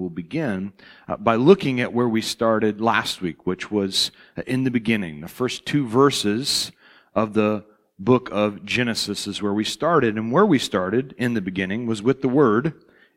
we'll 0.00 0.08
begin 0.08 0.72
uh, 1.06 1.16
by 1.16 1.34
looking 1.34 1.80
at 1.80 1.92
where 1.92 2.08
we 2.08 2.22
started 2.22 2.80
last 2.80 3.20
week, 3.20 3.46
which 3.46 3.70
was 3.70 4.10
uh, 4.36 4.42
in 4.46 4.64
the 4.64 4.70
beginning. 4.70 5.20
The 5.20 5.28
first 5.28 5.66
two 5.66 5.86
verses 5.86 6.72
of 7.14 7.34
the 7.34 7.64
book 7.98 8.30
of 8.32 8.64
Genesis 8.64 9.26
is 9.26 9.42
where 9.42 9.52
we 9.52 9.64
started. 9.64 10.16
And 10.16 10.32
where 10.32 10.46
we 10.46 10.58
started 10.58 11.14
in 11.18 11.34
the 11.34 11.42
beginning 11.42 11.86
was 11.86 12.02
with 12.02 12.22
the 12.22 12.28
word 12.28 12.72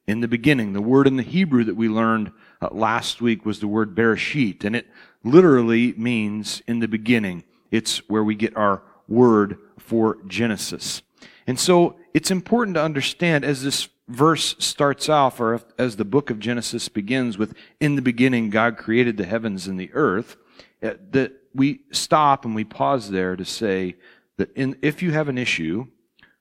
in 0.08 0.20
the 0.20 0.28
beginning. 0.28 0.74
The 0.74 0.82
word 0.82 1.08
in 1.08 1.16
the 1.16 1.24
Hebrew 1.24 1.64
that 1.64 1.76
we 1.76 1.88
learned 1.88 2.32
uh, 2.62 2.68
last 2.72 3.22
week 3.22 3.46
was 3.46 3.62
the 3.62 3.68
word 3.68 3.96
bereshit, 3.96 4.66
and 4.66 4.76
it 4.76 4.88
literally 5.24 5.94
means 5.94 6.62
in 6.68 6.80
the 6.80 6.88
beginning. 6.90 7.46
It's 7.72 8.00
where 8.10 8.24
we 8.24 8.36
get 8.36 8.58
our 8.58 8.84
word 9.08 9.58
for 9.80 10.18
Genesis. 10.28 11.02
And 11.48 11.58
so 11.58 11.96
it's 12.14 12.32
important 12.32 12.76
to 12.76 12.84
understand 12.84 13.46
as 13.46 13.64
this 13.64 13.88
verse 14.08 14.56
starts 14.60 15.10
off, 15.10 15.40
or 15.40 15.62
as 15.78 15.96
the 15.96 16.06
book 16.06 16.30
of 16.30 16.40
Genesis 16.40 16.90
begins 16.90 17.38
with, 17.38 17.54
in 17.80 17.96
the 17.96 18.02
beginning, 18.02 18.50
God 18.50 18.78
created 18.78 19.18
the 19.18 19.26
heavens 19.26 19.68
and 19.68 19.80
the 19.80 19.92
earth, 19.94 20.38
uh, 20.82 20.94
that 21.12 21.34
we 21.54 21.82
stop 21.92 22.46
and 22.46 22.56
we 22.56 22.64
pause 22.64 23.10
there 23.10 23.36
to 23.36 23.46
say 23.46 23.96
that 24.38 24.52
in, 24.56 24.78
if 24.82 25.02
you 25.02 25.12
have 25.12 25.30
an 25.30 25.38
issue 25.38 25.88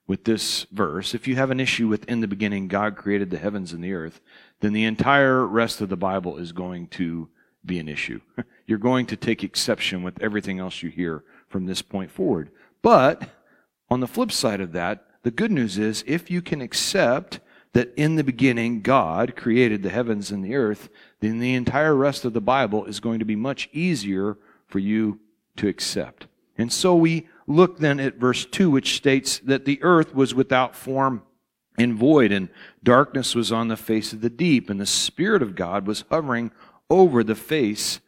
with 0.07 0.25
this 0.25 0.65
verse, 0.71 1.13
if 1.13 1.27
you 1.27 1.35
have 1.35 1.51
an 1.51 1.59
issue 1.59 1.87
with 1.87 2.03
in 2.05 2.19
the 2.19 2.27
beginning, 2.27 2.67
God 2.67 2.95
created 2.95 3.29
the 3.29 3.37
heavens 3.37 3.71
and 3.71 3.83
the 3.83 3.93
earth, 3.93 4.19
then 4.59 4.73
the 4.73 4.85
entire 4.85 5.45
rest 5.45 5.81
of 5.81 5.89
the 5.89 5.97
Bible 5.97 6.37
is 6.37 6.51
going 6.51 6.87
to 6.87 7.29
be 7.65 7.79
an 7.79 7.87
issue. 7.87 8.19
You're 8.67 8.77
going 8.77 9.05
to 9.07 9.15
take 9.15 9.43
exception 9.43 10.03
with 10.03 10.21
everything 10.21 10.59
else 10.59 10.83
you 10.83 10.89
hear 10.89 11.23
from 11.47 11.65
this 11.65 11.81
point 11.81 12.11
forward. 12.11 12.49
But 12.81 13.29
on 13.89 13.99
the 13.99 14.07
flip 14.07 14.31
side 14.31 14.59
of 14.59 14.73
that, 14.73 15.05
the 15.23 15.31
good 15.31 15.51
news 15.51 15.77
is 15.77 16.03
if 16.05 16.29
you 16.29 16.41
can 16.41 16.61
accept 16.61 17.39
that 17.73 17.93
in 17.95 18.15
the 18.15 18.23
beginning 18.23 18.81
God 18.81 19.35
created 19.35 19.83
the 19.83 19.89
heavens 19.89 20.31
and 20.31 20.43
the 20.43 20.55
earth, 20.55 20.89
then 21.19 21.39
the 21.39 21.55
entire 21.55 21.95
rest 21.95 22.23
of 22.23 22.33
the 22.33 22.41
Bible 22.41 22.85
is 22.85 22.99
going 22.99 23.19
to 23.19 23.25
be 23.25 23.35
much 23.35 23.69
easier 23.73 24.37
for 24.67 24.79
you 24.79 25.19
to 25.57 25.67
accept. 25.67 26.27
And 26.57 26.71
so 26.71 26.95
we 26.95 27.27
look 27.47 27.79
then 27.79 27.99
at 27.99 28.15
verse 28.15 28.45
2, 28.45 28.69
which 28.69 28.95
states 28.95 29.39
that 29.39 29.65
the 29.65 29.81
earth 29.81 30.13
was 30.13 30.35
without 30.35 30.75
form 30.75 31.23
and 31.77 31.95
void, 31.95 32.31
and 32.31 32.49
darkness 32.83 33.33
was 33.33 33.51
on 33.51 33.67
the 33.67 33.77
face 33.77 34.13
of 34.13 34.21
the 34.21 34.29
deep, 34.29 34.69
and 34.69 34.79
the 34.79 34.85
Spirit 34.85 35.41
of 35.41 35.55
God 35.55 35.87
was 35.87 36.05
hovering 36.11 36.51
over 36.89 37.23
the 37.23 37.35
face 37.35 37.99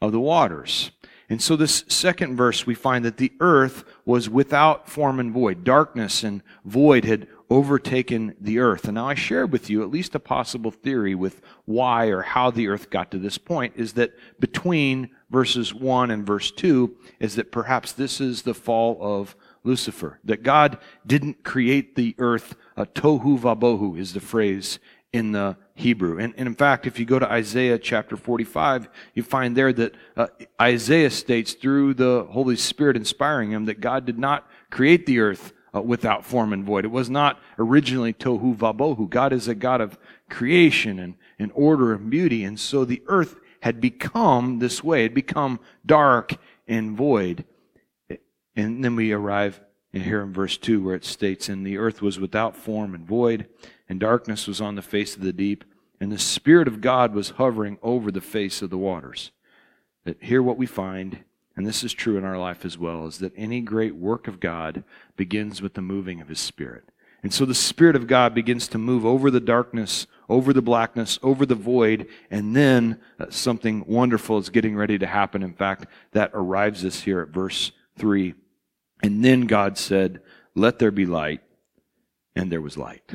of 0.00 0.10
the 0.10 0.20
waters. 0.20 0.90
And 1.28 1.40
so, 1.40 1.54
this 1.54 1.84
second 1.88 2.36
verse, 2.36 2.66
we 2.66 2.74
find 2.74 3.04
that 3.04 3.16
the 3.16 3.32
earth 3.40 3.84
was 4.04 4.28
without 4.28 4.88
form 4.88 5.20
and 5.20 5.32
void. 5.32 5.64
Darkness 5.64 6.24
and 6.24 6.42
void 6.64 7.04
had 7.04 7.28
overtaken 7.52 8.34
the 8.40 8.58
earth. 8.58 8.86
And 8.86 8.94
now 8.94 9.08
I 9.08 9.14
shared 9.14 9.52
with 9.52 9.68
you 9.68 9.82
at 9.82 9.90
least 9.90 10.14
a 10.14 10.18
possible 10.18 10.70
theory 10.70 11.14
with 11.14 11.42
why 11.66 12.06
or 12.06 12.22
how 12.22 12.50
the 12.50 12.68
earth 12.68 12.88
got 12.88 13.10
to 13.10 13.18
this 13.18 13.36
point 13.36 13.74
is 13.76 13.92
that 13.92 14.12
between 14.40 15.10
verses 15.28 15.74
1 15.74 16.10
and 16.10 16.26
verse 16.26 16.50
2 16.50 16.96
is 17.20 17.34
that 17.34 17.52
perhaps 17.52 17.92
this 17.92 18.22
is 18.22 18.42
the 18.42 18.54
fall 18.54 18.96
of 19.00 19.36
Lucifer. 19.64 20.18
That 20.24 20.42
God 20.42 20.78
didn't 21.06 21.44
create 21.44 21.94
the 21.94 22.14
earth, 22.18 22.56
uh, 22.74 22.86
tohu 22.86 23.38
vabohu 23.38 23.98
is 23.98 24.14
the 24.14 24.20
phrase 24.20 24.78
in 25.12 25.32
the 25.32 25.58
Hebrew. 25.74 26.18
And, 26.18 26.32
and, 26.38 26.46
in 26.46 26.54
fact, 26.54 26.86
if 26.86 26.98
you 26.98 27.04
go 27.04 27.18
to 27.18 27.30
Isaiah 27.30 27.78
chapter 27.78 28.16
45, 28.16 28.88
you 29.12 29.22
find 29.22 29.54
there 29.54 29.72
that 29.74 29.94
uh, 30.16 30.28
Isaiah 30.60 31.10
states 31.10 31.52
through 31.52 31.94
the 31.94 32.26
Holy 32.30 32.56
Spirit 32.56 32.96
inspiring 32.96 33.50
him 33.50 33.66
that 33.66 33.80
God 33.80 34.06
did 34.06 34.18
not 34.18 34.48
create 34.70 35.04
the 35.04 35.20
earth 35.20 35.52
uh, 35.74 35.80
without 35.80 36.24
form 36.24 36.52
and 36.52 36.64
void. 36.64 36.84
It 36.84 36.90
was 36.90 37.10
not 37.10 37.40
originally 37.58 38.12
tohu 38.12 38.56
vabohu. 38.56 39.08
God 39.08 39.32
is 39.32 39.48
a 39.48 39.54
God 39.54 39.80
of 39.80 39.98
creation 40.28 40.98
and, 40.98 41.14
and 41.38 41.50
order 41.54 41.94
and 41.94 42.10
beauty. 42.10 42.44
And 42.44 42.58
so 42.58 42.84
the 42.84 43.02
earth 43.06 43.36
had 43.60 43.80
become 43.80 44.58
this 44.58 44.82
way. 44.82 45.00
It 45.00 45.04
had 45.04 45.14
become 45.14 45.60
dark 45.86 46.36
and 46.66 46.96
void. 46.96 47.44
And 48.54 48.84
then 48.84 48.96
we 48.96 49.12
arrive 49.12 49.60
here 49.92 50.22
in 50.22 50.32
verse 50.32 50.56
2 50.56 50.82
where 50.82 50.94
it 50.94 51.04
states, 51.04 51.48
And 51.48 51.66
the 51.66 51.78
earth 51.78 52.02
was 52.02 52.18
without 52.18 52.56
form 52.56 52.94
and 52.94 53.06
void, 53.06 53.48
and 53.88 54.00
darkness 54.00 54.46
was 54.46 54.60
on 54.60 54.74
the 54.74 54.82
face 54.82 55.16
of 55.16 55.22
the 55.22 55.32
deep, 55.32 55.64
and 56.00 56.10
the 56.10 56.18
Spirit 56.18 56.68
of 56.68 56.80
God 56.80 57.14
was 57.14 57.30
hovering 57.30 57.78
over 57.82 58.10
the 58.10 58.20
face 58.20 58.62
of 58.62 58.70
the 58.70 58.78
waters. 58.78 59.30
That 60.04 60.22
here 60.22 60.42
what 60.42 60.56
we 60.56 60.66
find 60.66 61.24
and 61.56 61.66
this 61.66 61.84
is 61.84 61.92
true 61.92 62.16
in 62.16 62.24
our 62.24 62.38
life 62.38 62.64
as 62.64 62.78
well, 62.78 63.06
is 63.06 63.18
that 63.18 63.32
any 63.36 63.60
great 63.60 63.94
work 63.94 64.26
of 64.26 64.40
God 64.40 64.84
begins 65.16 65.60
with 65.60 65.74
the 65.74 65.82
moving 65.82 66.20
of 66.20 66.28
His 66.28 66.40
Spirit. 66.40 66.84
And 67.22 67.32
so 67.32 67.44
the 67.44 67.54
Spirit 67.54 67.94
of 67.94 68.06
God 68.06 68.34
begins 68.34 68.66
to 68.68 68.78
move 68.78 69.06
over 69.06 69.30
the 69.30 69.40
darkness, 69.40 70.06
over 70.28 70.52
the 70.52 70.62
blackness, 70.62 71.18
over 71.22 71.46
the 71.46 71.54
void, 71.54 72.08
and 72.30 72.56
then 72.56 73.00
uh, 73.20 73.26
something 73.30 73.84
wonderful 73.86 74.38
is 74.38 74.48
getting 74.48 74.74
ready 74.74 74.98
to 74.98 75.06
happen. 75.06 75.42
In 75.42 75.54
fact, 75.54 75.86
that 76.12 76.32
arrives 76.34 76.84
us 76.84 77.02
here 77.02 77.20
at 77.20 77.28
verse 77.28 77.70
3. 77.98 78.34
And 79.02 79.24
then 79.24 79.42
God 79.42 79.78
said, 79.78 80.20
Let 80.54 80.78
there 80.78 80.90
be 80.90 81.06
light, 81.06 81.42
and 82.34 82.50
there 82.50 82.60
was 82.60 82.76
light. 82.76 83.12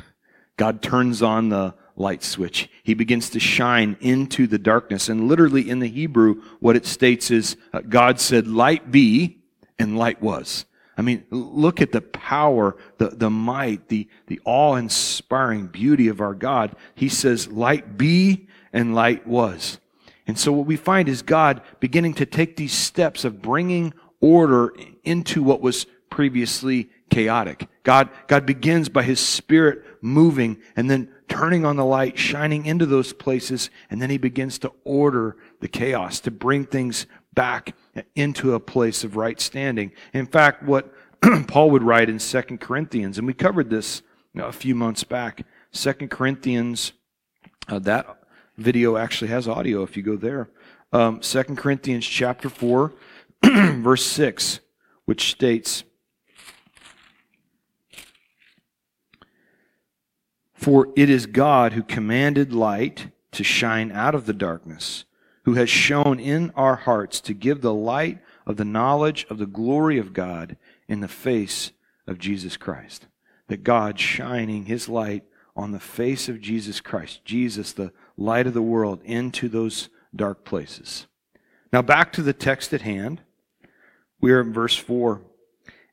God 0.56 0.80
turns 0.80 1.22
on 1.22 1.50
the 1.50 1.74
light 1.98 2.22
switch. 2.22 2.70
He 2.82 2.94
begins 2.94 3.30
to 3.30 3.40
shine 3.40 3.96
into 4.00 4.46
the 4.46 4.58
darkness. 4.58 5.08
And 5.08 5.28
literally 5.28 5.68
in 5.68 5.80
the 5.80 5.88
Hebrew, 5.88 6.42
what 6.60 6.76
it 6.76 6.86
states 6.86 7.30
is 7.30 7.56
uh, 7.72 7.80
God 7.80 8.20
said, 8.20 8.46
light 8.46 8.90
be, 8.90 9.38
and 9.78 9.98
light 9.98 10.22
was. 10.22 10.64
I 10.96 11.02
mean, 11.02 11.24
look 11.30 11.80
at 11.80 11.92
the 11.92 12.00
power, 12.00 12.76
the, 12.98 13.10
the 13.10 13.30
might, 13.30 13.88
the, 13.88 14.08
the 14.26 14.40
awe 14.44 14.74
inspiring 14.74 15.68
beauty 15.68 16.08
of 16.08 16.20
our 16.20 16.34
God. 16.34 16.74
He 16.94 17.08
says, 17.08 17.48
light 17.48 17.96
be, 17.96 18.48
and 18.72 18.94
light 18.94 19.26
was. 19.26 19.78
And 20.26 20.38
so 20.38 20.52
what 20.52 20.66
we 20.66 20.76
find 20.76 21.08
is 21.08 21.22
God 21.22 21.62
beginning 21.80 22.14
to 22.14 22.26
take 22.26 22.56
these 22.56 22.72
steps 22.72 23.24
of 23.24 23.40
bringing 23.40 23.94
order 24.20 24.74
into 25.04 25.42
what 25.42 25.60
was 25.60 25.86
previously 26.10 26.90
chaotic. 27.10 27.68
God, 27.82 28.10
God 28.26 28.44
begins 28.44 28.88
by 28.88 29.04
His 29.04 29.20
Spirit 29.20 29.84
moving 30.00 30.58
and 30.76 30.90
then 30.90 31.08
turning 31.28 31.64
on 31.64 31.76
the 31.76 31.84
light, 31.84 32.18
shining 32.18 32.66
into 32.66 32.86
those 32.86 33.12
places, 33.12 33.70
and 33.90 34.00
then 34.00 34.10
he 34.10 34.18
begins 34.18 34.58
to 34.60 34.72
order 34.84 35.36
the 35.60 35.68
chaos, 35.68 36.20
to 36.20 36.30
bring 36.30 36.64
things 36.64 37.06
back 37.34 37.74
into 38.14 38.54
a 38.54 38.60
place 38.60 39.04
of 39.04 39.16
right 39.16 39.40
standing. 39.40 39.92
In 40.12 40.26
fact, 40.26 40.62
what 40.62 40.92
Paul 41.46 41.70
would 41.70 41.82
write 41.82 42.08
in 42.08 42.18
Second 42.18 42.60
Corinthians, 42.60 43.18
and 43.18 43.26
we 43.26 43.34
covered 43.34 43.70
this 43.70 44.02
a 44.36 44.52
few 44.52 44.74
months 44.74 45.04
back, 45.04 45.44
Second 45.72 46.10
Corinthians, 46.10 46.92
uh, 47.68 47.78
that 47.80 48.22
video 48.56 48.96
actually 48.96 49.28
has 49.28 49.46
audio 49.46 49.82
if 49.82 49.96
you 49.96 50.02
go 50.02 50.16
there. 50.16 50.48
Um, 50.92 51.20
2 51.20 51.42
Corinthians 51.56 52.06
chapter 52.06 52.48
4, 52.48 52.92
verse 53.44 54.04
6, 54.06 54.60
which 55.04 55.30
states, 55.30 55.84
For 60.68 60.90
it 60.96 61.08
is 61.08 61.24
God 61.24 61.72
who 61.72 61.82
commanded 61.82 62.52
light 62.52 63.06
to 63.32 63.42
shine 63.42 63.90
out 63.90 64.14
of 64.14 64.26
the 64.26 64.34
darkness, 64.34 65.06
who 65.46 65.54
has 65.54 65.70
shown 65.70 66.20
in 66.20 66.50
our 66.54 66.76
hearts 66.76 67.22
to 67.22 67.32
give 67.32 67.62
the 67.62 67.72
light 67.72 68.18
of 68.46 68.58
the 68.58 68.66
knowledge 68.66 69.26
of 69.30 69.38
the 69.38 69.46
glory 69.46 69.96
of 69.96 70.12
God 70.12 70.58
in 70.86 71.00
the 71.00 71.08
face 71.08 71.72
of 72.06 72.18
Jesus 72.18 72.58
Christ. 72.58 73.06
That 73.46 73.64
God 73.64 73.98
shining 73.98 74.66
his 74.66 74.90
light 74.90 75.24
on 75.56 75.72
the 75.72 75.80
face 75.80 76.28
of 76.28 76.38
Jesus 76.38 76.82
Christ, 76.82 77.24
Jesus, 77.24 77.72
the 77.72 77.90
light 78.18 78.46
of 78.46 78.52
the 78.52 78.60
world, 78.60 79.00
into 79.04 79.48
those 79.48 79.88
dark 80.14 80.44
places. 80.44 81.06
Now 81.72 81.80
back 81.80 82.12
to 82.12 82.22
the 82.22 82.34
text 82.34 82.74
at 82.74 82.82
hand. 82.82 83.22
We 84.20 84.32
are 84.32 84.42
in 84.42 84.52
verse 84.52 84.76
4. 84.76 85.22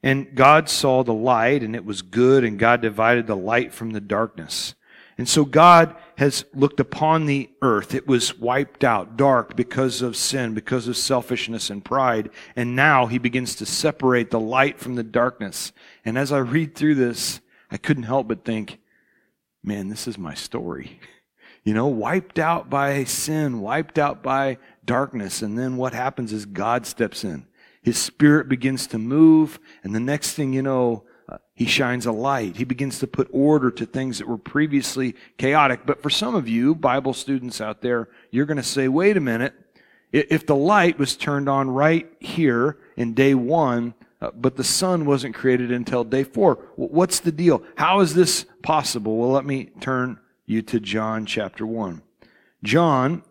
And 0.06 0.36
God 0.36 0.70
saw 0.70 1.04
the 1.04 1.16
light, 1.16 1.64
and 1.64 1.76
it 1.76 1.84
was 1.84 2.04
good, 2.04 2.44
and 2.44 2.60
God 2.60 2.80
divided 2.80 3.26
the 3.26 3.36
light 3.36 3.74
from 3.74 3.90
the 3.90 4.00
darkness. 4.00 4.76
And 5.18 5.28
so 5.28 5.46
God 5.46 5.96
has 6.20 6.46
looked 6.54 6.80
upon 6.80 7.26
the 7.26 7.50
earth. 7.64 7.96
It 7.96 8.06
was 8.06 8.38
wiped 8.38 8.84
out, 8.84 9.18
dark 9.18 9.56
because 9.56 10.04
of 10.04 10.16
sin, 10.16 10.54
because 10.54 10.88
of 10.88 10.96
selfishness 10.96 11.72
and 11.72 11.84
pride. 11.84 12.30
And 12.56 12.76
now 12.76 13.08
he 13.08 13.18
begins 13.18 13.56
to 13.56 13.66
separate 13.66 14.30
the 14.30 14.40
light 14.40 14.78
from 14.80 14.94
the 14.94 15.04
darkness. 15.04 15.72
And 16.06 16.20
as 16.20 16.32
I 16.32 16.38
read 16.38 16.76
through 16.76 16.96
this, 16.96 17.42
I 17.72 17.78
couldn't 17.78 18.04
help 18.04 18.28
but 18.28 18.46
think, 18.46 18.80
man, 19.64 19.88
this 19.88 20.08
is 20.08 20.20
my 20.20 20.36
story. 20.36 21.00
You 21.64 21.74
know, 21.74 21.88
wiped 21.88 22.38
out 22.38 22.70
by 22.70 23.06
sin, 23.06 23.60
wiped 23.60 23.98
out 23.98 24.22
by 24.22 24.60
darkness. 24.86 25.42
And 25.42 25.58
then 25.58 25.78
what 25.78 25.94
happens 25.94 26.32
is 26.32 26.46
God 26.46 26.86
steps 26.86 27.24
in. 27.24 27.48
His 27.86 28.00
spirit 28.00 28.50
begins 28.50 28.88
to 28.88 28.98
move, 28.98 29.60
and 29.84 29.94
the 29.94 30.00
next 30.00 30.34
thing 30.34 30.54
you 30.54 30.64
know, 30.64 31.04
uh, 31.30 31.38
he 31.54 31.68
shines 31.68 32.08
a 32.08 32.12
light. 32.12 32.56
He 32.56 32.64
begins 32.64 32.98
to 32.98 33.06
put 33.06 33.28
order 33.32 33.70
to 33.70 33.86
things 33.86 34.18
that 34.18 34.28
were 34.28 34.40
previously 34.40 35.14
chaotic. 35.38 35.86
But 35.86 36.02
for 36.02 36.10
some 36.10 36.34
of 36.34 36.50
you, 36.50 36.74
Bible 36.74 37.14
students 37.14 37.62
out 37.62 37.82
there, 37.82 38.10
you're 38.32 38.48
going 38.48 38.58
to 38.58 38.64
say, 38.64 38.88
wait 38.88 39.18
a 39.18 39.20
minute. 39.20 39.54
If 40.12 40.48
the 40.48 40.56
light 40.56 40.98
was 40.98 41.16
turned 41.16 41.48
on 41.48 41.70
right 41.70 42.12
here 42.20 42.80
in 42.98 43.14
day 43.14 43.36
one, 43.36 43.94
uh, 44.20 44.32
but 44.34 44.56
the 44.56 44.64
sun 44.64 45.06
wasn't 45.06 45.36
created 45.36 45.72
until 45.72 46.04
day 46.04 46.24
four, 46.24 46.56
what's 46.78 47.20
the 47.20 47.32
deal? 47.32 47.62
How 47.76 48.00
is 48.00 48.16
this 48.16 48.48
possible? 48.64 49.16
Well, 49.18 49.30
let 49.30 49.46
me 49.46 49.66
turn 49.80 50.20
you 50.48 50.64
to 50.64 50.80
John 50.80 51.28
chapter 51.28 51.68
1. 51.68 52.02
John 52.64 53.22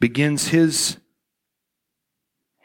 begins 0.00 0.48
his 0.48 0.98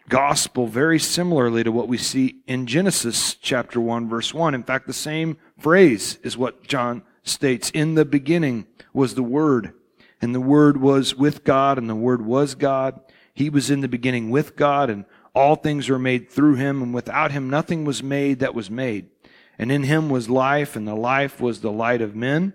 gospel 0.10 0.68
very 0.68 1.00
similarly 1.00 1.64
to 1.64 1.72
what 1.72 1.88
we 1.88 1.98
see 1.98 2.42
in 2.48 2.68
Genesis 2.68 3.36
chapter 3.36 3.80
1 3.80 4.08
verse 4.08 4.34
1. 4.34 4.54
In 4.54 4.64
fact, 4.64 4.88
the 4.88 4.94
same 4.94 5.38
phrase 5.58 6.20
is 6.24 6.38
what 6.38 6.64
John 6.64 7.04
states. 7.24 7.70
In 7.72 7.96
the 7.96 8.06
beginning 8.06 8.68
was 8.94 9.16
the 9.16 9.24
Word, 9.24 9.74
and 10.22 10.34
the 10.34 10.42
Word 10.42 10.78
was 10.78 11.16
with 11.16 11.44
God, 11.44 11.78
and 11.78 11.90
the 11.90 11.96
Word 11.96 12.26
was 12.26 12.56
God. 12.56 13.00
He 13.34 13.50
was 13.50 13.70
in 13.70 13.82
the 13.82 13.88
beginning 13.88 14.30
with 14.30 14.56
God, 14.56 14.90
and 14.90 15.06
all 15.34 15.56
things 15.56 15.90
were 15.90 16.00
made 16.00 16.30
through 16.30 16.56
him, 16.56 16.82
and 16.82 16.94
without 16.94 17.32
him 17.32 17.50
nothing 17.50 17.84
was 17.84 18.02
made 18.02 18.40
that 18.40 18.56
was 18.56 18.72
made. 18.72 19.10
And 19.58 19.72
in 19.72 19.84
him 19.84 20.10
was 20.10 20.30
life, 20.30 20.76
and 20.76 20.88
the 20.88 20.96
life 20.96 21.42
was 21.42 21.60
the 21.62 21.72
light 21.72 22.02
of 22.02 22.16
men. 22.16 22.54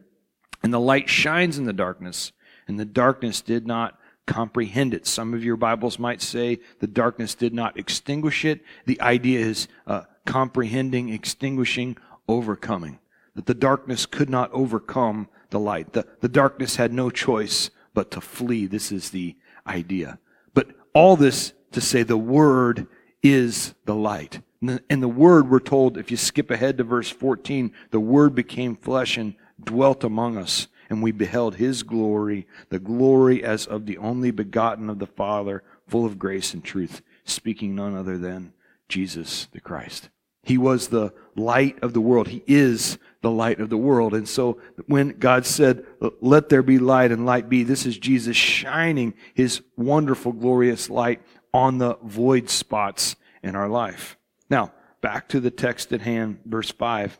And 0.62 0.73
the 0.73 0.81
light 0.81 1.08
shines 1.08 1.58
in 1.58 1.64
the 1.64 1.73
darkness, 1.73 2.32
and 2.67 2.79
the 2.79 2.85
darkness 2.85 3.41
did 3.41 3.67
not 3.67 3.99
comprehend 4.31 4.94
it. 4.94 5.09
Some 5.09 5.35
of 5.35 5.43
your 5.43 5.56
Bibles 5.56 5.99
might 5.99 6.23
say 6.23 6.61
the 6.79 6.87
darkness 6.87 7.35
did 7.35 7.53
not 7.53 7.77
extinguish 7.77 8.44
it. 8.44 8.61
The 8.87 9.00
idea 9.00 9.41
is 9.41 9.67
uh, 9.88 10.03
comprehending, 10.25 11.09
extinguishing, 11.09 11.97
overcoming. 12.29 13.00
That 13.35 13.47
the 13.47 13.55
darkness 13.55 14.06
could 14.06 14.31
not 14.31 14.53
overcome 14.53 15.29
the 15.50 15.59
light. 15.59 15.94
The, 15.94 16.06
the 16.21 16.29
darkness 16.29 16.77
had 16.77 16.93
no 16.93 17.11
choice 17.11 17.71
but 17.93 18.12
to 18.12 18.21
flee. 18.21 18.67
This 18.67 18.93
is 18.93 19.11
the 19.11 19.35
idea. 19.67 20.21
But 20.55 20.69
all 20.94 21.17
this 21.17 21.53
to 21.73 21.81
say 21.81 22.05
the 22.05 22.17
Word 22.17 22.87
is 23.25 23.75
the 23.85 23.97
light. 23.97 24.43
And 24.62 25.03
the 25.03 25.09
Word, 25.09 25.50
we're 25.50 25.59
told, 25.59 25.99
if 25.99 26.12
you 26.12 26.17
skip 26.17 26.53
ahead 26.53 26.79
to 26.79 26.85
verse 26.85 27.11
14, 27.11 27.73
the 27.91 27.99
Word 27.99 28.37
became 28.37 28.76
flesh 28.76 29.17
and 29.17 29.35
dwelt 29.62 30.05
among 30.05 30.37
us, 30.37 30.69
and 30.90 31.02
we 31.02 31.12
beheld 31.12 31.54
His 31.54 31.82
glory, 31.82 32.46
the 32.69 32.81
glory 32.81 33.42
as 33.42 33.66
of 33.66 33.87
the 33.87 33.96
only 33.96 34.31
begotten 34.31 34.90
of 34.90 34.98
the 34.98 35.06
Father, 35.06 35.62
full 35.87 36.04
of 36.04 36.19
grace 36.19 36.52
and 36.52 36.62
truth, 36.62 37.00
speaking 37.25 37.75
none 37.75 37.96
other 37.96 38.19
than 38.19 38.52
Jesus 38.88 39.48
the 39.52 39.60
Christ. 39.60 40.10
He 40.42 40.58
was 40.58 40.88
the 40.88 41.12
light 41.37 41.78
of 41.82 41.92
the 41.92 42.00
world. 42.00 42.28
He 42.28 42.42
is 42.46 42.98
the 43.20 43.31
light 43.31 43.60
of 43.60 43.69
the 43.69 43.76
world. 43.76 44.14
And 44.14 44.28
so 44.28 44.58
when 44.87 45.10
God 45.10 45.44
said, 45.46 45.84
let 46.20 46.48
there 46.48 46.62
be 46.62 46.78
light 46.78 47.12
and 47.12 47.26
light 47.26 47.48
be, 47.48 47.62
this 47.62 47.84
is 47.84 47.98
Jesus 47.98 48.37
shining 48.37 49.14
his 49.34 49.60
wonderful, 49.76 50.32
glorious 50.32 50.88
light 50.88 51.20
on 51.52 51.78
the 51.78 51.98
void 52.02 52.48
spots 52.48 53.16
in 53.42 53.54
our 53.54 53.69
life. 53.69 54.16
Now, 54.48 54.72
back 55.02 55.28
to 55.28 55.40
the 55.40 55.50
text 55.50 55.92
at 55.92 56.00
hand, 56.00 56.38
verse 56.46 56.70
5. 56.70 57.19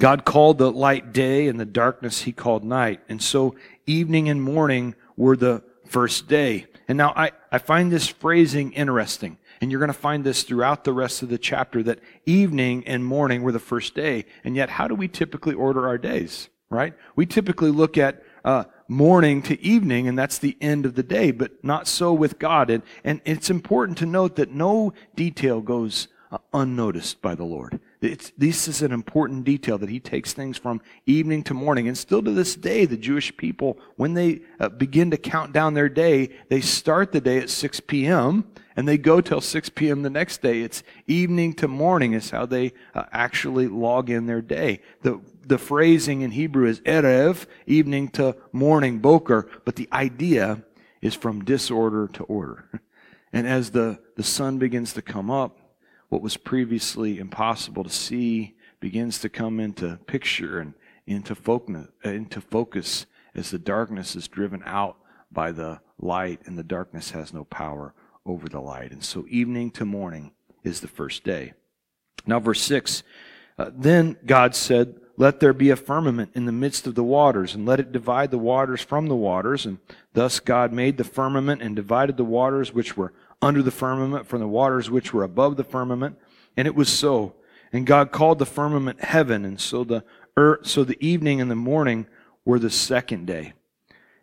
God 0.00 0.24
called 0.24 0.56
the 0.56 0.72
light 0.72 1.12
day 1.12 1.46
and 1.46 1.60
the 1.60 1.66
darkness 1.66 2.22
he 2.22 2.32
called 2.32 2.64
night. 2.64 3.00
And 3.10 3.22
so 3.22 3.54
evening 3.86 4.30
and 4.30 4.42
morning 4.42 4.94
were 5.14 5.36
the 5.36 5.62
first 5.86 6.26
day. 6.26 6.66
And 6.88 6.96
now 6.96 7.12
I, 7.14 7.32
I 7.52 7.58
find 7.58 7.92
this 7.92 8.08
phrasing 8.08 8.72
interesting. 8.72 9.36
And 9.60 9.70
you're 9.70 9.78
going 9.78 9.92
to 9.92 9.92
find 9.92 10.24
this 10.24 10.42
throughout 10.42 10.84
the 10.84 10.94
rest 10.94 11.22
of 11.22 11.28
the 11.28 11.36
chapter 11.36 11.82
that 11.82 11.98
evening 12.24 12.82
and 12.86 13.04
morning 13.04 13.42
were 13.42 13.52
the 13.52 13.58
first 13.58 13.94
day. 13.94 14.24
And 14.42 14.56
yet, 14.56 14.70
how 14.70 14.88
do 14.88 14.94
we 14.94 15.06
typically 15.06 15.54
order 15.54 15.86
our 15.86 15.98
days? 15.98 16.48
Right? 16.70 16.94
We 17.14 17.26
typically 17.26 17.70
look 17.70 17.98
at 17.98 18.22
uh, 18.42 18.64
morning 18.88 19.42
to 19.42 19.60
evening, 19.60 20.08
and 20.08 20.18
that's 20.18 20.38
the 20.38 20.56
end 20.62 20.86
of 20.86 20.94
the 20.94 21.02
day, 21.02 21.30
but 21.30 21.62
not 21.62 21.86
so 21.86 22.14
with 22.14 22.38
God. 22.38 22.70
And, 22.70 22.82
and 23.04 23.20
it's 23.26 23.50
important 23.50 23.98
to 23.98 24.06
note 24.06 24.36
that 24.36 24.50
no 24.50 24.94
detail 25.14 25.60
goes 25.60 26.08
uh, 26.32 26.38
unnoticed 26.54 27.20
by 27.20 27.34
the 27.34 27.44
Lord. 27.44 27.80
It's, 28.02 28.32
this 28.38 28.66
is 28.66 28.80
an 28.80 28.92
important 28.92 29.44
detail 29.44 29.76
that 29.76 29.90
he 29.90 30.00
takes 30.00 30.32
things 30.32 30.56
from 30.56 30.80
evening 31.04 31.42
to 31.44 31.54
morning. 31.54 31.86
And 31.86 31.98
still 31.98 32.22
to 32.22 32.30
this 32.30 32.54
day, 32.54 32.86
the 32.86 32.96
Jewish 32.96 33.36
people, 33.36 33.78
when 33.96 34.14
they 34.14 34.40
uh, 34.58 34.70
begin 34.70 35.10
to 35.10 35.18
count 35.18 35.52
down 35.52 35.74
their 35.74 35.90
day, 35.90 36.30
they 36.48 36.62
start 36.62 37.12
the 37.12 37.20
day 37.20 37.38
at 37.38 37.50
6 37.50 37.80
p.m. 37.80 38.50
and 38.74 38.88
they 38.88 38.96
go 38.96 39.20
till 39.20 39.42
6 39.42 39.68
p.m. 39.70 40.00
the 40.00 40.08
next 40.08 40.40
day. 40.40 40.62
It's 40.62 40.82
evening 41.06 41.52
to 41.54 41.68
morning 41.68 42.14
is 42.14 42.30
how 42.30 42.46
they 42.46 42.72
uh, 42.94 43.04
actually 43.12 43.68
log 43.68 44.08
in 44.08 44.24
their 44.24 44.42
day. 44.42 44.80
The, 45.02 45.20
the 45.46 45.58
phrasing 45.58 46.22
in 46.22 46.30
Hebrew 46.30 46.68
is 46.68 46.80
erev, 46.80 47.44
evening 47.66 48.08
to 48.12 48.34
morning, 48.50 49.00
boker, 49.00 49.46
but 49.66 49.76
the 49.76 49.88
idea 49.92 50.62
is 51.02 51.14
from 51.14 51.44
disorder 51.44 52.08
to 52.14 52.24
order. 52.24 52.68
And 53.32 53.46
as 53.46 53.70
the, 53.70 54.00
the 54.16 54.24
sun 54.24 54.58
begins 54.58 54.92
to 54.94 55.02
come 55.02 55.30
up, 55.30 55.59
what 56.10 56.22
was 56.22 56.36
previously 56.36 57.18
impossible 57.18 57.84
to 57.84 57.90
see 57.90 58.56
begins 58.80 59.20
to 59.20 59.28
come 59.28 59.58
into 59.58 59.98
picture 60.06 60.58
and 60.58 60.74
into 61.06 61.34
focus, 61.34 61.86
into 62.04 62.40
focus 62.40 63.06
as 63.34 63.50
the 63.50 63.58
darkness 63.58 64.14
is 64.16 64.28
driven 64.28 64.62
out 64.66 64.96
by 65.32 65.52
the 65.52 65.80
light 65.98 66.40
and 66.44 66.58
the 66.58 66.64
darkness 66.64 67.12
has 67.12 67.32
no 67.32 67.44
power 67.44 67.94
over 68.26 68.48
the 68.48 68.60
light. 68.60 68.90
And 68.90 69.04
so 69.04 69.24
evening 69.28 69.70
to 69.72 69.84
morning 69.84 70.32
is 70.64 70.80
the 70.80 70.88
first 70.88 71.24
day. 71.24 71.54
Now, 72.26 72.40
verse 72.40 72.60
6 72.62 73.02
uh, 73.58 73.70
Then 73.72 74.16
God 74.26 74.54
said, 74.54 74.96
Let 75.16 75.38
there 75.38 75.52
be 75.52 75.70
a 75.70 75.76
firmament 75.76 76.32
in 76.34 76.44
the 76.44 76.52
midst 76.52 76.86
of 76.86 76.96
the 76.96 77.04
waters, 77.04 77.54
and 77.54 77.64
let 77.64 77.80
it 77.80 77.92
divide 77.92 78.30
the 78.30 78.38
waters 78.38 78.82
from 78.82 79.06
the 79.06 79.16
waters. 79.16 79.64
And 79.64 79.78
thus 80.12 80.40
God 80.40 80.72
made 80.72 80.96
the 80.96 81.04
firmament 81.04 81.62
and 81.62 81.76
divided 81.76 82.16
the 82.16 82.24
waters 82.24 82.74
which 82.74 82.96
were 82.96 83.12
under 83.42 83.62
the 83.62 83.70
firmament 83.70 84.26
from 84.26 84.40
the 84.40 84.48
waters 84.48 84.90
which 84.90 85.12
were 85.12 85.24
above 85.24 85.56
the 85.56 85.64
firmament. 85.64 86.16
And 86.56 86.66
it 86.66 86.74
was 86.74 86.88
so. 86.88 87.34
And 87.72 87.86
God 87.86 88.12
called 88.12 88.38
the 88.38 88.46
firmament 88.46 89.02
heaven. 89.02 89.44
And 89.44 89.60
so 89.60 89.84
the 89.84 90.04
earth, 90.36 90.66
so 90.66 90.84
the 90.84 90.98
evening 91.04 91.40
and 91.40 91.50
the 91.50 91.56
morning 91.56 92.06
were 92.44 92.58
the 92.58 92.70
second 92.70 93.26
day. 93.26 93.52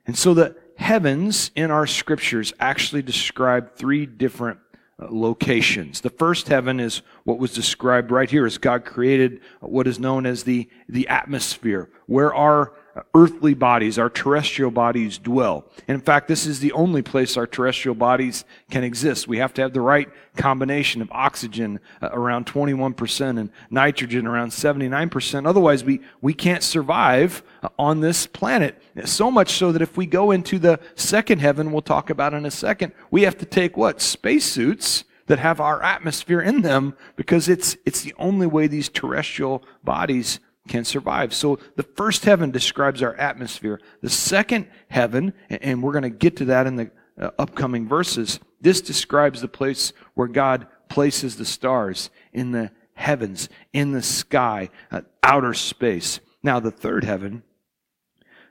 And 0.06 0.18
so 0.18 0.34
the 0.34 0.56
heavens 0.78 1.52
in 1.56 1.72
our 1.72 1.88
scriptures 1.88 2.54
actually 2.60 3.02
describe 3.02 3.76
three 3.76 4.06
different 4.06 4.60
uh, 5.02 5.08
locations. 5.10 6.02
The 6.02 6.10
first 6.10 6.48
heaven 6.48 6.80
is 6.80 7.02
what 7.24 7.40
was 7.40 7.54
described 7.54 8.12
right 8.12 8.30
here 8.30 8.46
as 8.46 8.58
God 8.58 8.86
created 8.86 9.42
what 9.60 9.88
is 9.88 10.00
known 10.00 10.26
as 10.26 10.44
the, 10.44 10.70
the 10.88 11.08
atmosphere, 11.08 11.90
where 12.06 12.34
our 12.34 12.74
earthly 13.14 13.54
bodies, 13.54 14.00
our 14.00 14.10
terrestrial 14.10 14.72
bodies 14.72 15.18
dwell. 15.18 15.66
And 15.88 15.96
in 15.96 16.02
fact, 16.02 16.28
this 16.28 16.46
is 16.46 16.60
the 16.60 16.72
only 16.72 17.02
place 17.02 17.38
our 17.38 17.48
terrestrial 17.48 17.96
bodies 17.96 18.46
can 18.70 18.84
exist. 18.84 19.28
We 19.28 19.38
have 19.38 19.54
to 19.56 19.62
have 19.62 19.74
the 19.74 19.82
right 19.82 20.10
combination 20.36 21.02
of 21.02 21.12
oxygen 21.12 21.80
uh, 22.02 22.10
around 22.12 22.46
21% 22.46 23.40
and 23.40 23.50
nitrogen 23.70 24.28
around 24.28 24.50
79%. 24.50 25.48
Otherwise, 25.48 25.84
we, 25.84 26.02
we 26.22 26.34
can't 26.34 26.64
survive 26.64 27.44
uh, 27.64 27.70
on 27.78 28.02
this 28.02 28.28
planet. 28.28 28.82
So 29.06 29.30
much 29.30 29.54
so 29.54 29.72
that 29.72 29.82
if 29.82 29.98
we 29.98 30.06
go 30.06 30.32
into 30.32 30.60
the 30.60 30.80
second 30.96 31.40
heaven, 31.40 31.72
we'll 31.72 31.82
talk 31.82 32.10
about 32.10 32.34
in 32.34 32.46
a 32.46 32.52
second, 32.52 32.94
we 33.12 33.24
have 33.24 33.38
to 33.40 33.46
take 33.46 33.78
what? 33.78 34.02
Spacesuits 34.02 35.04
that 35.28 35.40
have 35.40 35.60
our 35.60 35.84
atmosphere 35.84 36.42
in 36.42 36.62
them 36.62 36.96
because 37.16 37.48
it's, 37.50 37.78
it's 37.86 38.02
the 38.02 38.14
only 38.18 38.48
way 38.48 38.68
these 38.68 38.90
terrestrial 38.90 39.64
bodies 39.84 40.40
can 40.68 40.86
survive. 40.86 41.34
So 41.34 41.60
the 41.76 41.84
first 41.84 42.26
heaven 42.26 42.52
describes 42.52 43.02
our 43.02 43.16
atmosphere. 43.16 43.80
The 44.02 44.10
second 44.10 44.68
heaven, 44.90 45.34
and 45.50 45.82
we're 45.82 45.94
going 45.94 46.04
to 46.04 46.10
get 46.10 46.38
to 46.38 46.46
that 46.46 46.68
in 46.68 46.76
the 46.76 46.92
uh, 47.20 47.32
upcoming 47.40 47.88
verses, 47.88 48.40
this 48.62 48.82
describes 48.82 49.42
the 49.42 49.48
place 49.48 49.94
where 50.14 50.28
God 50.28 50.68
places 50.90 51.38
the 51.38 51.46
stars 51.46 52.10
in 52.34 52.52
the 52.52 52.72
heavens, 52.94 53.50
in 53.74 53.92
the 53.92 54.02
sky, 54.02 54.70
uh, 54.92 55.02
outer 55.24 55.54
space. 55.54 56.20
Now, 56.44 56.60
the 56.60 56.72
third 56.72 57.04
heaven, 57.04 57.44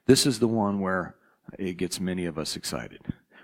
this 0.06 0.26
is 0.26 0.38
the 0.38 0.48
one 0.48 0.80
where 0.80 1.16
it 1.58 1.76
gets 1.76 2.00
many 2.00 2.26
of 2.26 2.38
us 2.38 2.56
excited, 2.56 3.00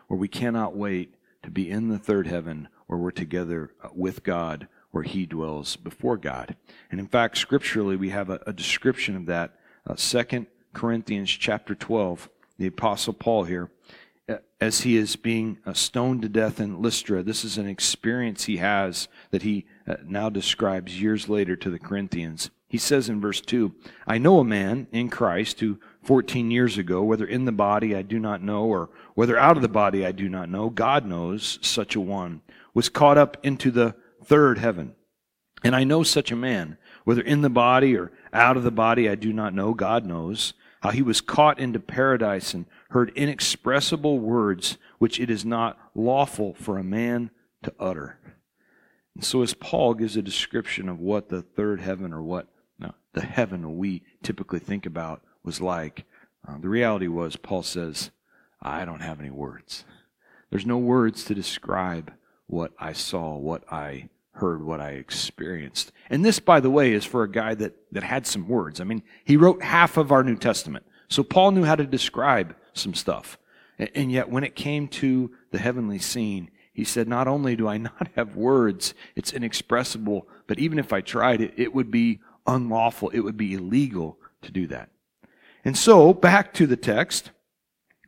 where 0.09 0.19
we 0.19 0.29
cannot 0.29 0.77
wait 0.77 1.15
to 1.43 1.51
be 1.51 1.71
in 1.71 1.89
the 1.89 1.99
third 1.99 2.27
heaven 2.27 2.69
where 2.87 2.99
we're 2.99 3.11
together 3.11 3.73
uh, 3.83 3.89
with 3.95 4.23
God 4.23 4.69
where 4.93 5.03
he 5.03 5.27
dwells 5.27 5.75
before 5.77 6.17
God. 6.17 6.55
And 6.91 7.01
in 7.01 7.09
fact, 7.09 7.39
scripturally, 7.39 7.97
we 7.97 8.11
have 8.11 8.31
a, 8.31 8.41
a 8.47 8.53
description 8.53 9.17
of 9.17 9.27
that. 9.27 9.59
Uh, 9.87 9.95
2 9.97 10.47
Corinthians 10.73 11.31
chapter 11.31 11.75
12, 11.75 12.31
the 12.59 12.69
Apostle 12.69 13.15
Paul 13.15 13.45
here, 13.45 13.71
uh, 14.29 14.37
as 14.61 14.83
he 14.83 14.97
is 14.97 15.17
being 15.17 15.59
uh, 15.67 15.73
stoned 15.73 16.23
to 16.23 16.29
death 16.29 16.61
in 16.61 16.81
Lystra, 16.81 17.23
this 17.23 17.45
is 17.45 17.59
an 17.59 17.67
experience 17.67 18.45
he 18.45 18.59
has 18.59 19.09
that 19.31 19.43
he 19.43 19.67
uh, 19.89 19.97
now 20.05 20.29
describes 20.29 21.01
years 21.01 21.29
later 21.29 21.57
to 21.57 21.71
the 21.71 21.79
Corinthians. 21.79 22.51
He 22.69 22.79
says 22.79 23.09
in 23.09 23.21
verse 23.21 23.41
2 23.41 23.75
I 24.07 24.19
know 24.19 24.39
a 24.39 24.45
man 24.45 24.87
in 24.93 25.09
Christ 25.09 25.61
who 25.61 25.79
14 26.05 26.51
years 26.51 26.79
ago, 26.79 27.03
whether 27.03 27.27
in 27.27 27.45
the 27.45 27.53
body 27.53 27.95
I 27.95 28.03
do 28.03 28.19
not 28.19 28.43
know, 28.43 28.65
or 28.65 28.91
whether 29.15 29.39
out 29.39 29.57
of 29.57 29.63
the 29.63 29.69
body 29.69 30.05
I 30.07 30.13
do 30.13 30.29
not 30.29 30.49
know, 30.49 30.71
God 30.71 31.07
knows 31.07 31.59
such 31.63 31.95
a 31.95 32.01
one, 32.01 32.43
was 32.75 32.89
caught 32.89 33.19
up 33.19 33.37
into 33.43 33.71
the 33.71 33.95
third 34.25 34.59
heaven. 34.59 34.95
And 35.65 35.77
I 35.77 35.85
know 35.85 36.03
such 36.03 36.33
a 36.33 36.37
man, 36.37 36.77
whether 37.05 37.23
in 37.23 37.43
the 37.43 37.51
body 37.51 37.97
or 37.97 38.11
out 38.33 38.57
of 38.57 38.65
the 38.65 38.71
body, 38.71 39.09
I 39.09 39.15
do 39.15 39.33
not 39.33 39.55
know. 39.55 39.75
God 39.75 40.05
knows 40.05 40.55
how 40.83 40.91
he 40.91 41.03
was 41.03 41.21
caught 41.21 41.61
into 41.61 41.79
paradise 41.79 42.55
and 42.55 42.67
heard 42.91 43.13
inexpressible 43.15 44.19
words 44.19 44.79
which 44.99 45.21
it 45.21 45.31
is 45.31 45.45
not 45.45 45.79
lawful 45.95 46.55
for 46.55 46.79
a 46.79 46.85
man 46.85 47.31
to 47.63 47.73
utter. 47.79 48.19
And 49.15 49.25
so, 49.25 49.43
as 49.43 49.55
Paul 49.55 49.95
gives 49.95 50.17
a 50.17 50.23
description 50.23 50.89
of 50.89 50.99
what 50.99 51.29
the 51.29 51.43
third 51.43 51.81
heaven 51.81 52.13
or 52.13 52.23
what 52.23 52.49
no, 52.79 52.95
the 53.13 53.21
heaven 53.21 53.77
we 53.77 54.03
typically 54.23 54.59
think 54.59 54.87
about 54.87 55.23
was 55.45 55.61
like, 55.61 56.05
uh, 56.47 56.59
the 56.59 56.69
reality 56.69 57.07
was, 57.07 57.37
Paul 57.37 57.63
says, 57.63 58.11
I 58.61 58.85
don't 58.85 59.01
have 59.01 59.21
any 59.21 59.31
words. 59.31 59.85
There's 60.51 60.67
no 60.67 60.79
words 60.79 61.25
to 61.25 61.35
describe 61.35 62.13
what 62.47 62.73
I 62.79 62.93
saw, 62.93 63.37
what 63.37 63.65
I 63.73 64.09
heard, 64.33 64.65
what 64.65 64.81
I 64.81 64.91
experienced. 64.91 65.93
And 66.11 66.25
this, 66.25 66.39
by 66.39 66.61
the 66.61 66.71
way, 66.71 66.93
is 66.93 67.05
for 67.05 67.23
a 67.23 67.31
guy 67.31 67.55
that, 67.55 67.75
that 67.93 68.03
had 68.03 68.27
some 68.27 68.49
words. 68.49 68.81
I 68.81 68.85
mean, 68.85 69.03
he 69.25 69.37
wrote 69.37 69.63
half 69.63 69.97
of 69.97 70.11
our 70.11 70.25
New 70.25 70.37
Testament. 70.37 70.85
So 71.09 71.23
Paul 71.23 71.53
knew 71.53 71.65
how 71.65 71.77
to 71.77 71.87
describe 71.87 72.57
some 72.73 72.95
stuff. 72.95 73.39
And 73.79 74.11
yet, 74.13 74.29
when 74.29 74.45
it 74.45 74.55
came 74.55 74.89
to 74.89 75.31
the 75.51 75.59
heavenly 75.59 75.99
scene, 75.99 76.51
he 76.73 76.85
said, 76.85 77.09
Not 77.09 77.29
only 77.29 77.57
do 77.57 77.69
I 77.69 77.77
not 77.79 78.09
have 78.17 78.37
words, 78.37 78.95
it's 79.17 79.33
inexpressible, 79.33 80.27
but 80.47 80.59
even 80.59 80.79
if 80.79 80.93
I 80.93 81.01
tried 81.01 81.41
it, 81.41 81.55
it 81.57 81.75
would 81.75 81.91
be 81.91 82.21
unlawful, 82.47 83.11
it 83.11 83.21
would 83.21 83.37
be 83.37 83.55
illegal 83.55 84.19
to 84.43 84.53
do 84.53 84.67
that. 84.69 84.91
And 85.65 85.77
so, 85.77 86.13
back 86.13 86.53
to 86.55 86.67
the 86.67 86.77
text. 86.77 87.31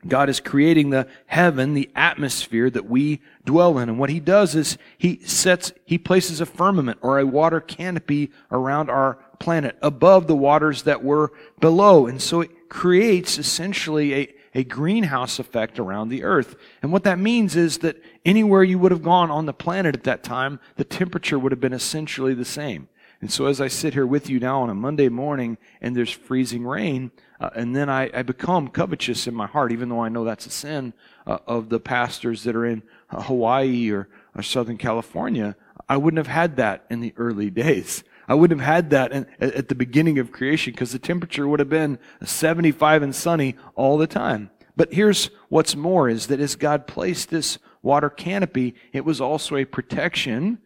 God 0.06 0.28
is 0.28 0.40
creating 0.40 0.90
the 0.90 1.08
heaven, 1.26 1.74
the 1.74 1.90
atmosphere 1.94 2.70
that 2.70 2.86
we 2.86 3.20
dwell 3.44 3.78
in. 3.78 3.88
And 3.88 3.98
what 3.98 4.10
he 4.10 4.20
does 4.20 4.54
is 4.54 4.78
he 4.98 5.20
sets, 5.24 5.72
he 5.84 5.98
places 5.98 6.40
a 6.40 6.46
firmament 6.46 6.98
or 7.02 7.18
a 7.18 7.26
water 7.26 7.60
canopy 7.60 8.30
around 8.50 8.90
our 8.90 9.18
planet 9.38 9.76
above 9.82 10.26
the 10.26 10.36
waters 10.36 10.82
that 10.82 11.02
were 11.02 11.32
below. 11.60 12.06
And 12.06 12.20
so 12.20 12.40
it 12.42 12.68
creates 12.68 13.38
essentially 13.38 14.14
a, 14.14 14.34
a 14.54 14.64
greenhouse 14.64 15.38
effect 15.38 15.78
around 15.78 16.08
the 16.08 16.24
earth. 16.24 16.56
And 16.82 16.92
what 16.92 17.04
that 17.04 17.18
means 17.18 17.56
is 17.56 17.78
that 17.78 18.02
anywhere 18.24 18.62
you 18.62 18.78
would 18.78 18.92
have 18.92 19.02
gone 19.02 19.30
on 19.30 19.46
the 19.46 19.52
planet 19.52 19.96
at 19.96 20.04
that 20.04 20.22
time, 20.22 20.60
the 20.76 20.84
temperature 20.84 21.38
would 21.38 21.52
have 21.52 21.60
been 21.60 21.72
essentially 21.72 22.34
the 22.34 22.44
same. 22.44 22.88
And 23.24 23.32
so 23.32 23.46
as 23.46 23.58
I 23.58 23.68
sit 23.68 23.94
here 23.94 24.06
with 24.06 24.28
you 24.28 24.38
now 24.38 24.60
on 24.60 24.68
a 24.68 24.74
Monday 24.74 25.08
morning 25.08 25.56
and 25.80 25.96
there's 25.96 26.10
freezing 26.10 26.66
rain, 26.66 27.10
uh, 27.40 27.48
and 27.56 27.74
then 27.74 27.88
I, 27.88 28.10
I, 28.12 28.22
become 28.22 28.68
covetous 28.68 29.26
in 29.26 29.34
my 29.34 29.46
heart, 29.46 29.72
even 29.72 29.88
though 29.88 30.04
I 30.04 30.10
know 30.10 30.24
that's 30.24 30.44
a 30.44 30.50
sin 30.50 30.92
uh, 31.26 31.38
of 31.46 31.70
the 31.70 31.80
pastors 31.80 32.42
that 32.42 32.54
are 32.54 32.66
in 32.66 32.82
uh, 33.08 33.22
Hawaii 33.22 33.90
or, 33.90 34.10
or 34.36 34.42
Southern 34.42 34.76
California, 34.76 35.56
I 35.88 35.96
wouldn't 35.96 36.18
have 36.18 36.26
had 36.26 36.56
that 36.56 36.84
in 36.90 37.00
the 37.00 37.14
early 37.16 37.48
days. 37.48 38.04
I 38.28 38.34
wouldn't 38.34 38.60
have 38.60 38.74
had 38.74 38.90
that 38.90 39.10
in, 39.10 39.26
at 39.40 39.70
the 39.70 39.74
beginning 39.74 40.18
of 40.18 40.30
creation 40.30 40.74
because 40.74 40.92
the 40.92 40.98
temperature 40.98 41.48
would 41.48 41.60
have 41.60 41.70
been 41.70 41.98
75 42.22 43.02
and 43.02 43.14
sunny 43.14 43.56
all 43.74 43.96
the 43.96 44.06
time. 44.06 44.50
But 44.76 44.92
here's 44.92 45.30
what's 45.48 45.74
more 45.74 46.10
is 46.10 46.26
that 46.26 46.40
as 46.40 46.56
God 46.56 46.86
placed 46.86 47.30
this 47.30 47.58
water 47.80 48.10
canopy, 48.10 48.74
it 48.92 49.06
was 49.06 49.18
also 49.18 49.56
a 49.56 49.64
protection 49.64 50.58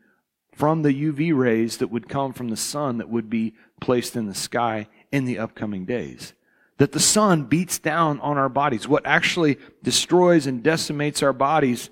from 0.58 0.82
the 0.82 0.92
UV 0.92 1.32
rays 1.36 1.76
that 1.76 1.86
would 1.86 2.08
come 2.08 2.32
from 2.32 2.48
the 2.48 2.56
sun 2.56 2.98
that 2.98 3.08
would 3.08 3.30
be 3.30 3.54
placed 3.80 4.16
in 4.16 4.26
the 4.26 4.34
sky 4.34 4.88
in 5.12 5.24
the 5.24 5.38
upcoming 5.38 5.84
days. 5.84 6.32
That 6.78 6.90
the 6.90 6.98
sun 6.98 7.44
beats 7.44 7.78
down 7.78 8.18
on 8.18 8.36
our 8.38 8.48
bodies. 8.48 8.88
What 8.88 9.06
actually 9.06 9.56
destroys 9.84 10.48
and 10.48 10.60
decimates 10.60 11.22
our 11.22 11.32
bodies 11.32 11.90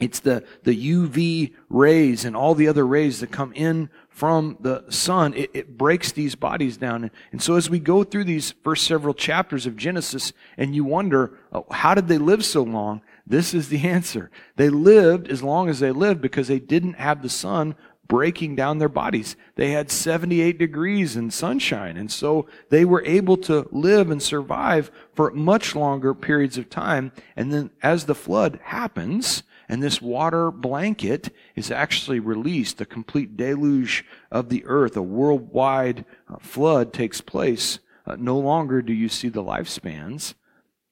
it's 0.00 0.20
the, 0.20 0.42
the 0.64 0.76
UV 0.76 1.54
rays 1.68 2.24
and 2.24 2.34
all 2.36 2.54
the 2.54 2.66
other 2.66 2.84
rays 2.84 3.20
that 3.20 3.30
come 3.30 3.52
in 3.52 3.88
from 4.08 4.56
the 4.60 4.84
sun. 4.90 5.34
It, 5.34 5.50
it 5.54 5.78
breaks 5.78 6.10
these 6.10 6.34
bodies 6.34 6.76
down. 6.76 7.10
And 7.30 7.40
so 7.40 7.54
as 7.54 7.70
we 7.70 7.78
go 7.78 8.02
through 8.02 8.24
these 8.24 8.54
first 8.64 8.86
several 8.86 9.14
chapters 9.14 9.66
of 9.66 9.76
Genesis 9.76 10.32
and 10.56 10.74
you 10.74 10.84
wonder, 10.84 11.38
oh, 11.52 11.66
how 11.70 11.94
did 11.94 12.08
they 12.08 12.18
live 12.18 12.44
so 12.44 12.64
long? 12.64 13.02
This 13.24 13.54
is 13.54 13.68
the 13.68 13.78
answer. 13.88 14.30
They 14.56 14.68
lived 14.68 15.28
as 15.28 15.44
long 15.44 15.68
as 15.68 15.78
they 15.78 15.92
lived 15.92 16.20
because 16.20 16.48
they 16.48 16.60
didn't 16.60 16.94
have 16.94 17.22
the 17.22 17.30
sun 17.30 17.76
breaking 18.06 18.56
down 18.56 18.78
their 18.78 18.88
bodies. 18.88 19.36
They 19.56 19.70
had 19.70 19.90
78 19.90 20.58
degrees 20.58 21.16
and 21.16 21.32
sunshine. 21.32 21.96
And 21.96 22.10
so 22.10 22.46
they 22.68 22.84
were 22.84 23.04
able 23.04 23.36
to 23.38 23.68
live 23.72 24.10
and 24.10 24.22
survive 24.22 24.90
for 25.14 25.30
much 25.30 25.74
longer 25.74 26.14
periods 26.14 26.58
of 26.58 26.68
time. 26.68 27.12
And 27.36 27.52
then 27.52 27.70
as 27.82 28.04
the 28.04 28.14
flood 28.14 28.60
happens, 28.64 29.42
and 29.68 29.82
this 29.82 30.02
water 30.02 30.50
blanket 30.50 31.30
is 31.56 31.70
actually 31.70 32.20
released. 32.20 32.80
A 32.80 32.86
complete 32.86 33.36
deluge 33.36 34.04
of 34.30 34.48
the 34.48 34.64
earth, 34.66 34.96
a 34.96 35.02
worldwide 35.02 36.04
uh, 36.28 36.36
flood 36.38 36.92
takes 36.92 37.20
place. 37.20 37.78
Uh, 38.06 38.16
no 38.18 38.38
longer 38.38 38.82
do 38.82 38.92
you 38.92 39.08
see 39.08 39.28
the 39.28 39.42
lifespans. 39.42 40.34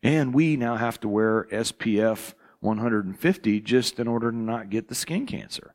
And 0.02 0.34
we 0.34 0.56
now 0.56 0.76
have 0.76 0.98
to 1.00 1.08
wear 1.08 1.46
SPF 1.52 2.34
150 2.60 3.60
just 3.60 3.98
in 3.98 4.08
order 4.08 4.30
to 4.30 4.36
not 4.36 4.70
get 4.70 4.88
the 4.88 4.94
skin 4.94 5.26
cancer. 5.26 5.74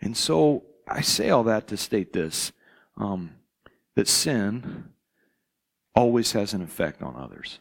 And 0.00 0.16
so 0.16 0.64
I 0.86 1.00
say 1.00 1.30
all 1.30 1.44
that 1.44 1.68
to 1.68 1.76
state 1.76 2.12
this 2.12 2.52
um, 2.96 3.32
that 3.94 4.08
sin 4.08 4.90
always 5.94 6.32
has 6.32 6.54
an 6.54 6.62
effect 6.62 7.02
on 7.02 7.16
others. 7.16 7.60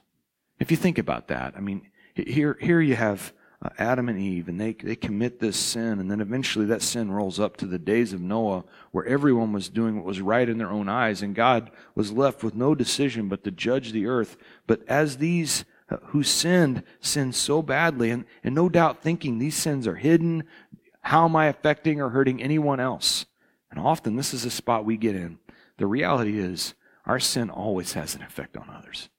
If 0.59 0.71
you 0.71 0.77
think 0.77 0.97
about 0.97 1.27
that, 1.27 1.53
I 1.55 1.59
mean, 1.59 1.89
here, 2.15 2.57
here 2.59 2.81
you 2.81 2.95
have 2.95 3.33
uh, 3.61 3.69
Adam 3.77 4.09
and 4.09 4.19
Eve, 4.19 4.49
and 4.49 4.59
they, 4.59 4.73
they 4.73 4.95
commit 4.95 5.39
this 5.39 5.57
sin, 5.57 5.99
and 5.99 6.11
then 6.11 6.19
eventually 6.19 6.65
that 6.65 6.81
sin 6.81 7.11
rolls 7.11 7.39
up 7.39 7.55
to 7.57 7.65
the 7.65 7.79
days 7.79 8.11
of 8.13 8.21
Noah, 8.21 8.65
where 8.91 9.05
everyone 9.05 9.53
was 9.53 9.69
doing 9.69 9.95
what 9.95 10.05
was 10.05 10.21
right 10.21 10.47
in 10.47 10.57
their 10.57 10.71
own 10.71 10.89
eyes, 10.89 11.21
and 11.21 11.33
God 11.33 11.71
was 11.95 12.11
left 12.11 12.43
with 12.43 12.55
no 12.55 12.75
decision 12.75 13.29
but 13.29 13.43
to 13.43 13.51
judge 13.51 13.91
the 13.91 14.05
earth. 14.05 14.37
But 14.67 14.81
as 14.87 15.17
these 15.17 15.65
uh, 15.89 15.97
who 16.07 16.23
sinned 16.23 16.83
sinned 17.01 17.35
so 17.35 17.61
badly, 17.61 18.09
and, 18.09 18.25
and 18.43 18.55
no 18.55 18.69
doubt 18.69 19.01
thinking 19.01 19.37
these 19.37 19.55
sins 19.55 19.85
are 19.85 19.95
hidden, 19.95 20.43
how 21.03 21.25
am 21.25 21.35
I 21.35 21.47
affecting 21.47 22.01
or 22.01 22.09
hurting 22.09 22.41
anyone 22.41 22.79
else? 22.79 23.25
And 23.69 23.79
often 23.79 24.15
this 24.15 24.33
is 24.33 24.45
a 24.45 24.49
spot 24.49 24.85
we 24.85 24.97
get 24.97 25.15
in. 25.15 25.37
The 25.77 25.87
reality 25.87 26.39
is, 26.39 26.73
our 27.05 27.19
sin 27.19 27.49
always 27.49 27.93
has 27.93 28.15
an 28.15 28.21
effect 28.21 28.55
on 28.55 28.69
others. 28.69 29.09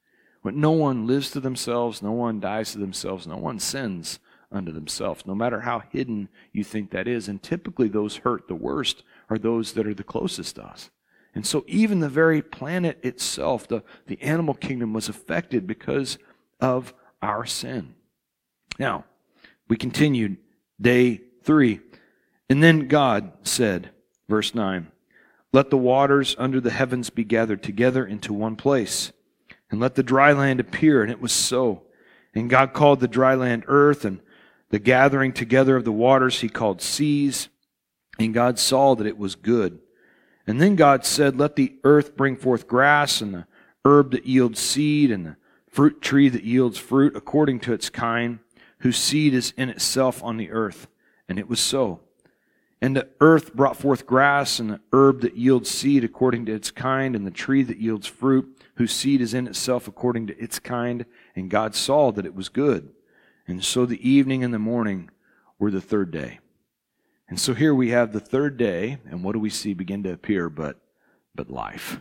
When 0.42 0.60
no 0.60 0.70
one 0.72 1.06
lives 1.06 1.30
to 1.30 1.40
themselves, 1.40 2.02
no 2.02 2.12
one 2.12 2.40
dies 2.40 2.72
to 2.72 2.78
themselves, 2.78 3.26
no 3.26 3.36
one 3.36 3.58
sins 3.58 4.18
unto 4.50 4.72
themselves, 4.72 5.26
no 5.26 5.34
matter 5.34 5.60
how 5.60 5.82
hidden 5.90 6.28
you 6.52 6.64
think 6.64 6.90
that 6.90 7.08
is. 7.08 7.28
And 7.28 7.42
typically, 7.42 7.88
those 7.88 8.16
hurt 8.16 8.48
the 8.48 8.54
worst 8.54 9.02
are 9.28 9.38
those 9.38 9.72
that 9.72 9.86
are 9.86 9.94
the 9.94 10.04
closest 10.04 10.56
to 10.56 10.64
us. 10.64 10.90
And 11.34 11.46
so, 11.46 11.64
even 11.66 12.00
the 12.00 12.08
very 12.08 12.40
planet 12.40 13.04
itself, 13.04 13.66
the, 13.66 13.82
the 14.06 14.20
animal 14.22 14.54
kingdom, 14.54 14.92
was 14.92 15.08
affected 15.08 15.66
because 15.66 16.18
of 16.60 16.94
our 17.20 17.44
sin. 17.44 17.94
Now, 18.78 19.04
we 19.68 19.76
continued 19.76 20.36
day 20.80 21.22
three. 21.44 21.80
And 22.48 22.62
then 22.62 22.88
God 22.88 23.32
said, 23.42 23.90
verse 24.28 24.54
9, 24.54 24.88
Let 25.52 25.70
the 25.70 25.76
waters 25.76 26.34
under 26.38 26.60
the 26.60 26.70
heavens 26.70 27.10
be 27.10 27.24
gathered 27.24 27.62
together 27.62 28.04
into 28.04 28.32
one 28.32 28.56
place, 28.56 29.12
and 29.70 29.80
let 29.80 29.94
the 29.94 30.02
dry 30.02 30.32
land 30.32 30.60
appear. 30.60 31.02
And 31.02 31.10
it 31.10 31.20
was 31.20 31.32
so. 31.32 31.82
And 32.34 32.50
God 32.50 32.72
called 32.72 33.00
the 33.00 33.08
dry 33.08 33.34
land 33.34 33.64
earth, 33.66 34.04
and 34.04 34.20
the 34.70 34.78
gathering 34.78 35.32
together 35.32 35.76
of 35.76 35.84
the 35.84 35.92
waters 35.92 36.40
he 36.40 36.48
called 36.48 36.82
seas, 36.82 37.48
and 38.18 38.34
God 38.34 38.58
saw 38.58 38.94
that 38.94 39.06
it 39.06 39.18
was 39.18 39.34
good. 39.34 39.78
And 40.46 40.60
then 40.60 40.76
God 40.76 41.06
said, 41.06 41.38
Let 41.38 41.56
the 41.56 41.76
earth 41.84 42.16
bring 42.16 42.36
forth 42.36 42.66
grass, 42.66 43.20
and 43.20 43.34
the 43.34 43.46
herb 43.84 44.10
that 44.10 44.26
yields 44.26 44.60
seed, 44.60 45.10
and 45.10 45.26
the 45.26 45.36
fruit 45.68 46.02
tree 46.02 46.28
that 46.28 46.44
yields 46.44 46.78
fruit 46.78 47.16
according 47.16 47.60
to 47.60 47.72
its 47.72 47.88
kind, 47.88 48.40
whose 48.78 48.96
seed 48.96 49.32
is 49.32 49.52
in 49.56 49.70
itself 49.70 50.22
on 50.22 50.36
the 50.36 50.50
earth. 50.50 50.88
And 51.28 51.38
it 51.38 51.48
was 51.48 51.60
so. 51.60 52.00
And 52.80 52.96
the 52.96 53.08
earth 53.20 53.54
brought 53.54 53.78
forth 53.78 54.06
grass, 54.06 54.58
and 54.58 54.68
the 54.68 54.80
herb 54.92 55.22
that 55.22 55.36
yields 55.36 55.70
seed 55.70 56.04
according 56.04 56.46
to 56.46 56.52
its 56.52 56.70
kind, 56.70 57.16
and 57.16 57.26
the 57.26 57.30
tree 57.30 57.62
that 57.62 57.78
yields 57.78 58.06
fruit, 58.06 58.60
whose 58.74 58.92
seed 58.92 59.20
is 59.20 59.32
in 59.32 59.46
itself 59.46 59.88
according 59.88 60.26
to 60.26 60.38
its 60.38 60.58
kind. 60.58 61.06
And 61.34 61.50
God 61.50 61.74
saw 61.74 62.12
that 62.12 62.26
it 62.26 62.34
was 62.34 62.48
good. 62.48 62.90
And 63.46 63.64
so 63.64 63.86
the 63.86 64.06
evening 64.06 64.44
and 64.44 64.52
the 64.52 64.58
morning 64.58 65.10
were 65.58 65.70
the 65.70 65.80
third 65.80 66.10
day. 66.10 66.40
And 67.28 67.40
so 67.40 67.54
here 67.54 67.74
we 67.74 67.90
have 67.90 68.12
the 68.12 68.20
third 68.20 68.56
day, 68.58 68.98
and 69.08 69.24
what 69.24 69.32
do 69.32 69.38
we 69.38 69.50
see 69.50 69.72
begin 69.72 70.02
to 70.02 70.12
appear 70.12 70.50
but, 70.50 70.78
but 71.34 71.50
life? 71.50 72.00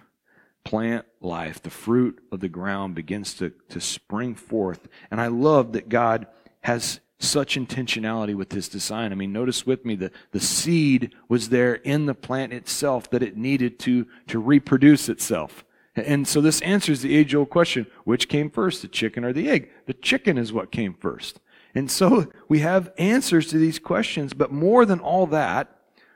Plant 0.65 1.06
life. 1.22 1.62
The 1.62 1.70
fruit 1.70 2.22
of 2.32 2.42
the 2.42 2.50
ground 2.50 2.96
begins 2.96 3.34
to, 3.36 3.53
to 3.70 3.80
spring 3.80 4.36
forth. 4.36 4.88
And 5.10 5.22
I 5.22 5.27
love 5.27 5.74
that 5.74 5.88
God 5.88 6.27
has 6.62 7.00
such 7.20 7.55
intentionality 7.55 8.36
with 8.36 8.51
his 8.51 8.67
design. 8.67 9.12
I 9.12 9.15
mean, 9.15 9.32
notice 9.32 9.65
with 9.65 9.86
me 9.86 9.96
the, 9.96 10.12
the 10.32 10.39
seed 10.39 11.13
was 11.29 11.50
there 11.50 11.75
in 11.75 12.05
the 12.05 12.13
plant 12.13 12.53
itself 12.53 13.10
that 13.12 13.24
it 13.24 13.38
needed 13.38 13.79
to, 13.79 14.08
to 14.27 14.39
reproduce 14.39 15.10
itself. 15.10 15.63
And 15.96 16.27
so 16.27 16.41
this 16.41 16.62
answers 16.62 17.01
the 17.01 17.15
age 17.15 17.36
old 17.36 17.50
question 17.50 17.86
which 18.03 18.27
came 18.27 18.50
first, 18.50 18.82
the 18.82 18.88
chicken 18.88 19.24
or 19.24 19.32
the 19.32 19.50
egg? 19.50 19.70
The 19.86 19.93
chicken 19.93 20.38
is 20.38 20.51
what 20.51 20.72
came 20.72 20.93
first. 20.93 21.39
And 21.75 21.89
so 21.89 22.32
we 22.50 22.60
have 22.60 22.91
answers 22.98 23.48
to 23.50 23.58
these 23.58 23.79
questions, 23.79 24.34
but 24.34 24.51
more 24.51 24.86
than 24.86 25.00
all 25.00 25.27
that, 25.27 25.70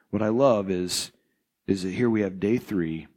what 0.10 0.22
I 0.22 0.30
love 0.30 0.70
is, 0.70 1.12
is 1.68 1.84
that 1.84 1.92
here 1.92 2.10
we 2.10 2.22
have 2.22 2.40
day 2.40 2.58
three 2.58 3.08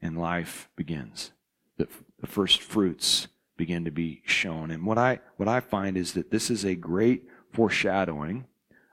and 0.00 0.18
life 0.18 0.68
begins. 0.76 1.32
The, 1.78 1.88
the 2.20 2.26
first 2.26 2.60
fruits 2.60 3.28
begin 3.62 3.84
to 3.84 3.92
be 3.92 4.20
shown. 4.24 4.72
And 4.72 4.84
what 4.84 4.98
I, 4.98 5.20
what 5.36 5.48
I 5.48 5.60
find 5.60 5.96
is 5.96 6.14
that 6.14 6.32
this 6.32 6.50
is 6.50 6.64
a 6.64 6.74
great 6.74 7.28
foreshadowing 7.52 8.44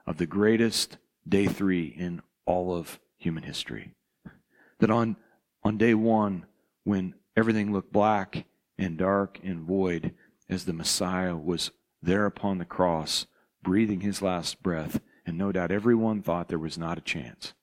of 0.06 0.18
the 0.18 0.26
greatest 0.26 0.96
day 1.28 1.46
three 1.46 1.86
in 1.86 2.22
all 2.46 2.72
of 2.72 3.00
human 3.18 3.42
history. 3.42 3.90
That 4.78 4.92
on, 4.92 5.16
on 5.64 5.76
day 5.76 5.94
one, 5.94 6.46
when 6.84 7.14
everything 7.36 7.72
looked 7.72 7.92
black 7.92 8.44
and 8.78 8.96
dark 8.96 9.40
and 9.42 9.62
void 9.62 10.14
as 10.48 10.66
the 10.66 10.72
Messiah 10.72 11.36
was 11.36 11.72
there 12.00 12.26
upon 12.26 12.58
the 12.58 12.64
cross, 12.64 13.26
breathing 13.64 14.02
his 14.02 14.22
last 14.22 14.62
breath. 14.62 15.00
And 15.26 15.36
no 15.36 15.50
doubt 15.50 15.72
everyone 15.72 16.22
thought 16.22 16.46
there 16.46 16.60
was 16.60 16.78
not 16.78 16.96
a 16.96 17.00
chance. 17.00 17.54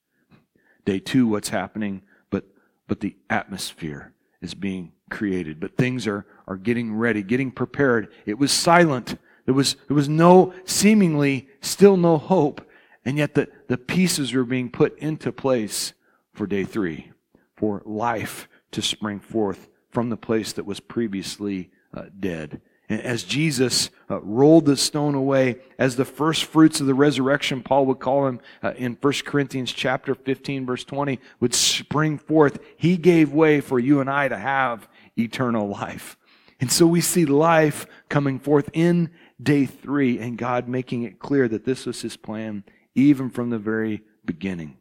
Day 0.83 0.99
two, 0.99 1.25
what's 1.25 1.49
happening? 1.49 2.01
But, 2.29 2.43
but 2.85 2.99
the 2.99 3.15
atmosphere 3.29 4.11
is 4.41 4.55
being 4.55 4.91
created. 5.09 5.59
But 5.59 5.77
things 5.77 6.07
are, 6.07 6.25
are 6.47 6.57
getting 6.57 6.95
ready, 6.95 7.23
getting 7.23 7.51
prepared. 7.51 8.11
It 8.25 8.37
was 8.37 8.51
silent. 8.51 9.17
There 9.45 9.53
was, 9.53 9.75
there 9.87 9.95
was 9.95 10.09
no, 10.09 10.53
seemingly, 10.65 11.47
still 11.61 11.97
no 11.97 12.17
hope. 12.17 12.67
And 13.05 13.17
yet 13.17 13.35
the, 13.35 13.47
the 13.67 13.77
pieces 13.77 14.33
were 14.33 14.43
being 14.43 14.69
put 14.69 14.97
into 14.99 15.31
place 15.31 15.93
for 16.33 16.45
day 16.45 16.65
three, 16.65 17.11
for 17.55 17.81
life 17.85 18.49
to 18.71 18.81
spring 18.81 19.19
forth 19.19 19.69
from 19.91 20.09
the 20.09 20.17
place 20.17 20.51
that 20.53 20.65
was 20.65 20.79
previously 20.79 21.71
uh, 21.93 22.03
dead. 22.19 22.61
And 22.89 23.01
as 23.01 23.23
Jesus 23.23 23.89
uh, 24.09 24.21
rolled 24.21 24.65
the 24.65 24.77
stone 24.77 25.15
away, 25.15 25.57
as 25.77 25.95
the 25.95 26.05
first 26.05 26.45
fruits 26.45 26.79
of 26.79 26.87
the 26.87 26.93
resurrection, 26.93 27.61
Paul 27.61 27.85
would 27.87 27.99
call 27.99 28.27
him 28.27 28.39
uh, 28.63 28.73
in 28.77 28.97
1 28.99 29.13
Corinthians 29.25 29.73
chapter 29.73 30.15
15, 30.15 30.65
verse 30.65 30.83
20, 30.85 31.19
would 31.39 31.53
spring 31.53 32.17
forth. 32.17 32.59
He 32.77 32.95
gave 32.95 33.33
way 33.33 33.59
for 33.59 33.79
you 33.79 33.99
and 33.99 34.09
I 34.09 34.27
to 34.29 34.37
have 34.37 34.87
eternal 35.17 35.67
life. 35.67 36.17
And 36.59 36.71
so 36.71 36.87
we 36.87 37.01
see 37.01 37.25
life 37.25 37.85
coming 38.09 38.39
forth 38.39 38.69
in 38.73 39.11
day 39.41 39.65
three, 39.65 40.19
and 40.19 40.37
God 40.37 40.67
making 40.67 41.03
it 41.03 41.19
clear 41.19 41.47
that 41.47 41.65
this 41.65 41.85
was 41.85 42.01
his 42.01 42.17
plan 42.17 42.63
even 42.95 43.29
from 43.29 43.51
the 43.51 43.59
very 43.59 44.01
beginning. 44.25 44.77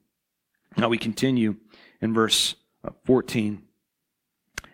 Now 0.77 0.89
we 0.89 0.99
continue 0.99 1.57
in 2.01 2.15
verse 2.15 2.55
uh, 2.83 2.91
14. 3.05 3.63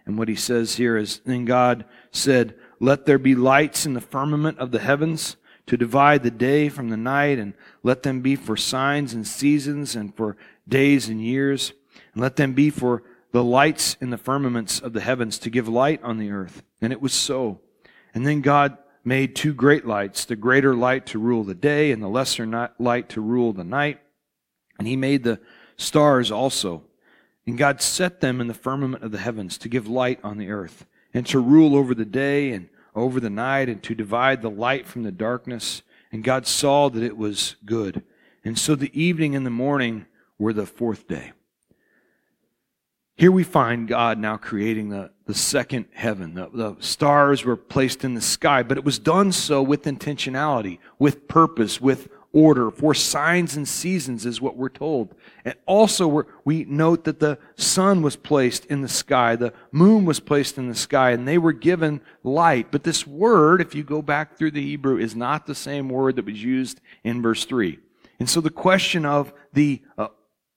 And 0.06 0.18
what 0.18 0.28
he 0.28 0.36
says 0.36 0.76
here 0.76 0.96
is 0.96 1.20
Then 1.24 1.44
God 1.44 1.84
said, 2.10 2.54
Let 2.80 3.06
there 3.06 3.18
be 3.18 3.34
lights 3.34 3.86
in 3.86 3.94
the 3.94 4.00
firmament 4.00 4.58
of 4.58 4.70
the 4.70 4.80
heavens 4.80 5.36
to 5.66 5.76
divide 5.76 6.22
the 6.22 6.30
day 6.30 6.68
from 6.68 6.88
the 6.88 6.96
night, 6.96 7.38
and 7.38 7.54
let 7.82 8.02
them 8.02 8.20
be 8.20 8.34
for 8.34 8.56
signs 8.56 9.14
and 9.14 9.26
seasons 9.26 9.94
and 9.94 10.14
for 10.16 10.36
days 10.68 11.08
and 11.08 11.20
years, 11.20 11.72
and 12.14 12.22
let 12.22 12.36
them 12.36 12.52
be 12.52 12.68
for 12.68 13.04
the 13.32 13.42
lights 13.42 13.96
in 14.00 14.10
the 14.10 14.18
firmaments 14.18 14.78
of 14.78 14.92
the 14.92 15.00
heavens 15.00 15.38
to 15.38 15.50
give 15.50 15.66
light 15.66 16.02
on 16.02 16.18
the 16.18 16.30
earth. 16.30 16.62
And 16.80 16.92
it 16.92 17.02
was 17.02 17.12
so. 17.12 17.60
And 18.14 18.26
then 18.26 18.42
God 18.42 18.78
made 19.04 19.34
two 19.34 19.52
great 19.52 19.86
lights, 19.86 20.24
the 20.24 20.36
greater 20.36 20.74
light 20.74 21.06
to 21.06 21.18
rule 21.18 21.42
the 21.42 21.54
day 21.54 21.90
and 21.90 22.02
the 22.02 22.08
lesser 22.08 22.70
light 22.78 23.08
to 23.08 23.20
rule 23.20 23.52
the 23.52 23.64
night. 23.64 24.00
And 24.78 24.86
he 24.86 24.96
made 24.96 25.24
the 25.24 25.40
stars 25.76 26.30
also. 26.30 26.84
And 27.46 27.58
God 27.58 27.82
set 27.82 28.20
them 28.20 28.40
in 28.40 28.46
the 28.46 28.54
firmament 28.54 29.02
of 29.02 29.10
the 29.10 29.18
heavens 29.18 29.58
to 29.58 29.68
give 29.68 29.88
light 29.88 30.20
on 30.22 30.38
the 30.38 30.50
earth, 30.50 30.86
and 31.12 31.26
to 31.26 31.40
rule 31.40 31.74
over 31.74 31.94
the 31.94 32.04
day 32.04 32.52
and 32.52 32.68
over 32.94 33.18
the 33.18 33.30
night, 33.30 33.68
and 33.68 33.82
to 33.82 33.94
divide 33.94 34.42
the 34.42 34.50
light 34.50 34.86
from 34.86 35.02
the 35.02 35.10
darkness. 35.10 35.82
And 36.12 36.22
God 36.22 36.46
saw 36.46 36.88
that 36.90 37.02
it 37.02 37.16
was 37.16 37.56
good. 37.64 38.04
And 38.44 38.56
so 38.58 38.76
the 38.76 38.96
evening 39.00 39.34
and 39.34 39.44
the 39.44 39.50
morning 39.50 40.06
were 40.38 40.52
the 40.52 40.66
fourth 40.66 41.08
day. 41.08 41.32
Here 43.16 43.30
we 43.30 43.44
find 43.44 43.86
God 43.86 44.18
now 44.18 44.36
creating 44.36 44.88
the, 44.88 45.10
the 45.26 45.34
second 45.34 45.86
heaven. 45.92 46.34
The, 46.34 46.48
the 46.52 46.76
stars 46.80 47.44
were 47.44 47.56
placed 47.56 48.04
in 48.04 48.14
the 48.14 48.20
sky, 48.20 48.62
but 48.62 48.78
it 48.78 48.84
was 48.84 48.98
done 48.98 49.32
so 49.32 49.62
with 49.62 49.84
intentionality, 49.84 50.78
with 50.98 51.28
purpose, 51.28 51.80
with 51.80 52.08
order, 52.32 52.70
for 52.70 52.94
signs 52.94 53.56
and 53.56 53.68
seasons, 53.68 54.24
is 54.24 54.40
what 54.40 54.56
we're 54.56 54.70
told. 54.70 55.14
And 55.44 55.54
also, 55.66 56.24
we 56.44 56.64
note 56.64 57.04
that 57.04 57.20
the 57.20 57.38
sun 57.56 58.00
was 58.00 58.16
placed 58.16 58.64
in 58.66 58.80
the 58.80 58.88
sky, 58.88 59.36
the 59.36 59.52
moon 59.70 60.06
was 60.06 60.18
placed 60.18 60.56
in 60.56 60.68
the 60.68 60.74
sky, 60.74 61.10
and 61.10 61.28
they 61.28 61.38
were 61.38 61.52
given 61.52 62.00
light. 62.24 62.68
But 62.70 62.84
this 62.84 63.06
word, 63.06 63.60
if 63.60 63.74
you 63.74 63.84
go 63.84 64.00
back 64.00 64.36
through 64.36 64.52
the 64.52 64.62
Hebrew, 64.62 64.96
is 64.96 65.14
not 65.14 65.46
the 65.46 65.54
same 65.54 65.90
word 65.90 66.16
that 66.16 66.24
was 66.24 66.42
used 66.42 66.80
in 67.04 67.20
verse 67.20 67.44
3. 67.44 67.78
And 68.18 68.30
so 68.30 68.40
the 68.40 68.50
question 68.50 69.04
of 69.04 69.32
the 69.52 69.82
uh, 69.98 70.08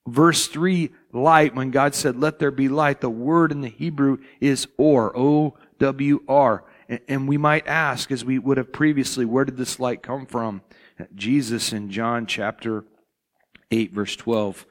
verse 0.06 0.46
3 0.46 0.90
light, 1.12 1.54
when 1.54 1.70
God 1.70 1.94
said, 1.94 2.16
let 2.16 2.38
there 2.38 2.50
be 2.50 2.68
light, 2.68 3.00
the 3.00 3.10
word 3.10 3.52
in 3.52 3.60
the 3.60 3.68
Hebrew 3.68 4.18
is 4.40 4.68
or, 4.76 5.16
O-W-R. 5.16 6.64
And 7.08 7.26
we 7.26 7.36
might 7.36 7.66
ask, 7.66 8.12
as 8.12 8.24
we 8.24 8.38
would 8.38 8.58
have 8.58 8.72
previously, 8.72 9.24
where 9.24 9.44
did 9.44 9.56
this 9.56 9.80
light 9.80 10.02
come 10.02 10.26
from? 10.26 10.62
Jesus 11.14 11.72
in 11.72 11.90
John 11.90 12.26
chapter 12.26 12.84
8, 13.70 13.92
verse 13.92 14.14
12, 14.16 14.64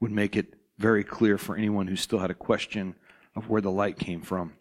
would 0.00 0.12
make 0.12 0.36
it 0.36 0.54
very 0.78 1.04
clear 1.04 1.38
for 1.38 1.56
anyone 1.56 1.86
who 1.86 1.96
still 1.96 2.18
had 2.18 2.30
a 2.30 2.34
question 2.34 2.94
of 3.34 3.48
where 3.48 3.62
the 3.62 3.70
light 3.70 3.98
came 3.98 4.20
from. 4.20 4.52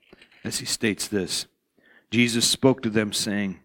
As 0.44 0.60
he 0.60 0.66
states 0.66 1.08
this 1.08 1.48
Jesus 2.10 2.48
spoke 2.48 2.82
to 2.84 2.90
them, 2.90 3.12
saying, 3.14 3.60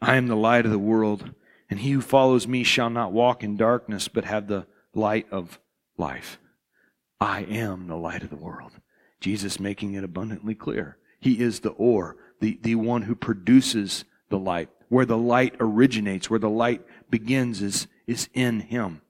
I 0.00 0.16
am 0.16 0.26
the 0.26 0.36
light 0.36 0.64
of 0.64 0.70
the 0.70 0.78
world, 0.78 1.32
and 1.70 1.80
he 1.80 1.92
who 1.92 2.00
follows 2.00 2.48
me 2.48 2.64
shall 2.64 2.90
not 2.90 3.12
walk 3.12 3.44
in 3.44 3.56
darkness, 3.56 4.08
but 4.08 4.24
have 4.24 4.48
the 4.48 4.66
light 4.94 5.26
of 5.30 5.60
life. 5.98 6.38
I 7.20 7.40
am 7.42 7.86
the 7.86 7.96
light 7.96 8.22
of 8.22 8.30
the 8.30 8.36
world. 8.36 8.72
Jesus 9.20 9.58
making 9.58 9.94
it 9.94 10.04
abundantly 10.04 10.54
clear. 10.54 10.96
He 11.20 11.40
is 11.40 11.60
the 11.60 11.70
or, 11.70 12.16
the, 12.40 12.58
the 12.62 12.76
one 12.76 13.02
who 13.02 13.14
produces 13.14 14.04
the 14.28 14.38
light. 14.38 14.68
Where 14.88 15.04
the 15.04 15.18
light 15.18 15.54
originates, 15.60 16.30
where 16.30 16.38
the 16.38 16.48
light 16.48 16.82
begins 17.10 17.60
is, 17.60 17.88
is 18.06 18.28
in 18.32 18.60
him. 18.60 19.02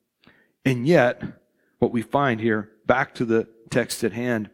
And 0.64 0.86
yet, 0.86 1.22
what 1.78 1.92
we 1.92 2.02
find 2.02 2.40
here, 2.40 2.70
back 2.86 3.14
to 3.16 3.24
the 3.24 3.46
text 3.70 4.02
at 4.02 4.12
hand, 4.12 4.50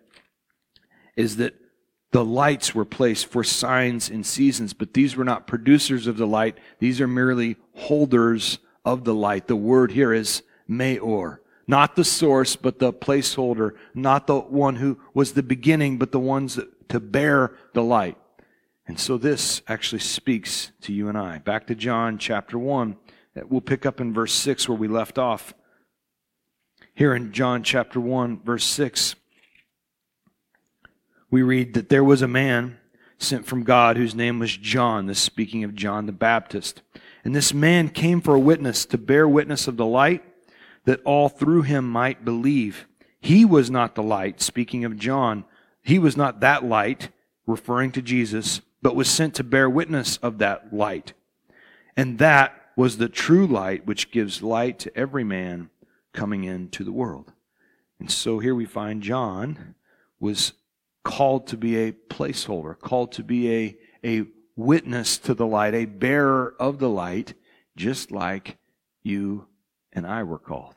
is 1.16 1.36
that 1.36 1.54
the 2.10 2.24
lights 2.24 2.74
were 2.74 2.84
placed 2.84 3.26
for 3.26 3.42
signs 3.42 4.08
and 4.10 4.24
seasons, 4.24 4.72
but 4.72 4.94
these 4.94 5.16
were 5.16 5.24
not 5.24 5.46
producers 5.46 6.06
of 6.06 6.16
the 6.16 6.26
light. 6.26 6.58
These 6.78 7.00
are 7.00 7.08
merely 7.08 7.56
holders 7.74 8.58
of 8.84 9.04
the 9.04 9.14
light. 9.14 9.46
The 9.46 9.56
word 9.56 9.92
here 9.92 10.12
is 10.12 10.42
meor. 10.68 11.40
Not 11.66 11.96
the 11.96 12.04
source, 12.04 12.56
but 12.56 12.78
the 12.78 12.92
placeholder. 12.92 13.72
Not 13.94 14.26
the 14.26 14.38
one 14.38 14.76
who 14.76 14.98
was 15.14 15.32
the 15.32 15.42
beginning, 15.42 15.98
but 15.98 16.12
the 16.12 16.20
ones 16.20 16.56
that, 16.56 16.88
to 16.90 17.00
bear 17.00 17.56
the 17.72 17.82
light. 17.82 18.16
And 18.86 18.98
so 18.98 19.16
this 19.16 19.62
actually 19.66 20.00
speaks 20.00 20.72
to 20.82 20.92
you 20.92 21.08
and 21.08 21.16
I. 21.16 21.38
Back 21.38 21.66
to 21.68 21.74
John 21.74 22.18
chapter 22.18 22.58
1. 22.58 22.96
We'll 23.48 23.60
pick 23.60 23.86
up 23.86 24.00
in 24.00 24.12
verse 24.12 24.32
6 24.34 24.68
where 24.68 24.78
we 24.78 24.88
left 24.88 25.18
off. 25.18 25.54
Here 26.94 27.14
in 27.14 27.32
John 27.32 27.62
chapter 27.62 27.98
1, 27.98 28.42
verse 28.44 28.64
6, 28.64 29.16
we 31.30 31.42
read 31.42 31.74
that 31.74 31.88
there 31.88 32.04
was 32.04 32.22
a 32.22 32.28
man 32.28 32.78
sent 33.18 33.46
from 33.46 33.64
God 33.64 33.96
whose 33.96 34.14
name 34.14 34.38
was 34.38 34.56
John. 34.56 35.06
This 35.06 35.18
speaking 35.18 35.64
of 35.64 35.74
John 35.74 36.06
the 36.06 36.12
Baptist. 36.12 36.82
And 37.24 37.34
this 37.34 37.54
man 37.54 37.88
came 37.88 38.20
for 38.20 38.34
a 38.34 38.40
witness 38.40 38.84
to 38.86 38.98
bear 38.98 39.26
witness 39.26 39.66
of 39.66 39.76
the 39.76 39.86
light 39.86 40.22
that 40.84 41.00
all 41.04 41.28
through 41.28 41.62
him 41.62 41.88
might 41.88 42.24
believe. 42.24 42.86
He 43.20 43.44
was 43.44 43.70
not 43.70 43.94
the 43.94 44.02
light, 44.02 44.40
speaking 44.40 44.84
of 44.84 44.98
John. 44.98 45.44
He 45.82 45.98
was 45.98 46.16
not 46.16 46.40
that 46.40 46.64
light, 46.64 47.10
referring 47.46 47.92
to 47.92 48.02
Jesus, 48.02 48.60
but 48.82 48.96
was 48.96 49.08
sent 49.08 49.34
to 49.34 49.44
bear 49.44 49.68
witness 49.68 50.18
of 50.18 50.38
that 50.38 50.72
light. 50.72 51.14
And 51.96 52.18
that 52.18 52.54
was 52.76 52.98
the 52.98 53.08
true 53.08 53.46
light 53.46 53.86
which 53.86 54.10
gives 54.10 54.42
light 54.42 54.78
to 54.80 54.96
every 54.96 55.24
man 55.24 55.70
coming 56.12 56.44
into 56.44 56.84
the 56.84 56.92
world. 56.92 57.32
And 57.98 58.10
so 58.10 58.38
here 58.38 58.54
we 58.54 58.66
find 58.66 59.02
John 59.02 59.74
was 60.20 60.52
called 61.02 61.46
to 61.48 61.56
be 61.56 61.76
a 61.76 61.92
placeholder, 61.92 62.78
called 62.78 63.12
to 63.12 63.22
be 63.22 63.52
a, 63.52 63.76
a 64.04 64.26
witness 64.56 65.18
to 65.18 65.34
the 65.34 65.46
light, 65.46 65.74
a 65.74 65.84
bearer 65.84 66.54
of 66.58 66.78
the 66.78 66.88
light, 66.88 67.34
just 67.76 68.10
like 68.10 68.58
you 69.02 69.46
and 69.94 70.06
I 70.06 70.22
were 70.22 70.38
called. 70.38 70.74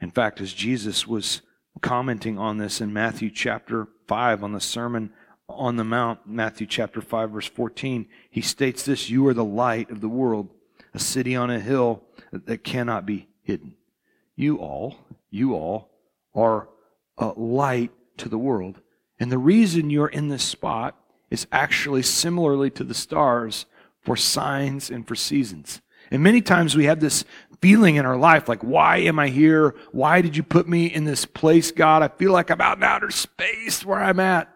In 0.00 0.10
fact, 0.10 0.40
as 0.40 0.52
Jesus 0.52 1.06
was 1.06 1.42
commenting 1.80 2.38
on 2.38 2.58
this 2.58 2.80
in 2.80 2.92
Matthew 2.92 3.30
chapter 3.30 3.88
5 4.06 4.42
on 4.44 4.52
the 4.52 4.60
Sermon 4.60 5.12
on 5.48 5.76
the 5.76 5.84
Mount, 5.84 6.26
Matthew 6.26 6.66
chapter 6.66 7.00
5, 7.00 7.30
verse 7.30 7.46
14, 7.46 8.06
he 8.30 8.40
states 8.40 8.82
this 8.82 9.08
You 9.08 9.26
are 9.28 9.34
the 9.34 9.44
light 9.44 9.90
of 9.90 10.00
the 10.00 10.08
world, 10.08 10.50
a 10.92 10.98
city 10.98 11.36
on 11.36 11.50
a 11.50 11.60
hill 11.60 12.02
that 12.32 12.64
cannot 12.64 13.06
be 13.06 13.28
hidden. 13.42 13.74
You 14.34 14.56
all, 14.56 14.96
you 15.30 15.54
all 15.54 15.90
are 16.34 16.68
a 17.16 17.28
light 17.28 17.92
to 18.18 18.28
the 18.28 18.38
world. 18.38 18.80
And 19.18 19.32
the 19.32 19.38
reason 19.38 19.90
you're 19.90 20.08
in 20.08 20.28
this 20.28 20.44
spot 20.44 20.96
is 21.30 21.46
actually 21.50 22.02
similarly 22.02 22.70
to 22.70 22.84
the 22.84 22.94
stars 22.94 23.66
for 24.02 24.16
signs 24.16 24.90
and 24.90 25.06
for 25.06 25.14
seasons. 25.14 25.80
And 26.10 26.22
many 26.22 26.40
times 26.40 26.76
we 26.76 26.84
have 26.84 27.00
this 27.00 27.24
feeling 27.60 27.96
in 27.96 28.06
our 28.06 28.16
life 28.16 28.48
like, 28.48 28.62
why 28.62 28.98
am 28.98 29.18
I 29.18 29.28
here? 29.28 29.74
Why 29.92 30.20
did 30.20 30.36
you 30.36 30.42
put 30.42 30.68
me 30.68 30.86
in 30.86 31.04
this 31.04 31.24
place, 31.24 31.70
God? 31.72 32.02
I 32.02 32.08
feel 32.08 32.32
like 32.32 32.50
I'm 32.50 32.60
out 32.60 32.78
in 32.78 32.84
outer 32.84 33.10
space 33.10 33.84
where 33.84 34.02
I'm 34.02 34.20
at. 34.20 34.52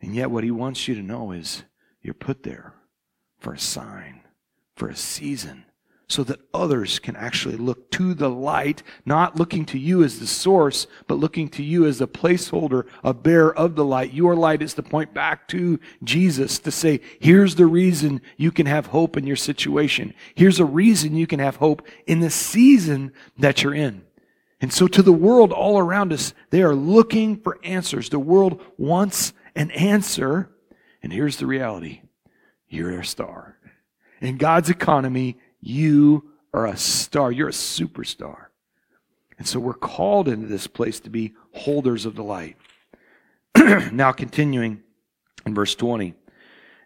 And 0.00 0.14
yet, 0.14 0.30
what 0.30 0.44
He 0.44 0.50
wants 0.50 0.88
you 0.88 0.94
to 0.94 1.02
know 1.02 1.32
is 1.32 1.64
you're 2.02 2.14
put 2.14 2.42
there 2.42 2.74
for 3.38 3.54
a 3.54 3.58
sign, 3.58 4.22
for 4.74 4.88
a 4.88 4.96
season, 4.96 5.64
so 6.08 6.22
that 6.22 6.40
others 6.54 7.00
can 7.00 7.16
actually 7.16 7.56
look 7.56 7.90
to 7.90 8.14
the 8.14 8.30
light, 8.30 8.82
not 9.04 9.36
looking 9.36 9.64
to 9.66 9.78
you 9.78 10.04
as 10.04 10.20
the 10.20 10.26
source, 10.26 10.86
but 11.08 11.18
looking 11.18 11.48
to 11.48 11.64
you 11.64 11.84
as 11.84 11.98
the 11.98 12.06
placeholder, 12.06 12.86
a 13.02 13.12
bearer 13.12 13.56
of 13.56 13.74
the 13.74 13.84
light. 13.84 14.12
Your 14.12 14.36
light 14.36 14.62
is 14.62 14.74
to 14.74 14.82
point 14.84 15.12
back 15.12 15.48
to 15.48 15.80
Jesus 16.04 16.60
to 16.60 16.70
say, 16.70 17.00
here's 17.18 17.56
the 17.56 17.66
reason 17.66 18.20
you 18.36 18.52
can 18.52 18.66
have 18.66 18.86
hope 18.86 19.16
in 19.16 19.26
your 19.26 19.36
situation. 19.36 20.14
Here's 20.36 20.60
a 20.60 20.64
reason 20.64 21.16
you 21.16 21.26
can 21.26 21.40
have 21.40 21.56
hope 21.56 21.86
in 22.06 22.20
the 22.20 22.30
season 22.30 23.12
that 23.38 23.64
you're 23.64 23.74
in. 23.74 24.02
And 24.60 24.72
so 24.72 24.86
to 24.86 25.02
the 25.02 25.12
world 25.12 25.52
all 25.52 25.76
around 25.76 26.12
us, 26.12 26.32
they 26.50 26.62
are 26.62 26.74
looking 26.74 27.36
for 27.36 27.58
answers. 27.64 28.10
The 28.10 28.18
world 28.18 28.62
wants 28.78 29.32
an 29.56 29.72
answer. 29.72 30.50
And 31.02 31.12
here's 31.12 31.38
the 31.38 31.46
reality. 31.46 32.02
You're 32.68 33.00
a 33.00 33.04
star. 33.04 33.58
In 34.20 34.38
God's 34.38 34.70
economy, 34.70 35.38
you 35.60 36.30
are 36.52 36.66
a 36.66 36.76
star. 36.76 37.32
You're 37.32 37.48
a 37.48 37.52
superstar. 37.52 38.46
And 39.38 39.46
so 39.46 39.60
we're 39.60 39.74
called 39.74 40.28
into 40.28 40.46
this 40.46 40.66
place 40.66 41.00
to 41.00 41.10
be 41.10 41.34
holders 41.52 42.06
of 42.06 42.14
the 42.14 42.24
light. 42.24 42.56
now, 43.92 44.12
continuing 44.12 44.82
in 45.44 45.54
verse 45.54 45.74
20. 45.74 46.14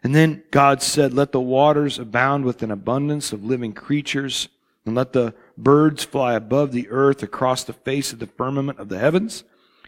And 0.03 0.15
then 0.15 0.43
God 0.51 0.81
said, 0.81 1.13
Let 1.13 1.31
the 1.31 1.39
waters 1.39 1.99
abound 1.99 2.45
with 2.45 2.63
an 2.63 2.71
abundance 2.71 3.31
of 3.31 3.45
living 3.45 3.73
creatures, 3.73 4.49
and 4.85 4.95
let 4.95 5.13
the 5.13 5.33
birds 5.57 6.03
fly 6.03 6.33
above 6.33 6.71
the 6.71 6.89
earth 6.89 7.21
across 7.21 7.63
the 7.63 7.73
face 7.73 8.11
of 8.11 8.19
the 8.19 8.27
firmament 8.27 8.79
of 8.79 8.89
the 8.89 8.99
heavens. 8.99 9.43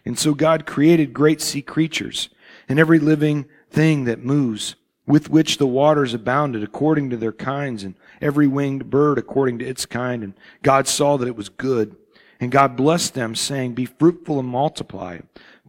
And 0.05 0.19
so 0.19 0.33
God 0.33 0.65
created 0.65 1.13
great 1.13 1.41
sea 1.41 1.61
creatures 1.61 2.29
and 2.69 2.79
every 2.79 2.99
living 2.99 3.45
thing 3.69 4.03
that 4.05 4.23
moves 4.23 4.75
with 5.05 5.29
which 5.29 5.57
the 5.57 5.67
waters 5.67 6.13
abounded 6.13 6.63
according 6.63 7.09
to 7.09 7.17
their 7.17 7.33
kinds, 7.33 7.83
and 7.83 7.95
every 8.23 8.47
winged 8.47 8.89
bird 8.89 9.17
according 9.17 9.59
to 9.59 9.65
its 9.65 9.85
kind. 9.85 10.23
And 10.23 10.33
God 10.61 10.87
saw 10.87 11.17
that 11.17 11.27
it 11.27 11.35
was 11.35 11.49
good. 11.49 11.95
And 12.39 12.51
God 12.51 12.75
blessed 12.75 13.13
them, 13.13 13.35
saying, 13.35 13.73
Be 13.73 13.85
fruitful 13.85 14.39
and 14.39 14.47
multiply, 14.47 15.19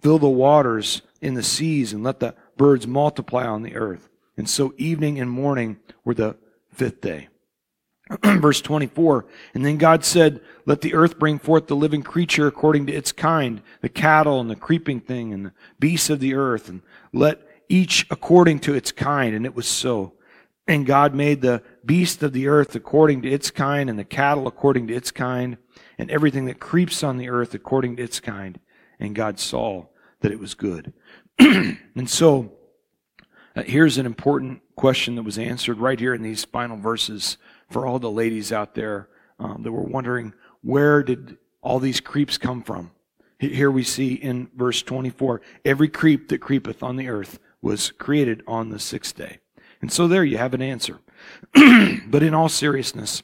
fill 0.00 0.18
the 0.18 0.28
waters 0.28 1.02
in 1.20 1.34
the 1.34 1.42
seas, 1.42 1.92
and 1.92 2.02
let 2.02 2.20
the 2.20 2.34
birds 2.56 2.86
multiply 2.86 3.46
on 3.46 3.62
the 3.62 3.76
earth. 3.76 4.08
And 4.36 4.48
so 4.48 4.74
evening 4.76 5.20
and 5.20 5.30
morning 5.30 5.78
were 6.04 6.14
the 6.14 6.36
fifth 6.72 7.00
day. 7.00 7.28
Verse 8.22 8.60
24, 8.60 9.24
and 9.54 9.64
then 9.64 9.78
God 9.78 10.04
said, 10.04 10.40
Let 10.66 10.82
the 10.82 10.94
earth 10.94 11.18
bring 11.18 11.38
forth 11.38 11.68
the 11.68 11.76
living 11.76 12.02
creature 12.02 12.46
according 12.46 12.86
to 12.86 12.92
its 12.92 13.12
kind, 13.12 13.62
the 13.80 13.88
cattle 13.88 14.40
and 14.40 14.50
the 14.50 14.56
creeping 14.56 15.00
thing 15.00 15.32
and 15.32 15.46
the 15.46 15.52
beasts 15.78 16.10
of 16.10 16.20
the 16.20 16.34
earth, 16.34 16.68
and 16.68 16.82
let 17.12 17.40
each 17.68 18.06
according 18.10 18.58
to 18.60 18.74
its 18.74 18.92
kind. 18.92 19.34
And 19.34 19.46
it 19.46 19.54
was 19.54 19.66
so. 19.66 20.12
And 20.66 20.84
God 20.84 21.14
made 21.14 21.40
the 21.40 21.62
beast 21.86 22.22
of 22.22 22.32
the 22.32 22.48
earth 22.48 22.74
according 22.74 23.22
to 23.22 23.30
its 23.30 23.50
kind, 23.50 23.90
and 23.90 23.98
the 23.98 24.04
cattle 24.04 24.46
according 24.46 24.86
to 24.88 24.94
its 24.94 25.10
kind, 25.10 25.56
and 25.98 26.10
everything 26.10 26.46
that 26.46 26.60
creeps 26.60 27.02
on 27.02 27.18
the 27.18 27.28
earth 27.28 27.54
according 27.54 27.96
to 27.96 28.02
its 28.02 28.20
kind. 28.20 28.58
And 28.98 29.14
God 29.14 29.38
saw 29.38 29.86
that 30.20 30.32
it 30.32 30.38
was 30.38 30.54
good. 30.54 30.92
and 31.38 32.08
so, 32.08 32.52
uh, 33.56 33.62
here's 33.62 33.98
an 33.98 34.06
important 34.06 34.62
question 34.76 35.14
that 35.14 35.22
was 35.22 35.38
answered 35.38 35.78
right 35.78 36.00
here 36.00 36.14
in 36.14 36.22
these 36.22 36.44
final 36.44 36.76
verses 36.76 37.36
for 37.70 37.86
all 37.86 37.98
the 37.98 38.10
ladies 38.10 38.52
out 38.52 38.74
there 38.74 39.08
um, 39.38 39.62
that 39.62 39.72
were 39.72 39.82
wondering 39.82 40.32
where 40.62 41.02
did 41.02 41.36
all 41.62 41.78
these 41.78 42.00
creeps 42.00 42.38
come 42.38 42.62
from? 42.62 42.90
Here 43.38 43.70
we 43.70 43.82
see 43.82 44.14
in 44.14 44.48
verse 44.56 44.82
24 44.82 45.40
every 45.64 45.88
creep 45.88 46.28
that 46.28 46.40
creepeth 46.40 46.82
on 46.82 46.96
the 46.96 47.08
earth 47.08 47.38
was 47.60 47.90
created 47.92 48.42
on 48.46 48.70
the 48.70 48.78
sixth 48.78 49.16
day. 49.16 49.38
And 49.80 49.92
so 49.92 50.08
there 50.08 50.24
you 50.24 50.38
have 50.38 50.54
an 50.54 50.62
answer. 50.62 51.00
but 52.06 52.22
in 52.22 52.34
all 52.34 52.48
seriousness, 52.48 53.22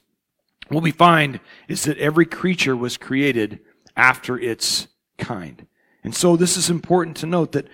what 0.68 0.82
we 0.82 0.92
find 0.92 1.40
is 1.68 1.84
that 1.84 1.98
every 1.98 2.26
creature 2.26 2.76
was 2.76 2.96
created 2.96 3.60
after 3.96 4.38
its 4.38 4.88
kind. 5.18 5.66
And 6.02 6.14
so 6.14 6.36
this 6.36 6.56
is 6.56 6.70
important 6.70 7.16
to 7.18 7.26
note 7.26 7.52
that 7.52 7.68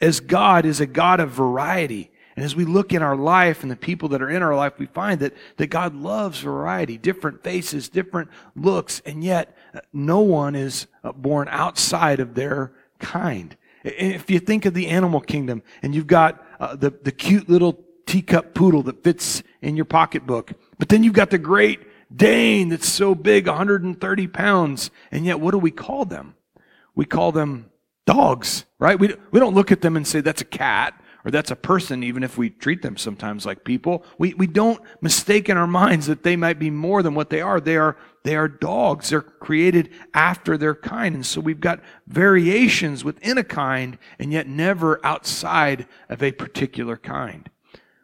as 0.00 0.20
God 0.20 0.66
is 0.66 0.80
a 0.80 0.86
God 0.86 1.20
of 1.20 1.30
variety, 1.30 2.10
and 2.36 2.44
as 2.44 2.56
we 2.56 2.64
look 2.64 2.92
in 2.92 3.02
our 3.02 3.16
life 3.16 3.62
and 3.62 3.70
the 3.70 3.76
people 3.76 4.08
that 4.10 4.22
are 4.22 4.30
in 4.30 4.42
our 4.42 4.54
life, 4.54 4.78
we 4.78 4.86
find 4.86 5.20
that, 5.20 5.34
that 5.56 5.68
God 5.68 5.94
loves 5.94 6.40
variety, 6.40 6.96
different 6.96 7.44
faces, 7.44 7.88
different 7.88 8.30
looks, 8.56 9.00
and 9.04 9.22
yet 9.22 9.56
uh, 9.74 9.80
no 9.92 10.20
one 10.20 10.54
is 10.54 10.86
uh, 11.04 11.12
born 11.12 11.48
outside 11.50 12.20
of 12.20 12.34
their 12.34 12.72
kind. 12.98 13.56
If 13.84 14.30
you 14.30 14.38
think 14.38 14.64
of 14.64 14.74
the 14.74 14.88
animal 14.88 15.20
kingdom 15.20 15.62
and 15.82 15.94
you've 15.94 16.06
got 16.06 16.44
uh, 16.60 16.76
the, 16.76 16.90
the 16.90 17.12
cute 17.12 17.48
little 17.48 17.82
teacup 18.06 18.54
poodle 18.54 18.82
that 18.84 19.02
fits 19.02 19.42
in 19.62 19.76
your 19.76 19.84
pocketbook, 19.84 20.52
but 20.78 20.88
then 20.88 21.02
you've 21.02 21.12
got 21.14 21.30
the 21.30 21.38
great 21.38 21.80
Dane 22.14 22.68
that's 22.68 22.88
so 22.88 23.14
big, 23.14 23.46
130 23.46 24.26
pounds, 24.28 24.90
and 25.10 25.24
yet 25.24 25.40
what 25.40 25.52
do 25.52 25.58
we 25.58 25.70
call 25.70 26.04
them? 26.04 26.34
We 26.94 27.06
call 27.06 27.32
them 27.32 27.70
dogs, 28.04 28.64
right? 28.78 28.98
We, 28.98 29.14
we 29.30 29.40
don't 29.40 29.54
look 29.54 29.72
at 29.72 29.80
them 29.80 29.96
and 29.96 30.06
say 30.06 30.20
that's 30.20 30.42
a 30.42 30.46
cat 30.46 31.00
or 31.24 31.30
that's 31.30 31.50
a 31.50 31.56
person, 31.56 32.02
even 32.02 32.22
if 32.22 32.36
we 32.36 32.50
treat 32.50 32.82
them 32.82 32.96
sometimes 32.96 33.46
like 33.46 33.64
people. 33.64 34.04
We, 34.18 34.34
we 34.34 34.46
don't 34.46 34.82
mistake 35.00 35.48
in 35.48 35.56
our 35.56 35.68
minds 35.68 36.06
that 36.08 36.24
they 36.24 36.36
might 36.36 36.58
be 36.58 36.70
more 36.70 37.02
than 37.02 37.14
what 37.14 37.30
they 37.30 37.40
are. 37.40 37.60
They 37.60 37.76
are, 37.76 37.96
they 38.24 38.34
are 38.34 38.48
dogs. 38.48 39.10
They're 39.10 39.22
created 39.22 39.90
after 40.14 40.58
their 40.58 40.74
kind. 40.74 41.14
And 41.14 41.24
so 41.24 41.40
we've 41.40 41.60
got 41.60 41.80
variations 42.08 43.04
within 43.04 43.38
a 43.38 43.44
kind 43.44 43.98
and 44.18 44.32
yet 44.32 44.48
never 44.48 45.04
outside 45.06 45.86
of 46.08 46.22
a 46.22 46.32
particular 46.32 46.96
kind, 46.96 47.48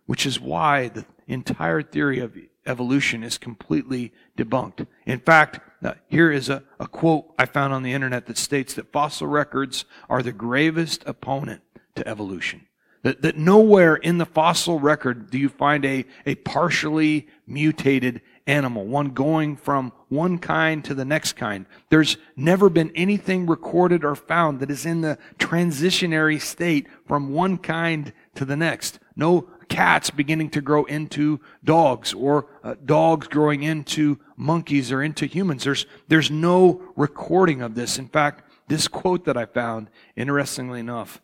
which 0.07 0.25
is 0.25 0.41
why 0.41 0.89
the 0.89 1.05
entire 1.35 1.83
theory 1.83 2.21
of 2.21 2.37
evolution 2.67 3.23
is 3.23 3.39
completely 3.39 4.13
debunked. 4.37 4.87
In 5.07 5.21
fact, 5.21 5.61
uh, 5.83 5.95
here 6.09 6.31
is 6.31 6.49
a, 6.49 6.63
a 6.81 6.87
quote 6.87 7.33
I 7.39 7.47
found 7.47 7.73
on 7.73 7.83
the 7.83 7.93
internet 7.93 8.27
that 8.27 8.39
states 8.39 8.75
that 8.75 8.93
fossil 8.93 9.27
records 9.27 9.85
are 10.09 10.23
the 10.23 10.33
gravest 10.33 11.03
opponent 11.07 11.63
to 11.95 12.07
evolution. 12.07 12.67
That, 13.03 13.23
that 13.23 13.37
nowhere 13.37 13.95
in 13.95 14.19
the 14.19 14.27
fossil 14.27 14.81
record 14.81 15.31
do 15.31 15.39
you 15.39 15.49
find 15.49 15.85
a, 15.85 16.05
a 16.27 16.35
partially 16.37 17.29
mutated 17.47 18.23
animal, 18.47 18.87
one 18.87 19.11
going 19.11 19.57
from 19.57 19.93
one 20.09 20.39
kind 20.39 20.85
to 20.85 20.95
the 20.95 21.05
next 21.05 21.35
kind. 21.35 21.67
There's 21.91 22.17
never 22.35 22.69
been 22.69 22.91
anything 22.95 23.47
recorded 23.47 24.05
or 24.05 24.17
found 24.17 24.61
that 24.61 24.71
is 24.71 24.87
in 24.87 25.03
the 25.03 25.19
transitionary 25.39 26.41
state 26.41 26.89
from 27.07 27.33
one 27.33 27.59
kind 27.59 28.13
to 28.35 28.45
the 28.45 28.57
next. 28.57 28.99
No 29.19 29.49
cats 29.69 30.11
beginning 30.11 30.51
to 30.51 30.61
grow 30.61 30.85
into 30.85 31.41
dogs 31.65 32.15
or 32.15 32.47
uh, 32.63 32.77
dogs 32.85 33.27
growing 33.27 33.65
into 33.65 34.19
monkeys 34.37 34.93
or 34.93 35.03
into 35.03 35.27
humans. 35.27 35.65
There's, 35.65 35.87
there's 36.07 36.31
no 36.31 36.81
recording 36.97 37.61
of 37.61 37.75
this. 37.75 37.99
In 37.99 38.09
fact, 38.09 38.45
this 38.69 38.87
quote 38.87 39.25
that 39.25 39.37
I 39.37 39.45
found, 39.45 39.91
interestingly 40.17 40.79
enough, 40.79 41.21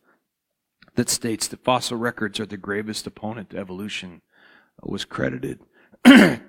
that 0.96 1.08
states 1.08 1.46
that 1.48 1.62
fossil 1.62 1.96
records 1.96 2.40
are 2.40 2.46
the 2.46 2.56
gravest 2.56 3.06
opponent 3.06 3.50
to 3.50 3.58
evolution 3.58 4.22
was 4.82 5.04
credited 5.04 5.60
in 6.04 6.40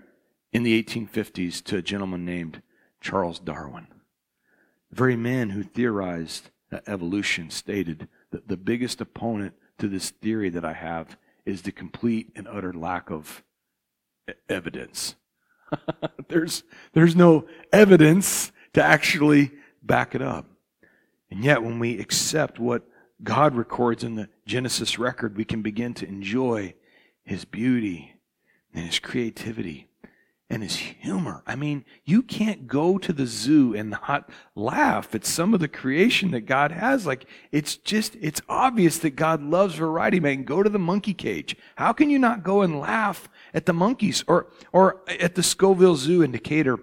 the 0.52 0.84
1850s 0.84 1.64
to 1.66 1.78
a 1.78 1.82
gentleman 1.82 2.26
named 2.26 2.64
Charles 3.02 3.40
Darwin. 3.40 3.88
The 4.90 4.96
very 4.96 5.16
man 5.16 5.52
who 5.52 5.62
theorized 5.62 6.50
evolution 6.88 7.52
stated 7.52 8.08
that 8.32 8.48
the 8.48 8.58
biggest 8.58 9.00
opponent 9.00 9.54
to 9.78 9.88
this 9.88 10.10
theory 10.10 10.50
that 10.50 10.66
I 10.66 10.74
have 10.74 11.18
is 11.46 11.62
the 11.62 11.72
complete 11.72 12.32
and 12.36 12.48
utter 12.48 12.74
lack 12.74 13.10
of 13.10 13.44
evidence. 14.50 15.16
there's, 16.28 16.64
there's 16.94 17.16
no 17.16 17.46
evidence 17.72 18.52
to 18.74 18.84
actually 18.84 19.52
back 19.82 20.16
it 20.16 20.22
up. 20.22 20.48
And 21.30 21.44
yet, 21.44 21.64
when 21.64 21.80
we 21.80 22.00
accept 22.00 22.60
what 22.60 22.84
God 23.24 23.56
records 23.56 24.04
in 24.04 24.16
the 24.16 24.30
Genesis 24.46 25.00
record, 25.00 25.38
we 25.38 25.46
can 25.46 25.62
begin 25.62 25.94
to 25.96 26.08
enjoy 26.08 26.76
his 27.24 27.46
beauty 27.46 28.16
and 28.74 28.86
his 28.86 29.00
creativity 29.00 29.88
and 30.50 30.62
his 30.62 30.76
humor. 30.76 31.42
I 31.48 31.56
mean, 31.56 31.86
you 32.04 32.22
can't 32.22 32.68
go 32.68 32.98
to 33.00 33.12
the 33.12 33.26
zoo 33.26 33.74
and 33.74 33.90
not 33.90 34.30
laugh 34.54 35.16
at 35.16 35.26
some 35.26 35.54
of 35.54 35.60
the 35.60 35.68
creation 35.68 36.32
that 36.32 36.42
God 36.42 36.72
has. 36.72 37.06
Like, 37.06 37.26
it's 37.52 37.78
just, 37.78 38.16
it's 38.22 38.42
obvious 38.48 39.00
that 39.00 39.12
God 39.12 39.42
loves 39.42 39.76
variety. 39.76 40.20
Man, 40.20 40.44
go 40.44 40.62
to 40.62 40.70
the 40.70 40.78
monkey 40.78 41.16
cage. 41.16 41.56
How 41.78 41.94
can 41.94 42.10
you 42.12 42.20
not 42.20 42.44
go 42.44 42.62
and 42.62 42.80
laugh 42.80 43.28
at 43.54 43.66
the 43.66 43.74
monkeys 43.74 44.24
or, 44.28 44.48
or 44.72 45.02
at 45.20 45.34
the 45.34 45.42
Scovill 45.42 45.96
Zoo 45.96 46.22
in 46.22 46.32
Decatur? 46.32 46.80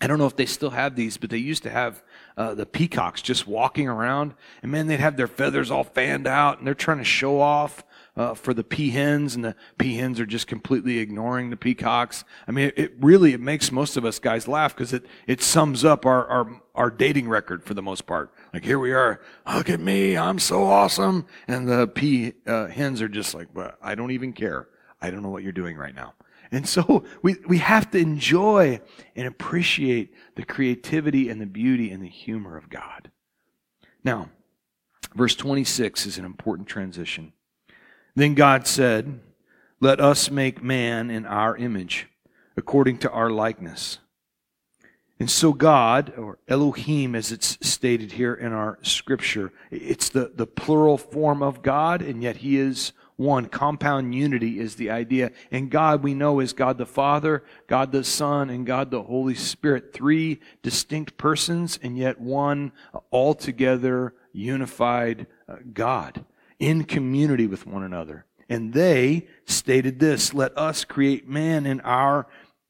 I 0.00 0.06
don't 0.06 0.18
know 0.18 0.26
if 0.26 0.36
they 0.36 0.46
still 0.46 0.70
have 0.70 0.96
these, 0.96 1.16
but 1.16 1.30
they 1.30 1.38
used 1.38 1.62
to 1.62 1.70
have 1.70 2.02
uh, 2.36 2.54
the 2.54 2.66
peacocks 2.66 3.22
just 3.22 3.46
walking 3.46 3.88
around, 3.88 4.34
and 4.60 4.72
man, 4.72 4.88
they'd 4.88 4.98
have 4.98 5.16
their 5.16 5.28
feathers 5.28 5.70
all 5.70 5.84
fanned 5.84 6.26
out, 6.26 6.58
and 6.58 6.66
they're 6.66 6.74
trying 6.74 6.98
to 6.98 7.04
show 7.04 7.40
off 7.40 7.84
uh, 8.16 8.34
for 8.34 8.52
the 8.52 8.64
peahens, 8.64 9.34
and 9.34 9.44
the 9.44 9.56
peahens 9.78 10.18
are 10.18 10.26
just 10.26 10.46
completely 10.46 10.98
ignoring 10.98 11.50
the 11.50 11.56
peacocks. 11.56 12.24
I 12.46 12.52
mean, 12.52 12.68
it, 12.68 12.78
it 12.78 12.92
really 13.00 13.32
it 13.32 13.40
makes 13.40 13.72
most 13.72 13.96
of 13.96 14.04
us 14.04 14.18
guys 14.18 14.46
laugh 14.46 14.74
because 14.74 14.92
it 14.92 15.06
it 15.26 15.42
sums 15.42 15.84
up 15.84 16.04
our, 16.04 16.26
our 16.26 16.62
our 16.74 16.90
dating 16.90 17.28
record 17.28 17.64
for 17.64 17.74
the 17.74 17.82
most 17.82 18.06
part. 18.06 18.32
Like 18.52 18.64
here 18.64 18.78
we 18.78 18.92
are, 18.92 19.20
look 19.52 19.70
at 19.70 19.80
me, 19.80 20.16
I'm 20.16 20.38
so 20.38 20.64
awesome, 20.64 21.26
and 21.48 21.68
the 21.68 21.88
peahens 21.88 23.00
uh, 23.00 23.04
are 23.04 23.08
just 23.08 23.34
like, 23.34 23.48
well, 23.54 23.72
I 23.82 23.94
don't 23.94 24.10
even 24.10 24.32
care. 24.32 24.68
I 25.00 25.10
don't 25.10 25.22
know 25.22 25.30
what 25.30 25.42
you're 25.42 25.52
doing 25.52 25.76
right 25.76 25.94
now. 25.94 26.14
And 26.52 26.68
so 26.68 27.04
we, 27.22 27.36
we 27.48 27.58
have 27.58 27.90
to 27.92 27.98
enjoy 27.98 28.80
and 29.16 29.26
appreciate 29.26 30.14
the 30.36 30.44
creativity 30.44 31.30
and 31.30 31.40
the 31.40 31.46
beauty 31.46 31.90
and 31.90 32.02
the 32.02 32.08
humor 32.08 32.58
of 32.58 32.68
God. 32.68 33.10
Now, 34.04 34.28
verse 35.14 35.34
26 35.34 36.06
is 36.06 36.18
an 36.18 36.26
important 36.26 36.68
transition. 36.68 37.32
Then 38.14 38.34
God 38.34 38.66
said, 38.66 39.20
Let 39.80 40.00
us 40.00 40.30
make 40.30 40.62
man 40.62 41.10
in 41.10 41.24
our 41.24 41.56
image, 41.56 42.08
according 42.56 42.98
to 42.98 43.10
our 43.10 43.30
likeness. 43.30 43.98
And 45.18 45.30
so 45.30 45.52
God, 45.52 46.12
or 46.18 46.38
Elohim 46.48 47.14
as 47.14 47.30
it's 47.30 47.56
stated 47.66 48.12
here 48.12 48.34
in 48.34 48.52
our 48.52 48.78
scripture, 48.82 49.52
it's 49.70 50.08
the, 50.08 50.32
the 50.34 50.46
plural 50.46 50.98
form 50.98 51.42
of 51.42 51.62
God, 51.62 52.02
and 52.02 52.22
yet 52.22 52.38
He 52.38 52.58
is 52.58 52.92
one. 53.16 53.46
Compound 53.46 54.14
unity 54.14 54.58
is 54.58 54.74
the 54.74 54.90
idea. 54.90 55.30
And 55.50 55.70
God, 55.70 56.02
we 56.02 56.12
know, 56.12 56.40
is 56.40 56.52
God 56.52 56.76
the 56.76 56.86
Father, 56.86 57.44
God 57.66 57.92
the 57.92 58.04
Son, 58.04 58.50
and 58.50 58.66
God 58.66 58.90
the 58.90 59.04
Holy 59.04 59.36
Spirit. 59.36 59.92
Three 59.92 60.40
distinct 60.62 61.16
persons, 61.16 61.78
and 61.82 61.96
yet 61.96 62.20
one 62.20 62.72
altogether 63.12 64.14
unified 64.32 65.28
uh, 65.48 65.56
God 65.72 66.24
in 66.62 66.84
community 66.84 67.46
with 67.48 67.66
one 67.66 67.82
another. 67.82 68.24
And 68.48 68.72
they 68.72 69.26
stated 69.46 69.98
this 69.98 70.32
Let 70.32 70.56
us 70.56 70.84
create 70.84 71.28
man 71.28 71.66
in 71.66 71.80
our 71.80 72.26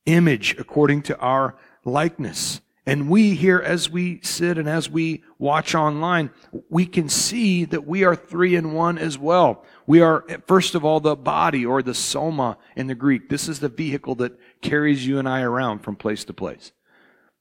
image 0.06 0.56
according 0.58 1.02
to 1.02 1.18
our 1.18 1.56
likeness. 1.84 2.60
And 2.84 3.08
we 3.08 3.34
here, 3.34 3.60
as 3.60 3.88
we 3.88 4.18
sit 4.22 4.58
and 4.58 4.68
as 4.68 4.90
we 4.90 5.22
watch 5.38 5.74
online, 5.76 6.30
we 6.68 6.84
can 6.84 7.08
see 7.08 7.64
that 7.66 7.86
we 7.86 8.02
are 8.02 8.16
three 8.16 8.56
in 8.56 8.72
one 8.72 8.98
as 8.98 9.16
well. 9.16 9.64
We 9.86 10.00
are, 10.00 10.24
first 10.48 10.74
of 10.74 10.84
all, 10.84 10.98
the 10.98 11.14
body 11.14 11.64
or 11.64 11.80
the 11.80 11.94
soma 11.94 12.58
in 12.74 12.88
the 12.88 12.96
Greek. 12.96 13.28
This 13.28 13.48
is 13.48 13.60
the 13.60 13.68
vehicle 13.68 14.16
that 14.16 14.36
carries 14.62 15.06
you 15.06 15.20
and 15.20 15.28
I 15.28 15.42
around 15.42 15.80
from 15.80 15.94
place 15.94 16.24
to 16.24 16.32
place. 16.32 16.72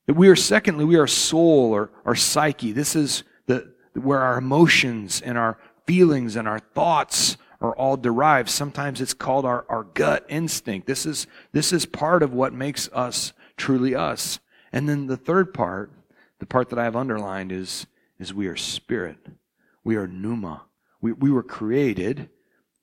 We 0.07 0.27
are, 0.27 0.35
secondly, 0.35 0.85
we 0.85 0.97
are 0.97 1.07
soul 1.07 1.71
or 1.71 1.91
our 2.05 2.15
psyche. 2.15 2.71
This 2.71 2.95
is 2.95 3.23
the, 3.47 3.73
where 3.93 4.19
our 4.19 4.37
emotions 4.37 5.21
and 5.21 5.39
our 5.39 5.57
feelings 5.91 6.37
and 6.37 6.47
our 6.47 6.59
thoughts 6.59 7.35
are 7.59 7.75
all 7.75 7.97
derived. 7.97 8.47
Sometimes 8.47 9.01
it's 9.01 9.13
called 9.13 9.43
our, 9.43 9.65
our 9.67 9.83
gut 9.83 10.25
instinct. 10.29 10.87
This 10.87 11.05
is, 11.05 11.27
this 11.51 11.73
is 11.73 11.85
part 11.85 12.23
of 12.23 12.33
what 12.33 12.53
makes 12.53 12.87
us 12.93 13.33
truly 13.57 13.93
us. 13.93 14.39
And 14.71 14.87
then 14.87 15.07
the 15.07 15.17
third 15.17 15.53
part, 15.53 15.91
the 16.39 16.45
part 16.45 16.69
that 16.69 16.79
I 16.79 16.85
have 16.85 16.95
underlined 16.95 17.51
is, 17.51 17.87
is 18.19 18.33
we 18.33 18.47
are 18.47 18.55
spirit. 18.55 19.17
We 19.83 19.97
are 19.97 20.07
pneuma. 20.07 20.61
We, 21.01 21.11
we 21.11 21.29
were 21.29 21.43
created 21.43 22.29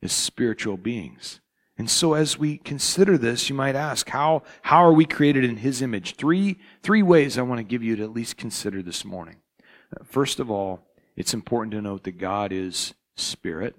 as 0.02 0.12
spiritual 0.12 0.76
beings. 0.76 1.40
And 1.78 1.88
so 1.88 2.12
as 2.12 2.36
we 2.36 2.58
consider 2.58 3.16
this, 3.16 3.48
you 3.48 3.54
might 3.54 3.74
ask, 3.74 4.10
how, 4.10 4.42
how 4.60 4.84
are 4.84 4.92
we 4.92 5.06
created 5.06 5.44
in 5.44 5.56
his 5.56 5.80
image? 5.80 6.16
Three, 6.16 6.58
three 6.82 7.02
ways 7.02 7.38
I 7.38 7.42
want 7.42 7.58
to 7.58 7.64
give 7.64 7.82
you 7.82 7.96
to 7.96 8.04
at 8.04 8.12
least 8.12 8.36
consider 8.36 8.82
this 8.82 9.02
morning. 9.02 9.36
First 10.04 10.40
of 10.40 10.50
all, 10.50 10.84
it's 11.16 11.32
important 11.32 11.72
to 11.72 11.80
note 11.80 12.04
that 12.04 12.18
God 12.18 12.52
is 12.52 12.92
spirit, 13.18 13.76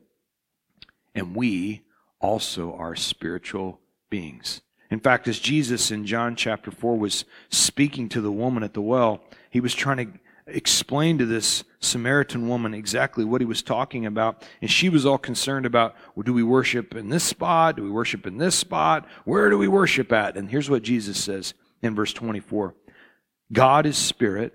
and 1.16 1.36
we 1.36 1.84
also 2.20 2.74
are 2.74 2.96
spiritual 2.96 3.80
beings. 4.10 4.62
In 4.92 5.00
fact, 5.00 5.28
as 5.28 5.40
Jesus 5.40 5.92
in 5.92 6.06
John 6.06 6.36
chapter 6.36 6.72
4 6.72 6.98
was 6.98 7.26
speaking 7.50 8.10
to 8.10 8.22
the 8.22 8.32
woman 8.32 8.64
at 8.64 8.74
the 8.74 8.82
well, 8.82 9.22
he 9.50 9.60
was 9.60 9.76
trying 9.76 9.98
to 9.98 10.20
explain 10.48 11.20
to 11.20 11.26
this 11.26 11.64
Samaritan 11.80 12.48
woman 12.48 12.74
exactly 12.74 13.24
what 13.24 13.42
he 13.42 13.46
was 13.46 13.62
talking 13.62 14.06
about. 14.06 14.44
And 14.62 14.70
she 14.70 14.90
was 14.90 15.06
all 15.06 15.20
concerned 15.20 15.68
about 15.68 15.96
well, 16.16 16.24
do 16.24 16.34
we 16.34 16.44
worship 16.44 16.96
in 16.96 17.10
this 17.10 17.24
spot? 17.24 17.76
Do 17.76 17.84
we 17.84 17.92
worship 17.92 18.26
in 18.26 18.38
this 18.38 18.56
spot? 18.56 19.08
Where 19.26 19.50
do 19.50 19.58
we 19.58 19.68
worship 19.68 20.12
at? 20.12 20.38
And 20.38 20.50
here's 20.50 20.70
what 20.70 20.82
Jesus 20.82 21.24
says 21.24 21.54
in 21.82 21.96
verse 21.96 22.14
24 22.14 22.74
God 23.52 23.86
is 23.86 23.98
spirit, 23.98 24.54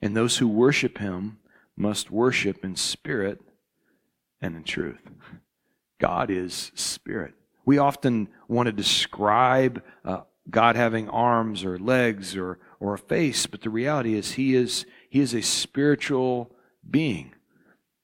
and 0.00 0.16
those 0.16 0.38
who 0.38 0.48
worship 0.48 0.98
him 0.98 1.38
must 1.76 2.10
worship 2.10 2.64
in 2.64 2.76
spirit 2.76 3.40
and 4.40 4.56
in 4.56 4.64
truth. 4.64 5.00
God 6.00 6.30
is 6.30 6.72
spirit. 6.74 7.34
We 7.64 7.78
often 7.78 8.28
want 8.48 8.66
to 8.66 8.72
describe 8.72 9.82
uh, 10.04 10.22
God 10.48 10.76
having 10.76 11.08
arms 11.08 11.64
or 11.64 11.78
legs 11.78 12.36
or, 12.36 12.58
or 12.80 12.94
a 12.94 12.98
face, 12.98 13.46
but 13.46 13.60
the 13.60 13.70
reality 13.70 14.14
is 14.14 14.32
he 14.32 14.54
is 14.54 14.86
he 15.08 15.20
is 15.20 15.34
a 15.34 15.42
spiritual 15.42 16.50
being. 16.88 17.32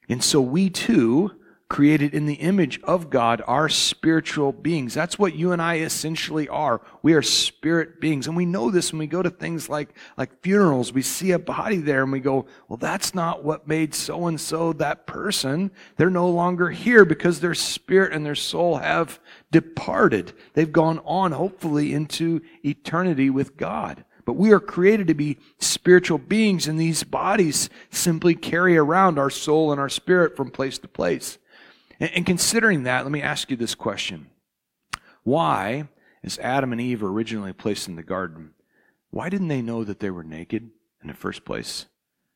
And 0.09 0.22
so 0.22 0.40
we 0.40 0.70
too 0.70 1.33
created 1.68 2.14
in 2.14 2.26
the 2.26 2.35
image 2.35 2.81
of 2.85 3.11
God, 3.11 3.42
are 3.46 3.68
spiritual 3.68 4.52
beings. 4.52 4.94
That's 4.94 5.18
what 5.18 5.35
you 5.35 5.50
and 5.50 5.61
I 5.61 5.79
essentially 5.79 6.48
are. 6.48 6.81
We 7.02 7.14
are 7.14 7.22
spirit 7.22 8.00
beings. 8.00 8.29
And 8.29 8.37
we 8.37 8.46
know 8.46 8.70
this 8.70 8.92
when 8.92 9.00
we 9.00 9.09
go 9.09 9.20
to 9.20 9.31
things 9.31 9.68
like, 9.68 9.96
like 10.16 10.42
funerals. 10.42 10.92
We 10.92 11.02
see 11.02 11.33
a 11.33 11.38
body 11.40 11.79
there 11.79 12.05
and 12.05 12.12
we 12.12 12.20
go, 12.20 12.46
well, 12.68 12.76
that's 12.76 13.14
not 13.14 13.42
what 13.42 13.66
made 13.66 13.94
so 13.94 14.26
and 14.26 14.40
so 14.40 14.72
that 14.74 15.07
person. 15.07 15.72
They're 15.96 16.09
no 16.09 16.29
longer 16.29 16.70
here 16.70 17.05
because 17.05 17.40
their 17.40 17.55
spirit 17.55 18.12
and 18.12 18.24
their 18.24 18.37
soul 18.37 18.76
have 18.76 19.18
departed. 19.50 20.33
They've 20.55 20.72
gone 20.72 21.00
on, 21.05 21.33
hopefully, 21.33 21.92
into 21.92 22.42
eternity 22.64 23.29
with 23.29 23.57
God. 23.57 24.05
But 24.24 24.35
we 24.35 24.52
are 24.52 24.61
created 24.61 25.07
to 25.07 25.14
be 25.14 25.38
spiritual 25.59 26.18
beings, 26.18 26.66
and 26.66 26.79
these 26.79 27.05
bodies 27.05 27.70
simply 27.90 28.35
carry 28.35 28.76
around 28.76 29.18
our 29.18 29.31
soul 29.31 29.70
and 29.70 29.81
our 29.81 29.88
spirit 29.88 30.37
from 30.37 30.50
place 30.50 30.79
to 30.79 30.88
place. 30.88 31.38
And, 32.00 32.11
and 32.14 32.26
considering 32.26 32.85
that, 32.85 33.04
let 33.04 33.12
me 33.12 33.22
ask 33.22 33.50
you 33.50 33.56
this 33.56 33.74
question. 33.74 34.28
Why, 35.22 35.88
as 36.22 36.38
Adam 36.38 36.72
and 36.72 36.80
Eve 36.80 37.02
were 37.02 37.12
originally 37.12 37.52
placed 37.52 37.88
in 37.88 37.96
the 37.96 38.02
garden, 38.02 38.52
why 39.11 39.28
didn't 39.28 39.48
they 39.48 39.62
know 39.62 39.85
that 39.85 40.00
they 40.00 40.11
were 40.11 40.24
naked 40.24 40.70
in 41.02 41.09
the 41.09 41.14
first 41.14 41.44
place? 41.44 41.87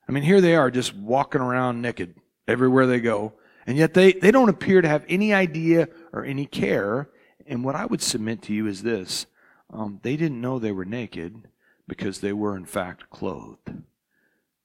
I 0.09 0.12
mean, 0.12 0.23
here 0.23 0.40
they 0.40 0.57
are 0.57 0.70
just 0.70 0.94
walking 0.94 1.40
around 1.40 1.83
naked 1.83 2.14
everywhere 2.49 2.87
they 2.87 3.01
go, 3.01 3.35
and 3.66 3.77
yet 3.77 3.94
they, 3.94 4.12
they 4.12 4.31
don't 4.31 4.49
appear 4.49 4.81
to 4.81 4.88
have 4.88 5.05
any 5.09 5.33
idea 5.33 5.88
or 6.12 6.25
any 6.25 6.46
care. 6.46 7.11
And 7.46 7.64
what 7.64 7.77
I 7.77 7.87
would 7.87 8.03
submit 8.03 8.42
to 8.42 8.55
you 8.55 8.66
is 8.66 8.83
this 8.83 9.27
um, 9.73 10.01
they 10.03 10.16
didn't 10.16 10.40
know 10.40 10.59
they 10.59 10.73
were 10.73 10.85
naked 10.85 11.49
because 11.87 12.20
they 12.20 12.33
were, 12.33 12.57
in 12.57 12.64
fact, 12.64 13.11
clothed. 13.11 13.73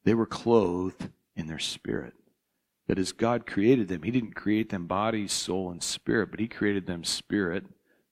They 0.04 0.14
were 0.14 0.26
clothed 0.26 1.10
in 1.36 1.48
their 1.48 1.60
spirit. 1.60 2.14
That 2.88 3.00
as 3.00 3.12
God 3.12 3.48
created 3.48 3.88
them, 3.88 4.04
He 4.04 4.12
didn't 4.12 4.36
create 4.36 4.70
them 4.70 4.86
body, 4.86 5.28
soul, 5.28 5.72
and 5.72 5.82
spirit, 5.82 6.32
but 6.32 6.40
He 6.40 6.48
created 6.48 6.86
them 6.86 7.04
spirit, 7.04 7.66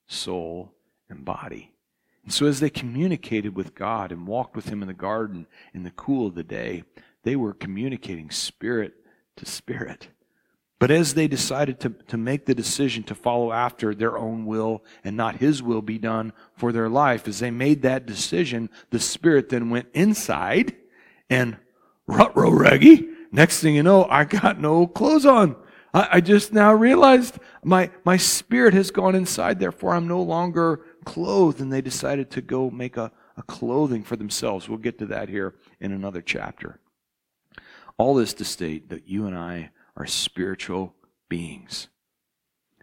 soul, 0.07 0.73
and 1.09 1.23
body. 1.23 1.71
And 2.23 2.33
so 2.33 2.45
as 2.45 2.59
they 2.59 2.69
communicated 2.69 3.55
with 3.55 3.75
God 3.75 4.11
and 4.11 4.25
walked 4.25 4.55
with 4.55 4.69
Him 4.69 4.81
in 4.81 4.87
the 4.87 4.93
garden 4.93 5.47
in 5.73 5.83
the 5.83 5.91
cool 5.91 6.27
of 6.27 6.35
the 6.35 6.43
day, 6.43 6.83
they 7.23 7.35
were 7.35 7.53
communicating 7.53 8.31
spirit 8.31 8.93
to 9.35 9.45
spirit. 9.45 10.07
But 10.79 10.91
as 10.91 11.13
they 11.13 11.27
decided 11.27 11.79
to, 11.81 11.89
to 12.07 12.17
make 12.17 12.45
the 12.45 12.55
decision 12.55 13.03
to 13.03 13.15
follow 13.15 13.53
after 13.53 13.95
their 13.95 14.17
own 14.17 14.45
will 14.45 14.83
and 15.03 15.15
not 15.15 15.37
His 15.37 15.63
will 15.63 15.81
be 15.81 15.97
done 15.97 16.33
for 16.57 16.71
their 16.71 16.89
life, 16.89 17.27
as 17.27 17.39
they 17.39 17.51
made 17.51 17.83
that 17.83 18.05
decision, 18.05 18.69
the 18.89 18.99
Spirit 18.99 19.49
then 19.49 19.69
went 19.69 19.87
inside 19.93 20.75
and 21.29 21.57
rut 22.05 22.35
row 22.35 22.51
reggy 22.51 23.07
Next 23.33 23.61
thing 23.61 23.73
you 23.73 23.81
know, 23.81 24.05
I 24.05 24.25
got 24.25 24.61
no 24.61 24.85
clothes 24.85 25.25
on. 25.25 25.55
I, 25.91 26.07
I 26.13 26.21
just 26.21 26.53
now 26.53 26.71
realized 26.71 27.39
my, 27.63 27.89
my 28.05 28.15
spirit 28.15 28.75
has 28.75 28.91
gone 28.91 29.15
inside, 29.15 29.59
therefore 29.59 29.95
I'm 29.95 30.07
no 30.07 30.21
longer 30.21 30.81
clothed. 31.03 31.59
And 31.59 31.73
they 31.73 31.81
decided 31.81 32.29
to 32.31 32.41
go 32.41 32.69
make 32.69 32.95
a, 32.95 33.11
a 33.35 33.41
clothing 33.41 34.03
for 34.03 34.15
themselves. 34.15 34.69
We'll 34.69 34.77
get 34.77 34.99
to 34.99 35.07
that 35.07 35.29
here 35.29 35.55
in 35.79 35.91
another 35.91 36.21
chapter. 36.21 36.79
All 37.97 38.13
this 38.13 38.35
to 38.35 38.45
state 38.45 38.89
that 38.89 39.07
you 39.07 39.25
and 39.25 39.35
I 39.35 39.71
are 39.97 40.05
spiritual 40.05 40.93
beings. 41.27 41.87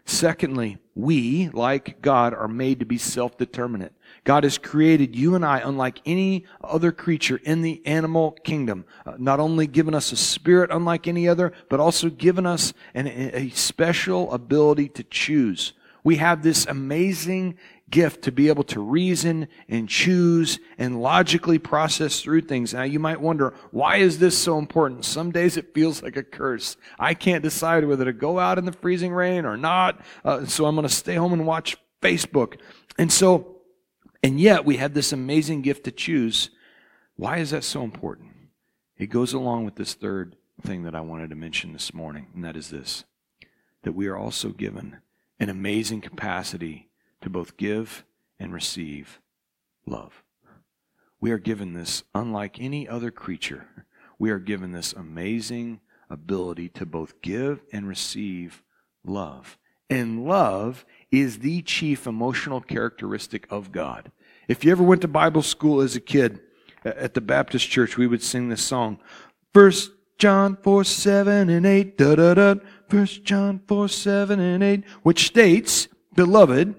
Secondly, 0.05 0.77
we, 0.95 1.49
like 1.49 2.01
God, 2.01 2.33
are 2.33 2.47
made 2.47 2.79
to 2.79 2.85
be 2.85 2.97
self 2.97 3.37
determinate. 3.37 3.93
God 4.23 4.43
has 4.43 4.57
created 4.57 5.15
you 5.15 5.35
and 5.35 5.45
I 5.45 5.59
unlike 5.59 6.01
any 6.05 6.45
other 6.63 6.91
creature 6.91 7.39
in 7.43 7.61
the 7.61 7.81
animal 7.85 8.31
kingdom. 8.43 8.85
Uh, 9.05 9.13
not 9.17 9.39
only 9.39 9.67
given 9.67 9.95
us 9.95 10.11
a 10.11 10.17
spirit 10.17 10.69
unlike 10.71 11.07
any 11.07 11.27
other, 11.27 11.53
but 11.69 11.79
also 11.79 12.09
given 12.09 12.45
us 12.45 12.73
an, 12.93 13.07
a 13.07 13.49
special 13.49 14.31
ability 14.33 14.89
to 14.89 15.03
choose. 15.03 15.73
We 16.03 16.17
have 16.17 16.43
this 16.43 16.65
amazing 16.65 17.57
gift 17.91 18.23
to 18.23 18.31
be 18.31 18.47
able 18.47 18.63
to 18.63 18.79
reason 18.79 19.47
and 19.67 19.87
choose 19.87 20.59
and 20.77 21.01
logically 21.01 21.59
process 21.59 22.21
through 22.21 22.41
things. 22.41 22.73
Now 22.73 22.83
you 22.83 22.99
might 22.99 23.21
wonder, 23.21 23.53
why 23.71 23.97
is 23.97 24.19
this 24.19 24.37
so 24.37 24.57
important? 24.57 25.05
Some 25.05 25.31
days 25.31 25.57
it 25.57 25.73
feels 25.73 26.01
like 26.01 26.15
a 26.15 26.23
curse. 26.23 26.77
I 26.97 27.13
can't 27.13 27.43
decide 27.43 27.85
whether 27.85 28.05
to 28.05 28.13
go 28.13 28.39
out 28.39 28.57
in 28.57 28.65
the 28.65 28.71
freezing 28.71 29.13
rain 29.13 29.45
or 29.45 29.57
not. 29.57 30.01
Uh, 30.25 30.45
so 30.45 30.65
I'm 30.65 30.75
going 30.75 30.87
to 30.87 30.93
stay 30.93 31.15
home 31.15 31.33
and 31.33 31.45
watch 31.45 31.77
Facebook. 32.01 32.59
And 32.97 33.11
so 33.11 33.51
and 34.23 34.39
yet 34.39 34.65
we 34.65 34.77
have 34.77 34.93
this 34.93 35.11
amazing 35.11 35.61
gift 35.61 35.83
to 35.85 35.91
choose. 35.91 36.51
Why 37.15 37.37
is 37.37 37.51
that 37.51 37.63
so 37.63 37.83
important? 37.83 38.31
It 38.97 39.07
goes 39.07 39.33
along 39.33 39.65
with 39.65 39.75
this 39.75 39.93
third 39.93 40.35
thing 40.61 40.83
that 40.83 40.95
I 40.95 41.01
wanted 41.01 41.31
to 41.31 41.35
mention 41.35 41.73
this 41.73 41.93
morning, 41.93 42.27
and 42.35 42.43
that 42.43 42.55
is 42.55 42.69
this 42.69 43.03
that 43.83 43.93
we 43.93 44.05
are 44.05 44.17
also 44.17 44.49
given 44.49 44.97
an 45.39 45.49
amazing 45.49 46.01
capacity 46.01 46.90
to 47.21 47.29
both 47.29 47.57
give 47.57 48.03
and 48.39 48.53
receive 48.53 49.19
love. 49.85 50.23
We 51.19 51.31
are 51.31 51.37
given 51.37 51.73
this 51.73 52.03
unlike 52.15 52.59
any 52.59 52.87
other 52.87 53.11
creature. 53.11 53.85
We 54.17 54.31
are 54.31 54.39
given 54.39 54.71
this 54.71 54.93
amazing 54.93 55.81
ability 56.09 56.69
to 56.69 56.85
both 56.85 57.21
give 57.21 57.61
and 57.71 57.87
receive 57.87 58.63
love. 59.05 59.57
And 59.89 60.25
love 60.25 60.85
is 61.11 61.39
the 61.39 61.61
chief 61.61 62.07
emotional 62.07 62.61
characteristic 62.61 63.45
of 63.51 63.71
God. 63.71 64.11
If 64.47 64.63
you 64.63 64.71
ever 64.71 64.83
went 64.83 65.01
to 65.01 65.07
Bible 65.07 65.41
school 65.41 65.81
as 65.81 65.95
a 65.95 66.01
kid 66.01 66.39
at 66.83 67.13
the 67.13 67.21
Baptist 67.21 67.69
church, 67.69 67.97
we 67.97 68.07
would 68.07 68.23
sing 68.23 68.49
this 68.49 68.63
song. 68.63 68.99
First 69.53 69.91
John 70.17 70.57
4, 70.61 70.83
7 70.83 71.49
and 71.49 71.65
8, 71.65 71.97
da 71.97 72.15
da 72.15 72.33
da. 72.35 72.55
First 72.87 73.23
John 73.23 73.61
4, 73.67 73.89
7 73.89 74.39
and 74.39 74.63
8, 74.63 74.83
which 75.03 75.27
states, 75.27 75.87
Beloved, 76.15 76.75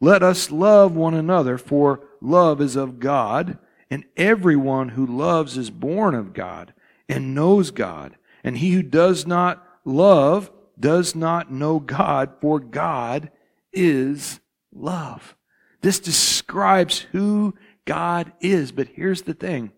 let 0.00 0.22
us 0.22 0.50
love 0.50 0.94
one 0.94 1.14
another, 1.14 1.58
for 1.58 2.00
love 2.20 2.60
is 2.60 2.76
of 2.76 3.00
God, 3.00 3.58
and 3.90 4.04
everyone 4.16 4.90
who 4.90 5.06
loves 5.06 5.56
is 5.56 5.70
born 5.70 6.14
of 6.14 6.32
God 6.32 6.74
and 7.08 7.34
knows 7.34 7.70
God. 7.70 8.16
And 8.42 8.58
he 8.58 8.72
who 8.72 8.82
does 8.82 9.26
not 9.26 9.66
love 9.84 10.50
does 10.78 11.14
not 11.14 11.52
know 11.52 11.78
God, 11.78 12.34
for 12.40 12.58
God 12.58 13.30
is 13.72 14.40
love. 14.72 15.36
This 15.80 16.00
describes 16.00 17.00
who 17.12 17.54
God 17.84 18.32
is. 18.40 18.72
But 18.72 18.88
here's 18.88 19.22
the 19.22 19.34
thing 19.34 19.72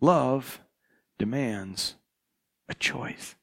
love 0.00 0.60
demands 1.18 1.96
a 2.68 2.74
choice. 2.74 3.34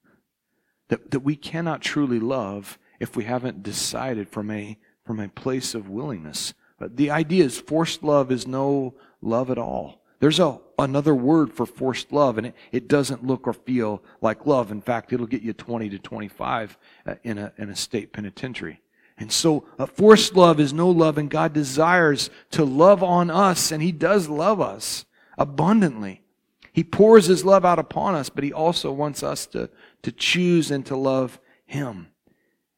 That, 0.90 1.12
that 1.12 1.22
we 1.22 1.36
cannot 1.36 1.82
truly 1.82 2.20
love 2.20 2.78
if 3.00 3.16
we 3.16 3.24
haven't 3.24 3.64
decided 3.64 4.30
from 4.30 4.52
a, 4.52 4.78
from 5.06 5.20
a 5.20 5.30
place 5.30 5.74
of 5.74 5.90
willingness. 5.90 6.54
But 6.78 6.98
the 6.98 7.12
idea 7.12 7.46
is 7.46 7.60
forced 7.60 8.04
love 8.04 8.32
is 8.32 8.48
no 8.48 8.96
love 9.22 9.50
at 9.50 9.58
all. 9.58 10.02
There's 10.22 10.40
a, 10.40 10.60
another 10.78 11.16
word 11.16 11.52
for 11.52 11.66
forced 11.66 12.12
love, 12.12 12.38
and 12.38 12.48
it, 12.48 12.56
it 12.72 12.88
doesn't 12.88 13.26
look 13.26 13.48
or 13.48 13.54
feel 13.54 14.04
like 14.22 14.46
love. 14.46 14.72
In 14.72 14.80
fact, 14.80 15.12
it'll 15.12 15.26
get 15.26 15.42
you 15.42 15.52
20 15.52 15.90
to 15.90 16.00
25 16.00 16.78
uh, 17.08 17.16
in, 17.24 17.40
a, 17.40 17.52
in 17.58 17.70
a 17.70 17.76
state 17.76 18.14
penitentiary. 18.14 18.82
And 19.18 19.32
so, 19.32 19.66
uh, 19.80 19.88
forced 19.88 20.36
love 20.36 20.60
is 20.60 20.74
no 20.74 20.90
love, 20.90 21.18
and 21.18 21.30
God 21.30 21.54
desires 21.54 22.30
to 22.52 22.64
love 22.64 23.04
on 23.04 23.32
us, 23.32 23.72
and 23.72 23.82
He 23.82 23.92
does 23.92 24.30
love 24.30 24.62
us 24.62 25.06
abundantly. 25.40 26.22
He 26.72 26.84
pours 26.84 27.26
His 27.26 27.44
love 27.44 27.66
out 27.66 27.80
upon 27.80 28.14
us, 28.14 28.30
but 28.30 28.44
He 28.44 28.54
also 28.54 28.92
wants 28.92 29.24
us 29.24 29.48
to, 29.48 29.72
to 30.04 30.12
choose 30.12 30.70
and 30.70 30.86
to 30.86 30.96
love 30.96 31.40
Him. 31.66 32.11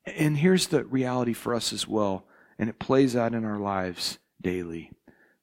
And 0.06 0.38
here's 0.38 0.68
the 0.68 0.84
reality 0.86 1.34
for 1.34 1.56
us 1.56 1.72
as 1.72 1.88
well, 1.88 2.26
and 2.60 2.70
it 2.70 2.80
plays 2.80 3.16
out 3.16 3.34
in 3.34 3.46
our 3.46 3.60
lives 3.60 4.20
daily 4.42 4.92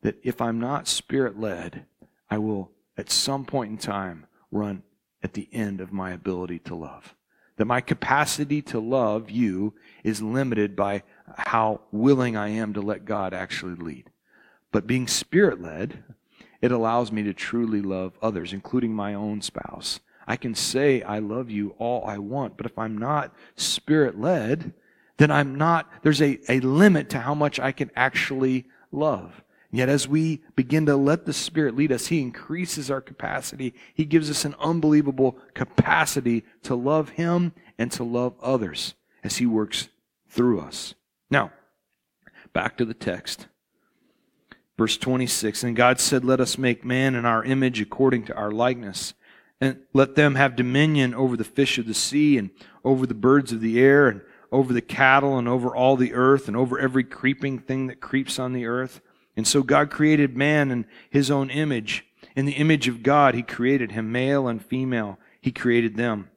that 0.02 0.18
if 0.22 0.40
I'm 0.40 0.58
not 0.60 0.88
spirit 0.88 1.38
led, 1.38 1.86
I 2.30 2.38
will 2.38 2.70
at 2.96 3.10
some 3.10 3.44
point 3.44 3.70
in 3.70 3.78
time 3.78 4.26
run 4.50 4.82
at 5.22 5.34
the 5.34 5.48
end 5.52 5.80
of 5.80 5.92
my 5.92 6.12
ability 6.12 6.58
to 6.60 6.74
love. 6.74 7.14
That 7.56 7.66
my 7.66 7.80
capacity 7.80 8.62
to 8.62 8.80
love 8.80 9.30
you 9.30 9.74
is 10.02 10.22
limited 10.22 10.74
by 10.74 11.02
how 11.36 11.82
willing 11.92 12.36
I 12.36 12.48
am 12.48 12.72
to 12.74 12.80
let 12.80 13.04
God 13.04 13.34
actually 13.34 13.74
lead. 13.74 14.10
But 14.72 14.86
being 14.86 15.06
spirit 15.06 15.60
led, 15.60 16.02
it 16.62 16.72
allows 16.72 17.12
me 17.12 17.22
to 17.24 17.34
truly 17.34 17.82
love 17.82 18.18
others, 18.22 18.52
including 18.52 18.94
my 18.94 19.14
own 19.14 19.42
spouse. 19.42 20.00
I 20.26 20.36
can 20.36 20.54
say 20.54 21.02
I 21.02 21.18
love 21.18 21.50
you 21.50 21.74
all 21.78 22.04
I 22.06 22.18
want, 22.18 22.56
but 22.56 22.66
if 22.66 22.78
I'm 22.78 22.96
not 22.96 23.34
spirit 23.56 24.20
led, 24.20 24.72
then 25.16 25.30
I'm 25.30 25.54
not, 25.54 25.90
there's 26.02 26.22
a, 26.22 26.38
a 26.48 26.60
limit 26.60 27.10
to 27.10 27.20
how 27.20 27.34
much 27.34 27.60
I 27.60 27.72
can 27.72 27.90
actually 27.94 28.66
love. 28.90 29.42
Yet 29.72 29.88
as 29.88 30.08
we 30.08 30.42
begin 30.56 30.86
to 30.86 30.96
let 30.96 31.26
the 31.26 31.32
Spirit 31.32 31.76
lead 31.76 31.92
us, 31.92 32.08
He 32.08 32.20
increases 32.20 32.90
our 32.90 33.00
capacity. 33.00 33.74
He 33.94 34.04
gives 34.04 34.28
us 34.28 34.44
an 34.44 34.56
unbelievable 34.58 35.38
capacity 35.54 36.44
to 36.64 36.74
love 36.74 37.10
Him 37.10 37.52
and 37.78 37.92
to 37.92 38.02
love 38.02 38.34
others 38.42 38.94
as 39.22 39.36
He 39.36 39.46
works 39.46 39.88
through 40.28 40.60
us. 40.60 40.94
Now, 41.30 41.52
back 42.52 42.76
to 42.78 42.84
the 42.84 42.94
text. 42.94 43.46
Verse 44.76 44.96
26 44.96 45.62
And 45.62 45.76
God 45.76 46.00
said, 46.00 46.24
Let 46.24 46.40
us 46.40 46.58
make 46.58 46.84
man 46.84 47.14
in 47.14 47.24
our 47.24 47.44
image 47.44 47.80
according 47.80 48.24
to 48.24 48.34
our 48.34 48.50
likeness, 48.50 49.14
and 49.60 49.78
let 49.92 50.14
them 50.14 50.34
have 50.36 50.56
dominion 50.56 51.14
over 51.14 51.36
the 51.36 51.44
fish 51.44 51.78
of 51.78 51.86
the 51.86 51.94
sea, 51.94 52.38
and 52.38 52.50
over 52.84 53.06
the 53.06 53.14
birds 53.14 53.52
of 53.52 53.60
the 53.60 53.78
air, 53.80 54.08
and 54.08 54.22
over 54.50 54.72
the 54.72 54.80
cattle, 54.80 55.38
and 55.38 55.46
over 55.46 55.74
all 55.74 55.96
the 55.96 56.14
earth, 56.14 56.48
and 56.48 56.56
over 56.56 56.78
every 56.78 57.04
creeping 57.04 57.58
thing 57.58 57.86
that 57.86 58.00
creeps 58.00 58.38
on 58.38 58.52
the 58.52 58.66
earth. 58.66 59.00
And 59.36 59.46
so 59.46 59.62
God 59.62 59.90
created 59.90 60.36
man 60.36 60.70
in 60.70 60.86
his 61.08 61.30
own 61.30 61.50
image. 61.50 62.04
In 62.34 62.46
the 62.46 62.52
image 62.52 62.88
of 62.88 63.02
God, 63.02 63.34
he 63.34 63.42
created 63.42 63.92
him, 63.92 64.12
male 64.12 64.48
and 64.48 64.64
female, 64.64 65.18
he 65.40 65.52
created 65.52 65.96
them. 65.96 66.30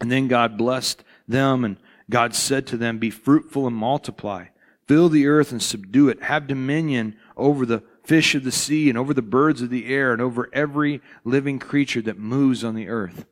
And 0.00 0.10
then 0.10 0.28
God 0.28 0.56
blessed 0.58 1.04
them, 1.28 1.64
and 1.64 1.76
God 2.10 2.34
said 2.34 2.66
to 2.68 2.76
them, 2.76 2.98
Be 2.98 3.10
fruitful 3.10 3.66
and 3.66 3.76
multiply. 3.76 4.46
Fill 4.86 5.08
the 5.08 5.26
earth 5.26 5.52
and 5.52 5.62
subdue 5.62 6.08
it. 6.08 6.22
Have 6.22 6.46
dominion 6.46 7.16
over 7.36 7.64
the 7.64 7.82
fish 8.04 8.34
of 8.34 8.44
the 8.44 8.52
sea 8.52 8.88
and 8.88 8.98
over 8.98 9.14
the 9.14 9.22
birds 9.22 9.62
of 9.62 9.70
the 9.70 9.86
air 9.86 10.12
and 10.12 10.20
over 10.20 10.48
every 10.52 11.00
living 11.24 11.58
creature 11.58 12.02
that 12.02 12.18
moves 12.18 12.62
on 12.62 12.74
the 12.74 12.88
earth. 12.88 13.24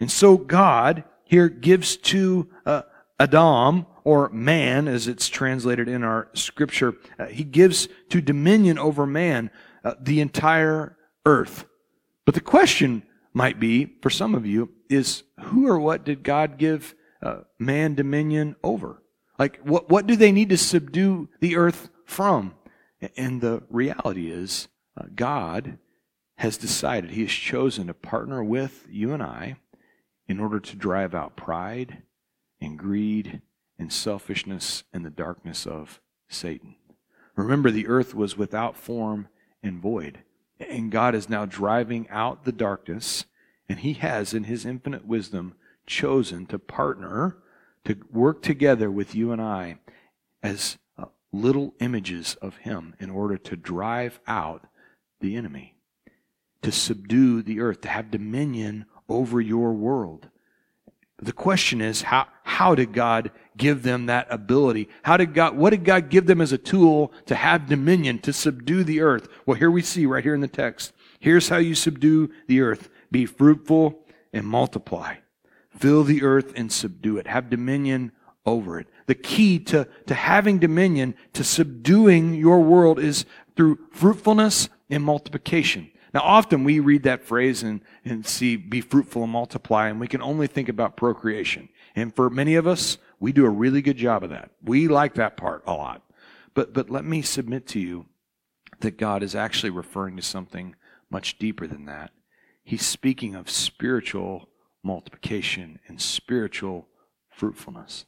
And 0.00 0.10
so 0.10 0.36
God 0.36 1.04
here 1.24 1.48
gives 1.48 1.96
to 1.96 2.48
uh, 2.64 2.82
Adam, 3.18 3.86
or 4.04 4.28
man, 4.30 4.88
as 4.88 5.08
it's 5.08 5.28
translated 5.28 5.88
in 5.88 6.04
our 6.04 6.28
scripture, 6.34 6.94
uh, 7.18 7.26
he 7.26 7.44
gives 7.44 7.88
to 8.10 8.20
dominion 8.20 8.78
over 8.78 9.06
man 9.06 9.50
uh, 9.84 9.94
the 10.00 10.20
entire 10.20 10.96
earth. 11.24 11.64
But 12.24 12.34
the 12.34 12.40
question 12.40 13.02
might 13.32 13.60
be, 13.60 13.96
for 14.02 14.10
some 14.10 14.34
of 14.34 14.46
you, 14.46 14.70
is 14.88 15.22
who 15.40 15.66
or 15.66 15.78
what 15.78 16.04
did 16.04 16.22
God 16.22 16.58
give 16.58 16.94
uh, 17.22 17.40
man 17.58 17.94
dominion 17.94 18.56
over? 18.62 19.02
Like, 19.38 19.60
what, 19.62 19.90
what 19.90 20.06
do 20.06 20.16
they 20.16 20.32
need 20.32 20.50
to 20.50 20.56
subdue 20.56 21.28
the 21.40 21.56
earth 21.56 21.88
from? 22.04 22.54
And 23.16 23.40
the 23.40 23.62
reality 23.68 24.30
is, 24.30 24.68
uh, 24.98 25.04
God 25.14 25.78
has 26.36 26.56
decided, 26.56 27.10
He 27.10 27.22
has 27.22 27.30
chosen 27.30 27.86
to 27.86 27.94
partner 27.94 28.42
with 28.42 28.86
you 28.90 29.12
and 29.12 29.22
I 29.22 29.56
in 30.28 30.40
order 30.40 30.60
to 30.60 30.76
drive 30.76 31.14
out 31.14 31.36
pride 31.36 32.02
and 32.60 32.78
greed 32.78 33.42
and 33.78 33.92
selfishness 33.92 34.84
and 34.92 35.04
the 35.04 35.10
darkness 35.10 35.66
of 35.66 36.00
Satan. 36.28 36.76
Remember, 37.36 37.70
the 37.70 37.86
earth 37.86 38.14
was 38.14 38.36
without 38.36 38.76
form 38.76 39.28
and 39.62 39.80
void. 39.80 40.20
And 40.58 40.90
God 40.90 41.14
is 41.14 41.28
now 41.28 41.44
driving 41.44 42.08
out 42.08 42.44
the 42.44 42.52
darkness, 42.52 43.26
and 43.68 43.80
He 43.80 43.94
has, 43.94 44.32
in 44.32 44.44
His 44.44 44.64
infinite 44.64 45.06
wisdom, 45.06 45.54
chosen 45.86 46.46
to 46.46 46.58
partner, 46.58 47.36
to 47.84 47.96
work 48.10 48.42
together 48.42 48.90
with 48.90 49.14
you 49.14 49.32
and 49.32 49.40
I 49.40 49.78
as 50.42 50.78
little 51.32 51.74
images 51.80 52.36
of 52.40 52.56
Him 52.58 52.94
in 52.98 53.10
order 53.10 53.36
to 53.36 53.56
drive 53.56 54.20
out 54.26 54.66
the 55.20 55.36
enemy, 55.36 55.76
to 56.62 56.72
subdue 56.72 57.42
the 57.42 57.60
earth, 57.60 57.80
to 57.82 57.88
have 57.88 58.10
dominion 58.10 58.86
over 59.08 59.40
your 59.40 59.72
world. 59.72 60.28
The 61.18 61.32
question 61.32 61.80
is, 61.80 62.02
how, 62.02 62.26
how 62.42 62.74
did 62.74 62.92
God 62.92 63.30
give 63.56 63.82
them 63.82 64.06
that 64.06 64.26
ability? 64.30 64.88
How 65.02 65.16
did 65.16 65.32
God, 65.32 65.56
what 65.56 65.70
did 65.70 65.84
God 65.84 66.10
give 66.10 66.26
them 66.26 66.42
as 66.42 66.52
a 66.52 66.58
tool 66.58 67.12
to 67.24 67.34
have 67.34 67.66
dominion, 67.68 68.18
to 68.20 68.32
subdue 68.32 68.84
the 68.84 69.00
earth? 69.00 69.28
Well, 69.46 69.56
here 69.56 69.70
we 69.70 69.80
see 69.80 70.04
right 70.04 70.22
here 70.22 70.34
in 70.34 70.42
the 70.42 70.48
text. 70.48 70.92
Here's 71.18 71.48
how 71.48 71.56
you 71.56 71.74
subdue 71.74 72.30
the 72.48 72.60
earth. 72.60 72.90
Be 73.10 73.24
fruitful 73.24 73.98
and 74.32 74.46
multiply. 74.46 75.16
Fill 75.70 76.04
the 76.04 76.22
earth 76.22 76.52
and 76.54 76.70
subdue 76.70 77.16
it. 77.16 77.26
Have 77.26 77.48
dominion 77.48 78.12
over 78.44 78.78
it. 78.78 78.88
The 79.06 79.14
key 79.14 79.58
to, 79.60 79.88
to 80.06 80.14
having 80.14 80.58
dominion, 80.58 81.14
to 81.34 81.44
subduing 81.44 82.34
your 82.34 82.60
world 82.60 82.98
is 82.98 83.24
through 83.56 83.78
fruitfulness 83.92 84.68
and 84.90 85.02
multiplication. 85.02 85.90
Now, 86.12 86.22
often 86.22 86.64
we 86.64 86.80
read 86.80 87.02
that 87.02 87.22
phrase 87.22 87.62
and, 87.62 87.82
and 88.04 88.26
see 88.26 88.56
be 88.56 88.80
fruitful 88.80 89.24
and 89.24 89.32
multiply, 89.32 89.88
and 89.88 90.00
we 90.00 90.08
can 90.08 90.22
only 90.22 90.46
think 90.46 90.68
about 90.68 90.96
procreation. 90.96 91.68
And 91.94 92.14
for 92.14 92.30
many 92.30 92.54
of 92.54 92.66
us, 92.66 92.98
we 93.20 93.32
do 93.32 93.44
a 93.44 93.50
really 93.50 93.82
good 93.82 93.96
job 93.96 94.24
of 94.24 94.30
that. 94.30 94.50
We 94.62 94.88
like 94.88 95.14
that 95.14 95.36
part 95.36 95.62
a 95.66 95.72
lot. 95.72 96.02
But, 96.54 96.72
but 96.72 96.90
let 96.90 97.04
me 97.04 97.22
submit 97.22 97.66
to 97.68 97.80
you 97.80 98.06
that 98.80 98.98
God 98.98 99.22
is 99.22 99.34
actually 99.34 99.70
referring 99.70 100.16
to 100.16 100.22
something 100.22 100.74
much 101.10 101.38
deeper 101.38 101.66
than 101.66 101.84
that. 101.86 102.12
He's 102.64 102.84
speaking 102.84 103.34
of 103.34 103.50
spiritual 103.50 104.48
multiplication 104.82 105.80
and 105.86 106.00
spiritual 106.00 106.88
fruitfulness. 107.30 108.06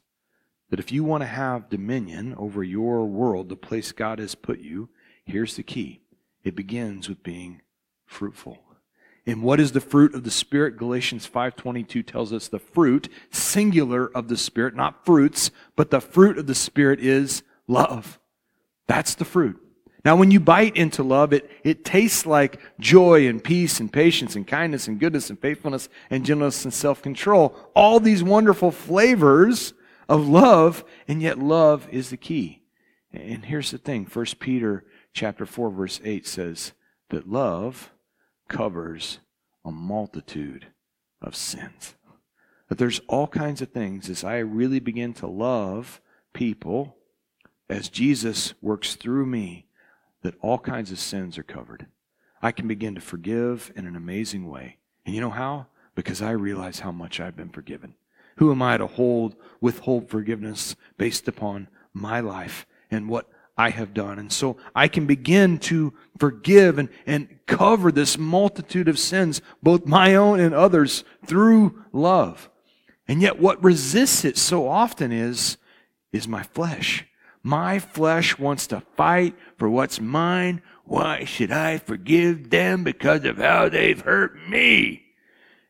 That 0.69 0.79
if 0.79 0.91
you 0.91 1.03
want 1.03 1.21
to 1.21 1.27
have 1.27 1.69
dominion 1.69 2.35
over 2.37 2.63
your 2.63 3.05
world, 3.05 3.49
the 3.49 3.55
place 3.55 3.91
God 3.91 4.19
has 4.19 4.35
put 4.35 4.59
you, 4.59 4.89
here's 5.25 5.55
the 5.55 5.63
key 5.63 6.01
it 6.43 6.55
begins 6.55 7.09
with 7.09 7.23
being 7.23 7.61
fruitful. 8.05 8.59
And 9.25 9.43
what 9.43 9.59
is 9.59 9.73
the 9.73 9.81
fruit 9.81 10.15
of 10.15 10.23
the 10.23 10.31
Spirit? 10.31 10.77
Galatians 10.77 11.29
5.22 11.29 12.05
tells 12.05 12.33
us 12.33 12.47
the 12.47 12.59
fruit, 12.59 13.09
singular 13.29 14.07
of 14.15 14.27
the 14.27 14.37
Spirit, 14.37 14.75
not 14.75 15.05
fruits, 15.05 15.51
but 15.75 15.91
the 15.91 16.01
fruit 16.01 16.37
of 16.37 16.47
the 16.47 16.55
Spirit 16.55 16.99
is 16.99 17.43
love. 17.67 18.19
That's 18.87 19.15
the 19.15 19.25
fruit. 19.25 19.61
Now, 20.05 20.15
when 20.15 20.31
you 20.31 20.39
bite 20.39 20.77
into 20.77 21.03
love, 21.03 21.33
it, 21.33 21.51
it 21.63 21.83
tastes 21.83 22.25
like 22.25 22.59
joy 22.79 23.27
and 23.27 23.43
peace 23.43 23.79
and 23.79 23.91
patience 23.91 24.35
and 24.35 24.47
kindness 24.47 24.87
and 24.87 24.99
goodness 24.99 25.29
and 25.29 25.39
faithfulness 25.39 25.89
and 26.09 26.25
gentleness 26.25 26.63
and 26.63 26.73
self 26.73 27.01
control. 27.01 27.55
All 27.75 27.99
these 27.99 28.23
wonderful 28.23 28.71
flavors 28.71 29.73
of 30.09 30.27
love, 30.27 30.83
and 31.07 31.21
yet 31.21 31.37
love 31.37 31.87
is 31.91 32.09
the 32.09 32.17
key. 32.17 32.63
And 33.13 33.45
here's 33.45 33.71
the 33.71 33.77
thing 33.77 34.05
1 34.05 34.25
Peter 34.39 34.83
chapter 35.13 35.45
4 35.45 35.69
verse 35.69 36.01
8 36.03 36.27
says 36.27 36.73
that 37.09 37.29
love 37.29 37.91
covers 38.47 39.19
a 39.63 39.71
multitude 39.71 40.67
of 41.21 41.35
sins. 41.35 41.95
That 42.67 42.77
there's 42.77 43.01
all 43.07 43.27
kinds 43.27 43.61
of 43.61 43.69
things 43.69 44.09
as 44.09 44.23
I 44.23 44.37
really 44.39 44.79
begin 44.79 45.13
to 45.15 45.27
love 45.27 46.01
people 46.33 46.97
as 47.69 47.89
Jesus 47.89 48.53
works 48.61 48.95
through 48.95 49.25
me 49.25 49.67
that 50.21 50.35
all 50.41 50.59
kinds 50.59 50.91
of 50.91 50.99
sins 50.99 51.37
are 51.37 51.43
covered. 51.43 51.87
I 52.41 52.51
can 52.51 52.67
begin 52.67 52.95
to 52.95 53.01
forgive 53.01 53.71
in 53.75 53.85
an 53.85 53.95
amazing 53.95 54.47
way. 54.49 54.77
And 55.05 55.15
you 55.15 55.21
know 55.21 55.29
how? 55.29 55.67
Because 55.95 56.21
I 56.21 56.31
realize 56.31 56.79
how 56.79 56.91
much 56.91 57.19
I've 57.19 57.35
been 57.35 57.49
forgiven. 57.49 57.95
Who 58.39 58.51
am 58.51 58.61
I 58.61 58.77
to 58.77 58.87
hold, 58.87 59.35
withhold 59.59 60.09
forgiveness 60.09 60.77
based 60.97 61.27
upon 61.27 61.67
my 61.93 62.21
life 62.21 62.65
and 62.89 63.09
what 63.09 63.27
I 63.57 63.69
have 63.69 63.93
done? 63.93 64.17
And 64.17 64.31
so 64.31 64.55
I 64.73 64.87
can 64.87 65.05
begin 65.05 65.57
to 65.59 65.93
forgive 66.17 66.79
and, 66.79 66.87
and 67.05 67.27
cover 67.47 67.91
this 67.91 68.17
multitude 68.17 68.87
of 68.87 68.97
sins, 68.97 69.41
both 69.61 69.85
my 69.85 70.15
own 70.15 70.39
and 70.39 70.55
others, 70.55 71.03
through 71.25 71.83
love. 71.91 72.49
And 73.09 73.21
yet 73.21 73.39
what 73.39 73.61
resists 73.61 74.23
it 74.23 74.37
so 74.37 74.69
often 74.69 75.11
is, 75.11 75.57
is 76.13 76.25
my 76.25 76.43
flesh. 76.43 77.05
My 77.43 77.77
flesh 77.77 78.39
wants 78.39 78.67
to 78.67 78.83
fight 78.95 79.35
for 79.57 79.69
what's 79.69 79.99
mine. 79.99 80.61
Why 80.85 81.25
should 81.25 81.51
I 81.51 81.77
forgive 81.77 82.51
them 82.51 82.85
because 82.85 83.25
of 83.25 83.37
how 83.37 83.67
they've 83.67 83.99
hurt 83.99 84.37
me? 84.47 85.03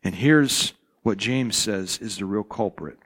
And 0.04 0.14
here's 0.14 0.74
what 1.04 1.18
James 1.18 1.56
says 1.56 1.98
is 2.00 2.18
the 2.18 2.26
real 2.26 2.44
culprit. 2.44 2.98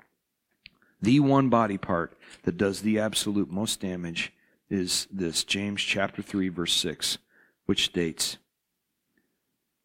The 1.02 1.20
one 1.20 1.50
body 1.50 1.78
part 1.78 2.18
that 2.44 2.58
does 2.58 2.82
the 2.82 3.00
absolute 3.00 3.52
most 3.52 3.82
damage 3.82 4.34
is 4.70 5.08
this 5.12 5.44
James 5.44 5.82
chapter 5.82 6.22
3 6.22 6.50
verse 6.50 6.74
6, 6.74 7.18
which 7.66 7.86
states, 7.86 8.38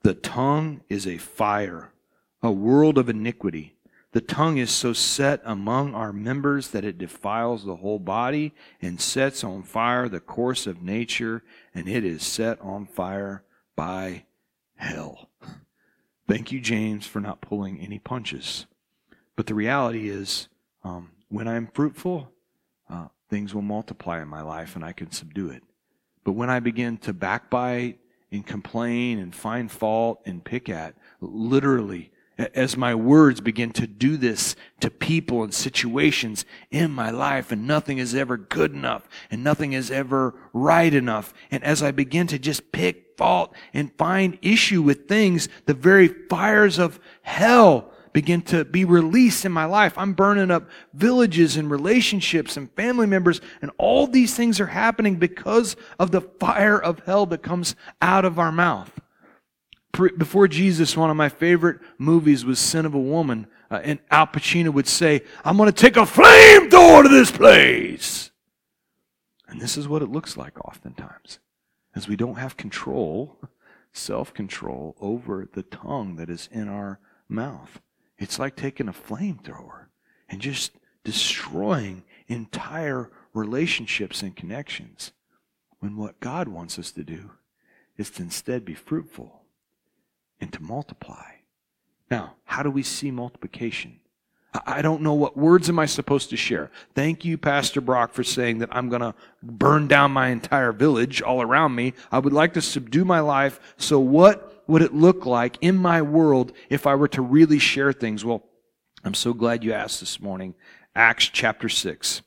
"The 0.02 0.14
tongue 0.14 0.82
is 0.88 1.06
a 1.06 1.18
fire, 1.18 1.92
a 2.42 2.52
world 2.52 2.98
of 2.98 3.08
iniquity." 3.08 3.74
The 4.12 4.20
tongue 4.22 4.56
is 4.56 4.70
so 4.70 4.94
set 4.94 5.42
among 5.44 5.94
our 5.94 6.14
members 6.14 6.70
that 6.70 6.84
it 6.84 6.96
defiles 6.96 7.64
the 7.64 7.76
whole 7.76 7.98
body 7.98 8.54
and 8.80 8.98
sets 9.00 9.44
on 9.44 9.62
fire 9.64 10.08
the 10.08 10.20
course 10.20 10.66
of 10.66 10.82
nature, 10.82 11.42
and 11.74 11.86
it 11.86 12.04
is 12.04 12.22
set 12.22 12.58
on 12.62 12.86
fire 12.86 13.44
by 13.76 14.24
hell. 14.76 15.27
Thank 16.28 16.52
you, 16.52 16.60
James, 16.60 17.06
for 17.06 17.20
not 17.20 17.40
pulling 17.40 17.80
any 17.80 17.98
punches. 17.98 18.66
But 19.34 19.46
the 19.46 19.54
reality 19.54 20.10
is, 20.10 20.48
um, 20.84 21.12
when 21.30 21.48
I'm 21.48 21.68
fruitful, 21.72 22.30
uh, 22.90 23.06
things 23.30 23.54
will 23.54 23.62
multiply 23.62 24.20
in 24.20 24.28
my 24.28 24.42
life 24.42 24.76
and 24.76 24.84
I 24.84 24.92
can 24.92 25.10
subdue 25.10 25.48
it. 25.48 25.62
But 26.24 26.32
when 26.32 26.50
I 26.50 26.60
begin 26.60 26.98
to 26.98 27.14
backbite 27.14 27.98
and 28.30 28.46
complain 28.46 29.18
and 29.18 29.34
find 29.34 29.70
fault 29.70 30.20
and 30.26 30.44
pick 30.44 30.68
at, 30.68 30.94
literally, 31.22 32.12
as 32.38 32.76
my 32.76 32.94
words 32.94 33.40
begin 33.40 33.72
to 33.72 33.86
do 33.86 34.16
this 34.16 34.54
to 34.80 34.90
people 34.90 35.42
and 35.42 35.52
situations 35.52 36.44
in 36.70 36.90
my 36.90 37.10
life, 37.10 37.50
and 37.50 37.66
nothing 37.66 37.98
is 37.98 38.14
ever 38.14 38.36
good 38.36 38.72
enough, 38.72 39.08
and 39.30 39.42
nothing 39.42 39.72
is 39.72 39.90
ever 39.90 40.34
right 40.52 40.94
enough. 40.94 41.34
And 41.50 41.64
as 41.64 41.82
I 41.82 41.90
begin 41.90 42.28
to 42.28 42.38
just 42.38 42.70
pick 42.70 43.16
fault 43.16 43.54
and 43.74 43.92
find 43.98 44.38
issue 44.40 44.82
with 44.82 45.08
things, 45.08 45.48
the 45.66 45.74
very 45.74 46.08
fires 46.08 46.78
of 46.78 47.00
hell 47.22 47.92
begin 48.12 48.40
to 48.42 48.64
be 48.64 48.84
released 48.84 49.44
in 49.44 49.52
my 49.52 49.64
life. 49.64 49.98
I'm 49.98 50.12
burning 50.12 50.50
up 50.50 50.68
villages 50.94 51.56
and 51.56 51.70
relationships 51.70 52.56
and 52.56 52.72
family 52.72 53.06
members, 53.06 53.40
and 53.60 53.70
all 53.78 54.06
these 54.06 54.34
things 54.34 54.60
are 54.60 54.66
happening 54.66 55.16
because 55.16 55.76
of 55.98 56.12
the 56.12 56.20
fire 56.20 56.80
of 56.80 57.00
hell 57.00 57.26
that 57.26 57.42
comes 57.42 57.74
out 58.00 58.24
of 58.24 58.38
our 58.38 58.52
mouth 58.52 58.92
before 60.16 60.48
Jesus, 60.48 60.96
one 60.96 61.10
of 61.10 61.16
my 61.16 61.28
favorite 61.28 61.80
movies 61.98 62.44
was 62.44 62.58
Scent 62.58 62.86
of 62.86 62.94
a 62.94 62.98
Woman. 62.98 63.46
Uh, 63.70 63.80
and 63.82 63.98
Al 64.10 64.26
Pacino 64.26 64.72
would 64.72 64.86
say, 64.86 65.22
I'm 65.44 65.56
going 65.56 65.70
to 65.70 65.72
take 65.72 65.96
a 65.96 66.00
flamethrower 66.00 67.02
to 67.02 67.08
this 67.08 67.30
place. 67.30 68.30
And 69.48 69.60
this 69.60 69.76
is 69.76 69.88
what 69.88 70.02
it 70.02 70.10
looks 70.10 70.36
like 70.36 70.58
oftentimes, 70.64 71.38
as 71.94 72.08
we 72.08 72.16
don't 72.16 72.36
have 72.36 72.56
control, 72.56 73.38
self 73.92 74.32
control 74.32 74.96
over 75.00 75.48
the 75.52 75.62
tongue 75.62 76.16
that 76.16 76.30
is 76.30 76.48
in 76.52 76.68
our 76.68 77.00
mouth. 77.28 77.80
It's 78.18 78.38
like 78.38 78.56
taking 78.56 78.88
a 78.88 78.92
flamethrower 78.92 79.86
and 80.28 80.40
just 80.40 80.72
destroying 81.04 82.04
entire 82.26 83.10
relationships 83.32 84.22
and 84.22 84.36
connections. 84.36 85.12
When 85.80 85.96
what 85.96 86.20
God 86.20 86.48
wants 86.48 86.78
us 86.78 86.90
to 86.92 87.04
do 87.04 87.30
is 87.96 88.10
to 88.10 88.22
instead 88.22 88.64
be 88.64 88.74
fruitful 88.74 89.37
and 90.40 90.52
to 90.52 90.62
multiply. 90.62 91.24
Now, 92.10 92.34
how 92.44 92.62
do 92.62 92.70
we 92.70 92.82
see 92.82 93.10
multiplication? 93.10 94.00
I 94.66 94.80
don't 94.80 95.02
know 95.02 95.12
what 95.12 95.36
words 95.36 95.68
am 95.68 95.78
I 95.78 95.86
supposed 95.86 96.30
to 96.30 96.36
share. 96.36 96.70
Thank 96.94 97.24
you, 97.24 97.36
Pastor 97.36 97.80
Brock, 97.80 98.14
for 98.14 98.24
saying 98.24 98.58
that 98.58 98.74
I'm 98.74 98.88
going 98.88 99.02
to 99.02 99.14
burn 99.42 99.88
down 99.88 100.10
my 100.10 100.28
entire 100.28 100.72
village 100.72 101.20
all 101.20 101.42
around 101.42 101.74
me. 101.74 101.92
I 102.10 102.18
would 102.18 102.32
like 102.32 102.54
to 102.54 102.62
subdue 102.62 103.04
my 103.04 103.20
life. 103.20 103.60
So, 103.76 104.00
what 104.00 104.64
would 104.66 104.80
it 104.82 104.94
look 104.94 105.26
like 105.26 105.58
in 105.60 105.76
my 105.76 106.00
world 106.00 106.52
if 106.70 106.86
I 106.86 106.94
were 106.94 107.08
to 107.08 107.22
really 107.22 107.58
share 107.58 107.92
things? 107.92 108.24
Well, 108.24 108.42
I'm 109.04 109.14
so 109.14 109.34
glad 109.34 109.62
you 109.62 109.72
asked 109.72 110.00
this 110.00 110.18
morning. 110.18 110.54
Acts 110.94 111.26
chapter 111.26 111.68
6. 111.68 112.22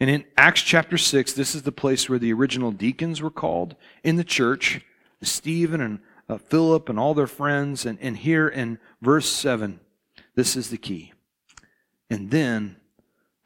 And 0.00 0.08
in 0.08 0.24
Acts 0.36 0.62
chapter 0.62 0.96
6, 0.96 1.34
this 1.34 1.54
is 1.54 1.62
the 1.62 1.72
place 1.72 2.08
where 2.08 2.18
the 2.18 2.32
original 2.32 2.72
deacons 2.72 3.20
were 3.20 3.30
called 3.30 3.76
in 4.02 4.16
the 4.16 4.24
church. 4.24 4.80
Stephen 5.22 5.82
and 5.82 6.00
uh, 6.30 6.38
Philip 6.38 6.88
and 6.88 6.98
all 6.98 7.12
their 7.12 7.26
friends. 7.26 7.84
And, 7.84 7.98
and 8.00 8.16
here 8.16 8.48
in 8.48 8.78
verse 9.02 9.28
7, 9.28 9.80
this 10.36 10.56
is 10.56 10.70
the 10.70 10.78
key. 10.78 11.12
And 12.08 12.30
then 12.30 12.76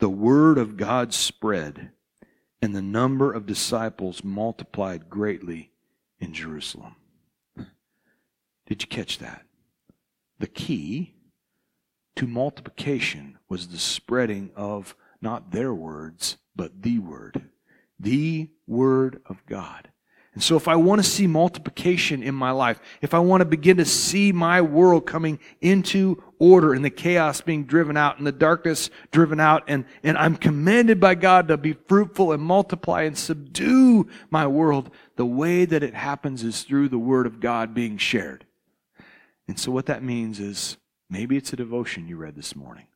the 0.01 0.11
word 0.11 0.59
of 0.59 0.77
God 0.77 1.15
spread, 1.15 1.91
and 2.61 2.77
the 2.77 2.83
number 2.83 3.33
of 3.33 3.47
disciples 3.47 4.23
multiplied 4.23 5.09
greatly 5.09 5.71
in 6.21 6.35
Jerusalem. 6.35 6.97
Did 8.67 8.83
you 8.83 8.89
catch 8.89 9.19
that? 9.19 9.47
The 10.39 10.47
key 10.47 11.15
to 12.17 12.27
multiplication 12.27 13.39
was 13.49 13.69
the 13.69 13.79
spreading 13.79 14.51
of 14.57 14.95
not 15.21 15.53
their 15.53 15.73
words, 15.73 16.37
but 16.55 16.83
the 16.83 16.99
word. 16.99 17.51
The 17.99 18.51
word 18.67 19.23
of 19.27 19.45
God. 19.47 19.91
And 20.35 20.43
so, 20.43 20.57
if 20.57 20.67
I 20.67 20.75
want 20.75 21.03
to 21.03 21.09
see 21.09 21.29
multiplication 21.29 22.23
in 22.23 22.35
my 22.35 22.51
life, 22.51 22.81
if 23.01 23.15
I 23.15 23.21
want 23.21 23.43
to 23.43 23.45
begin 23.45 23.77
to 23.77 23.85
see 23.85 24.33
my 24.33 24.61
world 24.61 25.07
coming 25.07 25.39
into 25.61 26.23
order 26.41 26.75
and 26.75 26.85
the 26.85 26.91
chaos 26.91 27.41
being 27.41 27.65
driven 27.65 27.97
out 27.97 28.19
and 28.19 28.27
the 28.27 28.33
darkness 28.33 28.91
driven 29.13 29.39
out, 29.39 29.63
and, 29.69 29.85
and 30.03 30.19
I'm 30.19 30.37
commanded 30.37 30.99
by 30.99 31.15
God 31.15 31.47
to 31.49 31.57
be 31.57 31.75
fruitful 31.75 32.33
and 32.33 32.43
multiply 32.43 33.03
and 33.03 33.17
subdue 33.17 34.09
my 34.29 34.45
world, 34.49 34.91
the 35.15 35.25
way 35.25 35.65
that 35.67 35.85
it 35.85 35.95
happens 35.95 36.43
is 36.43 36.65
through 36.65 36.89
the 36.89 36.99
Word 36.99 37.27
of 37.27 37.39
God 37.39 37.73
being 37.73 37.97
shared. 37.97 38.45
And 39.47 39.59
so, 39.59 39.71
what 39.71 39.87
that 39.87 40.03
means 40.03 40.41
is 40.41 40.79
maybe 41.09 41.37
it's 41.37 41.53
a 41.53 41.57
devotion 41.57 42.09
you 42.09 42.17
read 42.17 42.35
this 42.35 42.57
morning 42.57 42.87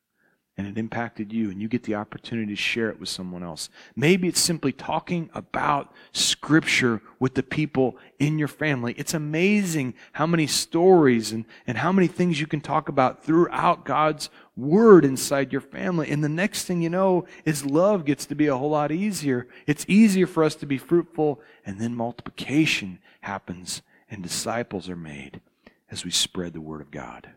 and 0.59 0.67
it 0.67 0.77
impacted 0.77 1.33
you, 1.33 1.53
and 1.53 1.63
you 1.63 1.69
get 1.69 1.85
the 1.85 1.95
opportunity 1.95 2.53
to 2.53 2.61
share 2.61 2.91
it 2.91 2.99
with 2.99 3.09
someone 3.09 3.45
else. 3.45 3.71
Maybe 3.95 4.27
it's 4.27 4.41
simply 4.41 4.73
talking 4.73 5.31
about 5.33 5.93
Scripture 6.11 7.01
with 7.21 7.35
the 7.35 7.45
people 7.45 7.97
in 8.19 8.41
your 8.41 8.49
family. 8.49 8.93
It's 8.99 9.15
amazing 9.15 9.95
how 10.15 10.27
many 10.27 10.49
stories 10.49 11.31
and, 11.31 11.45
and 11.69 11.79
how 11.79 11.93
many 11.93 12.09
things 12.09 12.41
you 12.41 12.49
can 12.49 12.61
talk 12.61 12.89
about 12.89 13.23
throughout 13.23 13.85
God's 13.85 14.31
Word 14.57 15.05
inside 15.05 15.53
your 15.53 15.61
family. 15.61 16.11
And 16.11 16.25
the 16.25 16.29
next 16.29 16.65
thing 16.65 16.83
you 16.83 16.91
know 16.91 17.25
is 17.45 17.65
love 17.65 18.05
gets 18.05 18.27
to 18.27 18.35
be 18.35 18.49
a 18.49 18.57
whole 18.57 18.71
lot 18.71 18.91
easier. 18.91 19.47
It's 19.69 19.87
easier 19.87 20.27
for 20.27 20.43
us 20.43 20.57
to 20.57 20.67
be 20.67 20.77
fruitful, 20.77 21.41
and 21.65 21.81
then 21.81 21.95
multiplication 21.95 22.99
happens, 23.21 23.83
and 24.11 24.25
disciples 24.25 24.89
are 24.89 24.97
made 24.97 25.41
as 25.89 26.05
we 26.05 26.11
spread 26.11 26.53
the 26.53 26.61
Word 26.61 26.81
of 26.81 26.91
God. 26.91 27.31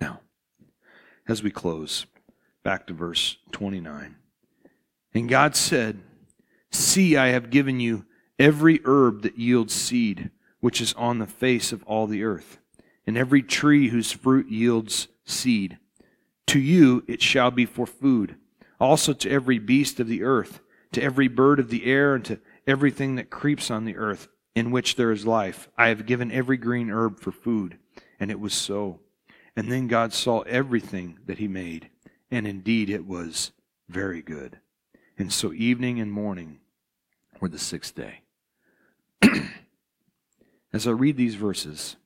Now, 0.00 0.22
as 1.28 1.42
we 1.42 1.50
close. 1.50 2.06
Back 2.64 2.86
to 2.86 2.94
verse 2.94 3.36
29. 3.52 4.16
And 5.14 5.28
God 5.28 5.54
said, 5.54 6.00
See, 6.70 7.16
I 7.16 7.28
have 7.28 7.50
given 7.50 7.80
you 7.80 8.04
every 8.38 8.80
herb 8.84 9.22
that 9.22 9.38
yields 9.38 9.74
seed, 9.74 10.30
which 10.60 10.80
is 10.80 10.92
on 10.94 11.18
the 11.18 11.26
face 11.26 11.72
of 11.72 11.82
all 11.84 12.06
the 12.06 12.24
earth, 12.24 12.58
and 13.06 13.16
every 13.16 13.42
tree 13.42 13.88
whose 13.88 14.12
fruit 14.12 14.48
yields 14.48 15.08
seed. 15.24 15.78
To 16.48 16.58
you 16.58 17.04
it 17.06 17.22
shall 17.22 17.50
be 17.50 17.66
for 17.66 17.86
food, 17.86 18.36
also 18.80 19.12
to 19.12 19.30
every 19.30 19.58
beast 19.58 20.00
of 20.00 20.08
the 20.08 20.22
earth, 20.22 20.60
to 20.92 21.02
every 21.02 21.28
bird 21.28 21.60
of 21.60 21.70
the 21.70 21.84
air, 21.86 22.14
and 22.14 22.24
to 22.24 22.40
everything 22.66 23.16
that 23.16 23.30
creeps 23.30 23.70
on 23.70 23.84
the 23.84 23.96
earth 23.96 24.28
in 24.54 24.70
which 24.70 24.96
there 24.96 25.12
is 25.12 25.26
life. 25.26 25.68
I 25.76 25.88
have 25.88 26.06
given 26.06 26.32
every 26.32 26.56
green 26.56 26.90
herb 26.90 27.20
for 27.20 27.30
food. 27.32 27.78
And 28.18 28.30
it 28.30 28.40
was 28.40 28.52
so. 28.52 29.00
And 29.58 29.72
then 29.72 29.88
God 29.88 30.12
saw 30.12 30.42
everything 30.42 31.18
that 31.26 31.38
he 31.38 31.48
made, 31.48 31.90
and 32.30 32.46
indeed 32.46 32.88
it 32.88 33.04
was 33.04 33.50
very 33.88 34.22
good. 34.22 34.60
And 35.18 35.32
so 35.32 35.52
evening 35.52 35.98
and 35.98 36.12
morning 36.12 36.60
were 37.40 37.48
the 37.48 37.58
sixth 37.58 37.92
day. 37.92 38.20
As 40.72 40.86
I 40.86 40.92
read 40.92 41.16
these 41.16 41.34
verses, 41.34 41.96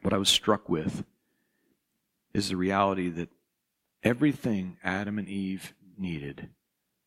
what 0.00 0.14
I 0.14 0.16
was 0.16 0.30
struck 0.30 0.66
with 0.66 1.04
is 2.32 2.48
the 2.48 2.56
reality 2.56 3.10
that 3.10 3.28
everything 4.02 4.78
Adam 4.82 5.18
and 5.18 5.28
Eve 5.28 5.74
needed, 5.98 6.48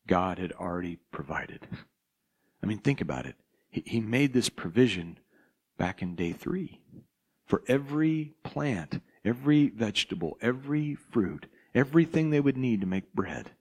God 0.06 0.38
had 0.38 0.52
already 0.52 1.00
provided. 1.10 1.66
I 2.62 2.66
mean, 2.66 2.78
think 2.78 3.00
about 3.00 3.26
it. 3.26 3.34
He, 3.68 4.00
made 4.00 4.32
this 4.32 4.48
provision 4.48 5.18
back 5.76 6.02
in 6.02 6.14
day 6.14 6.30
three. 6.30 6.82
For 7.48 7.62
every 7.66 8.34
plant, 8.44 9.00
every 9.24 9.70
vegetable, 9.70 10.36
every 10.42 10.94
fruit, 10.94 11.46
everything 11.74 12.28
they 12.28 12.40
would 12.40 12.58
need 12.58 12.82
to 12.82 12.86
make 12.86 13.14
bread, 13.14 13.52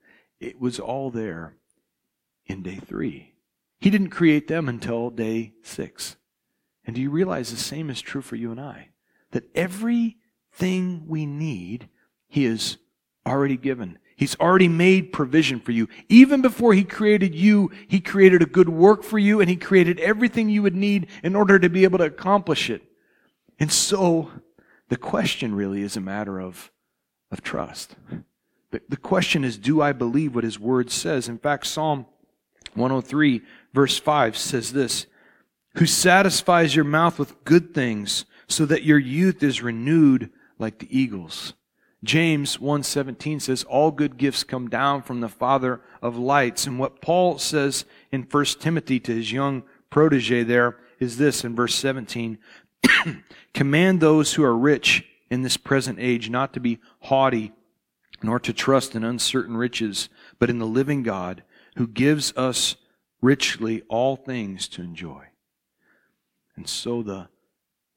it 0.41 0.59
was 0.59 0.77
all 0.77 1.09
there 1.09 1.55
in 2.45 2.61
day 2.61 2.75
three. 2.75 3.33
He 3.79 3.89
didn't 3.89 4.09
create 4.09 4.49
them 4.49 4.67
until 4.67 5.09
day 5.09 5.53
six. 5.63 6.17
And 6.85 6.95
do 6.95 7.01
you 7.01 7.09
realize 7.09 7.49
the 7.49 7.57
same 7.57 7.89
is 7.89 8.01
true 8.01 8.21
for 8.21 8.35
you 8.35 8.51
and 8.51 8.59
I? 8.59 8.89
That 9.31 9.49
everything 9.55 11.05
we 11.07 11.25
need, 11.25 11.87
He 12.27 12.43
has 12.43 12.77
already 13.25 13.57
given. 13.57 13.99
He's 14.17 14.37
already 14.37 14.67
made 14.67 15.13
provision 15.13 15.61
for 15.61 15.71
you. 15.71 15.87
Even 16.09 16.41
before 16.41 16.73
He 16.73 16.83
created 16.83 17.33
you, 17.33 17.71
He 17.87 18.01
created 18.01 18.41
a 18.41 18.47
good 18.47 18.69
work 18.69 19.03
for 19.03 19.17
you 19.17 19.39
and 19.39 19.49
He 19.49 19.55
created 19.55 19.99
everything 20.01 20.49
you 20.49 20.63
would 20.63 20.75
need 20.75 21.07
in 21.23 21.37
order 21.37 21.57
to 21.57 21.69
be 21.69 21.85
able 21.85 21.99
to 21.99 22.05
accomplish 22.05 22.69
it. 22.69 22.81
And 23.59 23.71
so, 23.71 24.31
the 24.89 24.97
question 24.97 25.55
really 25.55 25.81
is 25.81 25.97
a 25.97 26.01
matter 26.01 26.39
of, 26.39 26.71
of 27.31 27.41
trust. 27.41 27.95
The, 28.71 28.81
the 28.87 28.97
question 28.97 29.43
is, 29.43 29.57
do 29.57 29.81
I 29.81 29.93
believe 29.93 30.35
what 30.35 30.43
His 30.43 30.59
Word 30.59 30.91
says? 30.91 31.27
In 31.27 31.37
fact, 31.37 31.67
Psalm 31.67 32.05
103, 32.73 33.41
verse 33.73 33.97
5 33.97 34.37
says 34.37 34.73
this 34.73 35.07
Who 35.75 35.85
satisfies 35.85 36.75
your 36.75 36.85
mouth 36.85 37.17
with 37.17 37.43
good 37.43 37.73
things, 37.73 38.25
so 38.47 38.65
that 38.65 38.83
your 38.83 38.99
youth 38.99 39.43
is 39.43 39.61
renewed 39.61 40.29
like 40.59 40.79
the 40.79 40.97
eagles. 40.97 41.53
James 42.03 42.57
1:17 42.57 43.41
says 43.41 43.63
all 43.63 43.91
good 43.91 44.17
gifts 44.17 44.43
come 44.43 44.69
down 44.69 45.01
from 45.01 45.19
the 45.19 45.29
father 45.29 45.81
of 46.01 46.17
lights 46.17 46.67
and 46.67 46.77
what 46.77 47.01
Paul 47.01 47.39
says 47.39 47.85
in 48.11 48.23
1 48.23 48.45
Timothy 48.59 48.99
to 48.99 49.13
his 49.13 49.31
young 49.31 49.63
protege 49.89 50.43
there 50.43 50.77
is 50.99 51.17
this 51.17 51.43
in 51.43 51.55
verse 51.55 51.73
17 51.73 52.37
command 53.53 53.99
those 53.99 54.33
who 54.33 54.43
are 54.43 54.57
rich 54.57 55.05
in 55.29 55.41
this 55.41 55.57
present 55.57 55.99
age 55.99 56.29
not 56.29 56.53
to 56.53 56.59
be 56.59 56.79
haughty 57.01 57.51
nor 58.23 58.39
to 58.39 58.53
trust 58.53 58.95
in 58.95 59.03
uncertain 59.03 59.57
riches 59.57 60.09
but 60.39 60.49
in 60.49 60.59
the 60.59 60.65
living 60.65 61.03
God 61.03 61.43
who 61.75 61.87
gives 61.87 62.35
us 62.35 62.75
richly 63.21 63.81
all 63.87 64.15
things 64.15 64.67
to 64.69 64.81
enjoy. 64.81 65.25
And 66.55 66.67
so 66.67 67.03
the, 67.03 67.29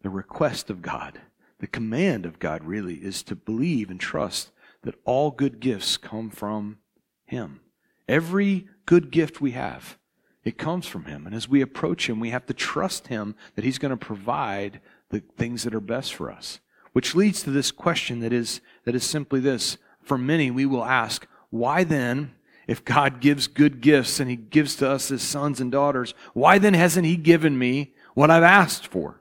the 0.02 0.10
request 0.10 0.70
of 0.70 0.82
God, 0.82 1.20
the 1.58 1.66
command 1.66 2.26
of 2.26 2.38
God 2.38 2.64
really 2.64 2.96
is 2.96 3.22
to 3.24 3.34
believe 3.34 3.90
and 3.90 4.00
trust 4.00 4.50
that 4.82 4.94
all 5.04 5.30
good 5.30 5.60
gifts 5.60 5.96
come 5.96 6.30
from 6.30 6.78
Him. 7.24 7.60
Every 8.08 8.68
good 8.86 9.10
gift 9.10 9.40
we 9.40 9.52
have, 9.52 9.98
it 10.44 10.56
comes 10.56 10.86
from 10.86 11.04
Him. 11.04 11.26
And 11.26 11.34
as 11.34 11.48
we 11.48 11.60
approach 11.60 12.08
Him, 12.08 12.20
we 12.20 12.30
have 12.30 12.46
to 12.46 12.54
trust 12.54 13.08
Him 13.08 13.34
that 13.54 13.64
He's 13.64 13.78
going 13.78 13.90
to 13.90 13.96
provide 13.96 14.80
the 15.10 15.20
things 15.36 15.64
that 15.64 15.74
are 15.74 15.80
best 15.80 16.14
for 16.14 16.30
us. 16.30 16.60
Which 16.92 17.14
leads 17.14 17.42
to 17.42 17.50
this 17.50 17.70
question 17.70 18.20
that 18.20 18.32
is, 18.32 18.60
that 18.84 18.94
is 18.94 19.04
simply 19.04 19.40
this. 19.40 19.76
For 20.02 20.16
many, 20.18 20.50
we 20.50 20.66
will 20.66 20.84
ask, 20.84 21.26
why 21.50 21.84
then 21.84 22.32
if 22.66 22.84
God 22.84 23.20
gives 23.20 23.48
good 23.48 23.80
gifts 23.80 24.18
and 24.18 24.30
He 24.30 24.36
gives 24.36 24.76
to 24.76 24.88
us 24.88 25.08
His 25.08 25.22
sons 25.22 25.60
and 25.60 25.70
daughters, 25.70 26.14
why 26.32 26.58
then 26.58 26.74
hasn't 26.74 27.06
He 27.06 27.16
given 27.16 27.58
me 27.58 27.92
what 28.14 28.30
I've 28.30 28.42
asked 28.42 28.86
for? 28.86 29.20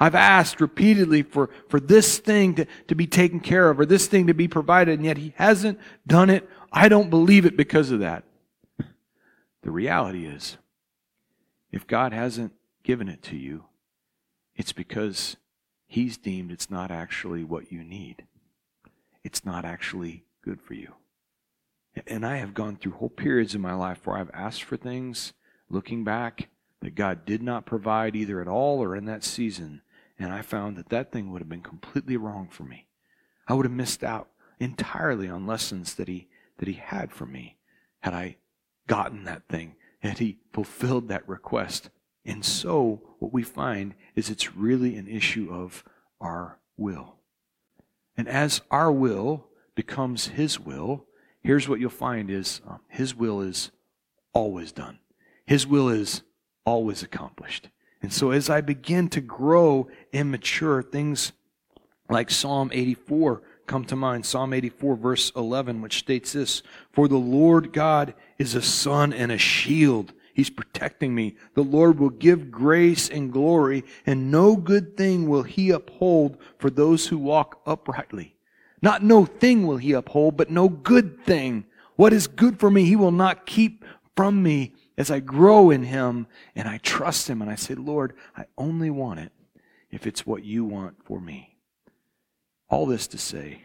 I've 0.00 0.14
asked 0.14 0.60
repeatedly 0.60 1.22
for, 1.22 1.50
for 1.68 1.78
this 1.78 2.18
thing 2.18 2.54
to, 2.56 2.66
to 2.88 2.94
be 2.94 3.06
taken 3.06 3.40
care 3.40 3.70
of 3.70 3.78
or 3.78 3.86
this 3.86 4.06
thing 4.06 4.26
to 4.26 4.34
be 4.34 4.48
provided, 4.48 4.98
and 4.98 5.04
yet 5.04 5.18
He 5.18 5.34
hasn't 5.36 5.78
done 6.06 6.30
it. 6.30 6.48
I 6.72 6.88
don't 6.88 7.10
believe 7.10 7.44
it 7.46 7.56
because 7.56 7.90
of 7.90 8.00
that. 8.00 8.24
The 9.64 9.70
reality 9.70 10.26
is, 10.26 10.58
if 11.72 11.86
God 11.86 12.12
hasn't 12.12 12.52
given 12.82 13.08
it 13.08 13.22
to 13.24 13.36
you, 13.36 13.64
it's 14.54 14.72
because 14.72 15.36
He's 15.86 16.18
deemed 16.18 16.52
it's 16.52 16.70
not 16.70 16.90
actually 16.90 17.44
what 17.44 17.72
you 17.72 17.82
need. 17.82 18.26
It's 19.22 19.44
not 19.44 19.64
actually 19.64 20.24
good 20.42 20.60
for 20.60 20.74
you. 20.74 20.92
And 22.06 22.26
I 22.26 22.36
have 22.36 22.52
gone 22.52 22.76
through 22.76 22.92
whole 22.92 23.08
periods 23.08 23.54
in 23.54 23.62
my 23.62 23.72
life 23.72 24.06
where 24.06 24.18
I've 24.18 24.30
asked 24.34 24.64
for 24.64 24.76
things, 24.76 25.32
looking 25.70 26.04
back, 26.04 26.48
that 26.80 26.94
God 26.94 27.24
did 27.24 27.42
not 27.42 27.64
provide 27.64 28.14
either 28.14 28.42
at 28.42 28.48
all 28.48 28.82
or 28.82 28.94
in 28.94 29.06
that 29.06 29.24
season. 29.24 29.80
And 30.18 30.30
I 30.30 30.42
found 30.42 30.76
that 30.76 30.90
that 30.90 31.10
thing 31.10 31.32
would 31.32 31.40
have 31.40 31.48
been 31.48 31.62
completely 31.62 32.18
wrong 32.18 32.48
for 32.50 32.64
me. 32.64 32.86
I 33.48 33.54
would 33.54 33.64
have 33.64 33.72
missed 33.72 34.04
out 34.04 34.28
entirely 34.60 35.28
on 35.28 35.46
lessons 35.46 35.94
that 35.94 36.08
He, 36.08 36.28
that 36.58 36.68
he 36.68 36.74
had 36.74 37.12
for 37.12 37.24
me 37.24 37.56
had 38.00 38.12
I 38.12 38.36
gotten 38.86 39.24
that 39.24 39.48
thing, 39.48 39.76
had 40.00 40.18
He 40.18 40.38
fulfilled 40.52 41.08
that 41.08 41.28
request. 41.28 41.90
And 42.24 42.44
so, 42.44 43.02
what 43.18 43.32
we 43.32 43.42
find 43.42 43.94
is 44.14 44.30
it's 44.30 44.56
really 44.56 44.96
an 44.96 45.08
issue 45.08 45.48
of 45.50 45.84
our 46.20 46.58
will. 46.76 47.16
And 48.16 48.28
as 48.28 48.62
our 48.70 48.90
will 48.90 49.46
becomes 49.74 50.28
His 50.28 50.58
will, 50.58 51.06
here's 51.44 51.68
what 51.68 51.78
you'll 51.78 51.90
find 51.90 52.30
is 52.30 52.60
um, 52.66 52.80
his 52.88 53.14
will 53.14 53.40
is 53.40 53.70
always 54.32 54.72
done. 54.72 54.98
His 55.46 55.66
will 55.66 55.88
is 55.88 56.22
always 56.64 57.02
accomplished. 57.02 57.68
And 58.02 58.12
so 58.12 58.30
as 58.30 58.50
I 58.50 58.60
begin 58.62 59.08
to 59.10 59.20
grow 59.20 59.88
and 60.12 60.30
mature, 60.30 60.82
things 60.82 61.32
like 62.08 62.30
Psalm 62.30 62.70
84 62.72 63.42
come 63.66 63.84
to 63.86 63.96
mind. 63.96 64.26
Psalm 64.26 64.52
84 64.52 64.96
verse 64.96 65.32
11, 65.36 65.80
which 65.80 65.98
states 65.98 66.32
this, 66.32 66.62
For 66.92 67.08
the 67.08 67.16
Lord 67.16 67.72
God 67.72 68.14
is 68.38 68.54
a 68.54 68.62
sun 68.62 69.12
and 69.12 69.32
a 69.32 69.38
shield. 69.38 70.12
He's 70.34 70.50
protecting 70.50 71.14
me. 71.14 71.36
The 71.54 71.62
Lord 71.62 71.98
will 71.98 72.10
give 72.10 72.50
grace 72.50 73.08
and 73.08 73.32
glory, 73.32 73.84
and 74.04 74.30
no 74.30 74.56
good 74.56 74.96
thing 74.96 75.28
will 75.28 75.44
he 75.44 75.70
uphold 75.70 76.38
for 76.58 76.70
those 76.70 77.06
who 77.06 77.18
walk 77.18 77.60
uprightly. 77.64 78.34
Not 78.82 79.02
no 79.02 79.24
thing 79.24 79.66
will 79.66 79.76
he 79.76 79.92
uphold, 79.92 80.36
but 80.36 80.50
no 80.50 80.68
good 80.68 81.24
thing. 81.24 81.64
What 81.96 82.12
is 82.12 82.26
good 82.26 82.58
for 82.58 82.70
me, 82.70 82.84
he 82.84 82.96
will 82.96 83.12
not 83.12 83.46
keep 83.46 83.84
from 84.16 84.42
me 84.42 84.72
as 84.96 85.10
I 85.10 85.20
grow 85.20 85.70
in 85.70 85.84
him 85.84 86.26
and 86.54 86.68
I 86.68 86.78
trust 86.78 87.28
him 87.28 87.42
and 87.42 87.50
I 87.50 87.56
say, 87.56 87.74
Lord, 87.74 88.14
I 88.36 88.44
only 88.58 88.90
want 88.90 89.20
it 89.20 89.32
if 89.90 90.06
it's 90.06 90.26
what 90.26 90.44
you 90.44 90.64
want 90.64 90.96
for 91.04 91.20
me. 91.20 91.53
All 92.68 92.86
this 92.86 93.06
to 93.08 93.18
say, 93.18 93.62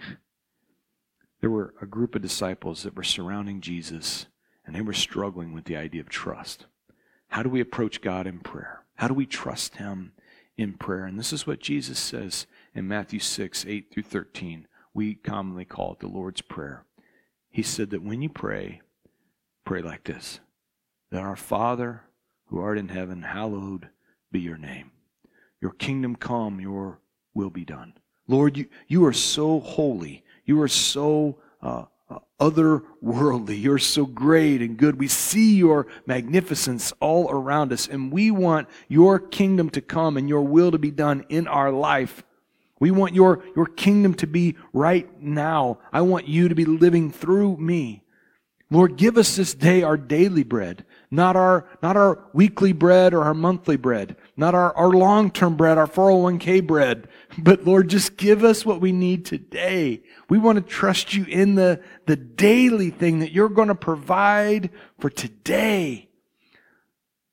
there 1.42 1.50
were 1.50 1.74
a 1.82 1.86
group 1.86 2.16
of 2.16 2.22
disciples 2.22 2.84
that 2.84 2.96
were 2.96 3.04
surrounding 3.04 3.62
Jesus 3.62 4.28
and 4.66 4.76
they 4.76 4.82
were 4.82 4.94
struggling 4.94 5.54
with 5.54 5.66
the 5.66 5.78
idea 5.78 6.02
of 6.02 6.10
trust. 6.10 6.66
How 7.30 7.44
do 7.44 7.50
we 7.50 7.62
approach 7.62 8.02
God 8.02 8.28
in 8.28 8.40
prayer? 8.40 8.84
How 8.96 9.08
do 9.08 9.14
we 9.14 9.26
trust 9.26 9.78
him 9.78 10.12
in 10.58 10.74
prayer? 10.74 11.06
And 11.06 11.18
this 11.18 11.32
is 11.32 11.48
what 11.48 11.60
Jesus 11.60 11.98
says 11.98 12.46
in 12.76 12.88
Matthew 12.88 13.20
6, 13.20 13.66
8 13.66 13.92
through 13.92 14.04
13 14.04 14.68
we 14.94 15.16
commonly 15.16 15.66
call 15.66 15.94
it 15.94 16.00
the 16.00 16.08
Lord's 16.08 16.42
Prayer. 16.42 16.84
He 17.50 17.64
said 17.64 17.90
that 17.92 18.04
when 18.04 18.22
you 18.22 18.30
pray, 18.30 18.82
pray 19.66 19.82
like 19.82 20.04
this 20.04 20.40
that 21.12 21.22
our 21.22 21.36
Father 21.36 22.04
who 22.48 22.60
art 22.60 22.78
in 22.78 22.90
heaven, 22.90 23.24
hallowed 23.24 23.90
be 24.32 24.40
your 24.40 24.58
name. 24.58 24.92
Your 25.62 25.72
kingdom 25.72 26.16
come, 26.16 26.60
your 26.60 27.00
will 27.34 27.50
be 27.50 27.66
done. 27.66 27.94
Lord, 28.30 28.58
you, 28.58 28.68
you 28.88 29.06
are 29.06 29.14
so 29.14 29.60
holy. 29.60 30.24
You 30.46 30.62
are 30.62 30.68
so 30.68 31.40
uh, 31.64 31.86
uh, 32.12 32.20
otherworldly. 32.40 33.60
You're 33.62 33.80
so 33.80 34.06
great 34.06 34.62
and 34.62 34.78
good. 34.78 35.00
We 35.00 35.08
see 35.08 35.56
your 35.56 35.88
magnificence 36.06 36.94
all 37.00 37.30
around 37.32 37.74
us, 37.74 37.88
and 37.88 38.12
we 38.12 38.30
want 38.30 38.70
your 38.88 39.20
kingdom 39.20 39.72
to 39.72 39.82
come 39.82 40.16
and 40.16 40.30
your 40.30 40.44
will 40.44 40.70
to 40.72 40.78
be 40.78 40.92
done 40.92 41.26
in 41.30 41.48
our 41.48 41.72
life. 41.72 42.24
We 42.80 42.92
want 42.92 43.16
your, 43.16 43.44
your 43.56 43.66
kingdom 43.66 44.14
to 44.16 44.28
be 44.28 44.56
right 44.74 45.10
now. 45.22 45.80
I 45.92 46.02
want 46.02 46.28
you 46.28 46.50
to 46.50 46.56
be 46.56 46.66
living 46.66 47.12
through 47.12 47.58
me. 47.58 48.04
Lord, 48.72 48.96
give 48.96 49.18
us 49.18 49.36
this 49.36 49.56
day 49.56 49.82
our 49.82 49.98
daily 49.98 50.44
bread, 50.44 50.86
not 51.10 51.36
our, 51.36 51.66
not 51.82 51.98
our 51.98 52.24
weekly 52.34 52.72
bread 52.74 53.16
or 53.16 53.24
our 53.24 53.34
monthly 53.34 53.78
bread, 53.78 54.16
not 54.38 54.54
our, 54.54 54.76
our 54.78 54.90
long-term 54.90 55.58
bread, 55.58 55.80
our 55.80 55.88
401k 55.88 56.66
bread, 56.66 57.08
but 57.38 57.66
Lord, 57.66 57.90
just 57.90 58.18
give 58.18 58.44
us 58.44 58.66
what 58.66 58.82
we 58.82 58.92
need 58.92 59.26
today. 59.26 60.02
We 60.30 60.38
want 60.38 60.56
to 60.58 60.62
trust 60.64 61.14
you 61.14 61.26
in 61.26 61.56
the, 61.56 61.82
the 62.06 62.16
daily 62.16 62.90
thing 62.90 63.20
that 63.20 63.32
you're 63.32 63.50
going 63.50 63.68
to 63.68 63.76
provide 63.76 64.72
for 64.98 65.10
today. 65.10 66.10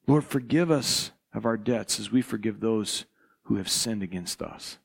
Lord, 0.07 0.25
forgive 0.25 0.71
us 0.71 1.13
of 1.33 1.47
our 1.47 1.57
debts 1.57 1.99
as 1.99 2.13
we 2.13 2.23
forgive 2.23 2.61
those 2.61 3.07
who 3.45 3.57
have 3.57 3.69
sinned 3.69 4.03
against 4.03 4.43
us. 4.43 4.79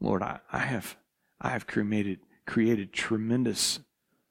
Lord, 0.00 0.22
I, 0.22 0.40
I 0.52 0.60
have, 0.60 0.96
I 1.40 1.50
have 1.50 1.66
created, 1.66 2.20
created 2.46 2.92
tremendous 2.92 3.80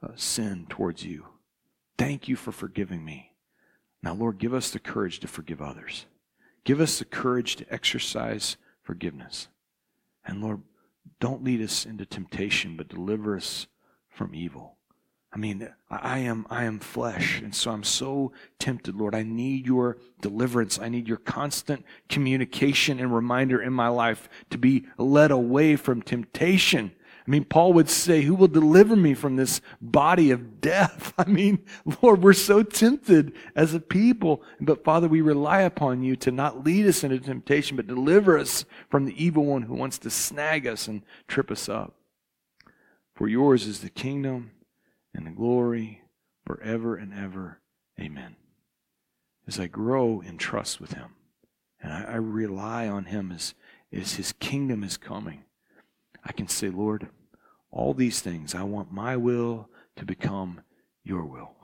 uh, 0.02 0.10
sin 0.16 0.66
towards 0.70 1.06
you. 1.06 1.26
Thank 1.98 2.28
you 2.28 2.36
for 2.36 2.52
forgiving 2.52 3.04
me. 3.04 3.34
Now, 4.04 4.14
Lord, 4.14 4.38
give 4.38 4.54
us 4.54 4.70
the 4.70 4.80
courage 4.80 5.20
to 5.20 5.28
forgive 5.28 5.62
others. 5.62 6.06
Give 6.64 6.80
us 6.80 7.00
the 7.00 7.06
courage 7.06 7.56
to 7.58 7.74
exercise 7.74 8.58
forgiveness. 8.82 9.48
And 10.28 10.42
Lord, 10.42 10.62
don't 11.20 11.44
lead 11.44 11.62
us 11.62 11.86
into 11.86 12.06
temptation, 12.06 12.78
but 12.78 12.90
deliver 12.90 13.36
us 13.36 13.68
from 14.10 14.36
evil. 14.36 14.78
I 15.34 15.38
mean, 15.38 15.70
I 15.90 16.20
am, 16.20 16.46
I 16.50 16.64
am 16.64 16.80
flesh, 16.80 17.42
and 17.42 17.54
so 17.54 17.72
I'm 17.72 17.84
so 17.84 18.32
tempted, 18.60 18.96
Lord. 18.96 19.14
I 19.14 19.24
need 19.24 19.66
your 19.66 19.98
deliverance. 20.22 20.80
I 20.80 20.90
need 20.90 21.08
your 21.08 21.18
constant 21.18 21.86
communication 22.10 23.00
and 23.00 23.14
reminder 23.14 23.62
in 23.62 23.74
my 23.74 23.90
life 23.90 24.30
to 24.50 24.58
be 24.58 24.86
led 24.98 25.32
away 25.32 25.76
from 25.76 26.02
temptation. 26.02 26.92
I 27.28 27.32
mean, 27.32 27.44
Paul 27.44 27.74
would 27.74 27.90
say, 27.90 28.22
Who 28.22 28.36
will 28.36 28.48
deliver 28.48 28.96
me 28.96 29.14
from 29.14 29.36
this 29.36 29.60
body 29.82 30.32
of 30.32 30.62
death? 30.62 31.14
I 31.18 31.26
mean, 31.26 31.60
Lord, 32.02 32.24
we're 32.24 32.32
so 32.32 32.64
tempted 32.64 33.34
as 33.54 33.74
a 33.74 33.82
people. 33.82 34.42
But 34.62 34.86
Father, 34.86 35.10
we 35.10 35.20
rely 35.20 35.62
upon 35.62 36.04
you 36.04 36.16
to 36.18 36.32
not 36.32 36.64
lead 36.64 36.88
us 36.88 37.04
into 37.04 37.20
temptation, 37.20 37.76
but 37.76 37.88
deliver 37.88 38.38
us 38.38 38.64
from 38.90 39.06
the 39.06 39.24
evil 39.24 39.44
one 39.44 39.64
who 39.64 39.76
wants 39.76 39.98
to 40.00 40.10
snag 40.10 40.66
us 40.66 40.88
and 40.88 41.04
trip 41.28 41.52
us 41.52 41.68
up. 41.68 41.96
For 43.14 43.28
yours 43.28 43.68
is 43.68 43.82
the 43.82 43.90
kingdom 43.90 44.52
and 45.14 45.28
the 45.28 45.32
glory 45.32 46.04
forever 46.46 46.96
and 46.96 47.14
ever. 47.14 47.60
Amen. 48.00 48.38
As 49.48 49.60
I 49.60 49.68
grow 49.68 50.22
in 50.22 50.38
trust 50.38 50.80
with 50.80 50.94
Him 50.94 51.16
and 51.82 51.92
I, 51.92 52.04
I 52.04 52.16
rely 52.16 52.88
on 52.88 53.06
Him 53.06 53.34
as, 53.34 53.54
as 53.92 54.14
His 54.14 54.32
kingdom 54.34 54.84
is 54.84 54.96
coming, 54.96 55.44
I 56.28 56.34
can 56.34 56.50
say, 56.50 56.70
Lord, 56.70 57.08
all 57.72 57.94
these 57.94 58.20
things, 58.20 58.54
I 58.54 58.64
want 58.64 58.92
my 58.92 59.16
will 59.16 59.70
to 59.96 60.06
become 60.06 60.62
your 61.04 61.24
will. 61.24 61.56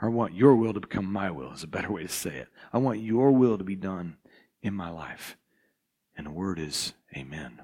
Or 0.00 0.08
I 0.08 0.12
want 0.12 0.34
your 0.34 0.54
will 0.54 0.72
to 0.72 0.80
become 0.80 1.12
my 1.12 1.30
will, 1.30 1.52
is 1.52 1.64
a 1.64 1.68
better 1.68 1.90
way 1.90 2.02
to 2.02 2.08
say 2.08 2.36
it. 2.36 2.48
I 2.72 2.78
want 2.78 3.00
your 3.00 3.32
will 3.32 3.58
to 3.58 3.64
be 3.64 3.74
done 3.74 4.16
in 4.62 4.74
my 4.74 4.90
life. 4.90 5.36
And 6.16 6.26
the 6.26 6.30
word 6.30 6.60
is, 6.60 6.94
Amen. 7.16 7.62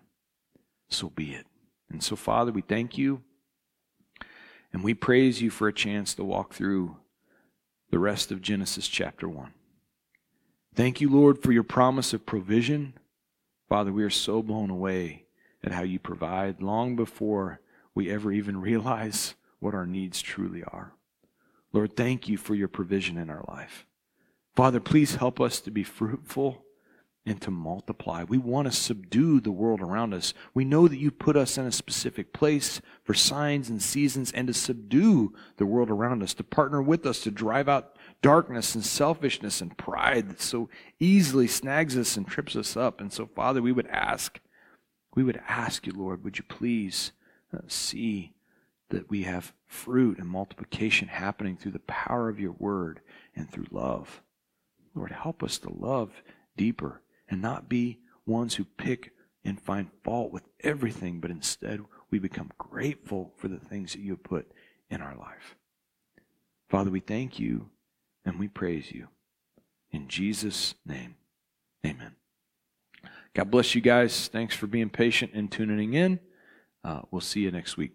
So 0.89 1.11
be 1.11 1.33
it. 1.33 1.47
And 1.91 2.03
so, 2.03 2.17
Father, 2.17 2.51
we 2.51 2.63
thank 2.63 2.99
you 2.99 3.23
and 4.73 4.83
we 4.83 4.95
praise 4.95 5.41
you 5.41 5.51
for 5.51 5.69
a 5.69 5.73
chance 5.73 6.13
to 6.15 6.25
walk 6.25 6.55
through 6.55 6.97
the 7.91 7.99
rest 7.99 8.33
of 8.33 8.43
Genesis 8.43 8.89
chapter 8.89 9.29
1. 9.29 9.53
Thank 10.75 11.01
you, 11.01 11.09
Lord, 11.09 11.43
for 11.43 11.53
your 11.53 11.63
promise 11.63 12.13
of 12.13 12.27
provision. 12.27 12.95
Father, 13.69 13.93
we 13.93 14.03
are 14.03 14.11
so 14.11 14.43
blown 14.43 14.71
away 14.71 15.28
at 15.63 15.73
how 15.73 15.83
you 15.83 15.99
provide 15.99 16.63
long 16.63 16.97
before 16.97 17.61
we 17.95 18.11
ever 18.11 18.33
even 18.33 18.61
realize 18.61 19.35
what 19.59 19.75
our 19.75 19.87
needs 19.87 20.23
truly 20.23 20.63
are. 20.65 20.95
Lord, 21.73 21.97
thank 21.97 22.29
you 22.29 22.37
for 22.37 22.55
your 22.55 22.69
provision 22.69 23.19
in 23.19 23.29
our 23.29 23.45
life. 23.49 23.87
Father, 24.57 24.81
please 24.81 25.17
help 25.17 25.41
us 25.41 25.61
to 25.61 25.71
be 25.71 25.85
fruitful 25.85 26.65
and 27.29 27.41
to 27.43 27.51
multiply. 27.51 28.25
We 28.25 28.39
want 28.39 28.67
to 28.67 28.73
subdue 28.73 29.41
the 29.41 29.53
world 29.53 29.81
around 29.81 30.15
us. 30.15 30.33
We 30.55 30.65
know 30.65 30.89
that 30.89 30.99
you 30.99 31.11
put 31.11 31.37
us 31.37 31.59
in 31.59 31.67
a 31.67 31.73
specific 31.73 32.33
place 32.33 32.81
for 33.05 33.13
signs 33.13 33.69
and 33.69 33.83
seasons 33.83 34.33
and 34.33 34.49
to 34.49 34.55
subdue 34.55 35.35
the 35.59 35.67
world 35.67 35.91
around 35.91 36.23
us, 36.23 36.33
to 36.35 36.45
partner 36.45 36.81
with 36.81 37.05
us 37.05 37.21
to 37.21 37.31
drive 37.31 37.69
out 37.69 37.97
darkness 38.23 38.75
and 38.75 38.85
selfishness 38.85 39.61
and 39.61 39.77
pride 39.77 40.31
that 40.31 40.41
so 40.41 40.69
easily 40.99 41.47
snags 41.47 41.97
us 41.97 42.17
and 42.17 42.27
trips 42.27 42.57
us 42.57 42.77
up. 42.77 43.01
And 43.01 43.13
so, 43.13 43.27
Father, 43.27 43.61
we 43.61 43.73
would 43.73 43.89
ask, 43.89 44.41
we 45.19 45.25
would 45.25 45.43
ask 45.49 45.85
you, 45.85 45.93
Lord, 45.93 46.23
would 46.23 46.39
you 46.39 46.45
please 46.45 47.11
uh, 47.53 47.59
see 47.67 48.35
that 48.91 49.11
we 49.11 49.25
have 49.25 49.53
fruit 49.67 50.17
and 50.17 50.29
multiplication 50.29 51.09
happening 51.09 51.57
through 51.57 51.73
the 51.73 51.81
power 51.81 52.29
of 52.29 52.39
your 52.39 52.53
word 52.53 53.01
and 53.35 53.51
through 53.51 53.67
love. 53.73 54.23
Lord, 54.95 55.11
help 55.11 55.43
us 55.43 55.59
to 55.59 55.73
love 55.73 56.23
deeper 56.57 57.03
and 57.29 57.43
not 57.43 57.69
be 57.69 57.99
ones 58.27 58.55
who 58.55 58.65
pick 58.65 59.11
and 59.45 59.61
find 59.61 59.91
fault 60.05 60.31
with 60.31 60.45
everything, 60.61 61.19
but 61.19 61.33
instead 61.33 61.81
we 62.13 62.21
become 62.21 62.53
grateful 62.57 63.33
for 63.39 63.49
the 63.49 63.59
things 63.59 63.95
that 63.95 64.03
you 64.03 64.13
have 64.13 64.23
put 64.23 64.49
in 64.89 65.03
our 65.03 65.17
life. 65.17 65.57
Father, 66.69 66.93
we 66.93 67.01
thank 67.01 67.41
you 67.41 67.71
and 68.25 68.39
we 68.39 68.47
praise 68.47 68.93
you. 68.93 69.09
In 69.91 70.07
Jesus' 70.07 70.77
name, 70.87 71.17
amen. 71.85 72.15
God 73.39 73.53
bless 73.53 73.73
you 73.77 73.81
guys. 73.81 74.27
Thanks 74.27 74.57
for 74.57 74.67
being 74.67 74.91
patient 74.91 75.31
and 75.33 75.49
tuning 75.49 75.95
in. 75.95 76.19
Uh, 76.83 77.03
we'll 77.13 77.21
see 77.21 77.39
you 77.39 77.53
next 77.53 77.77
week. 77.77 77.93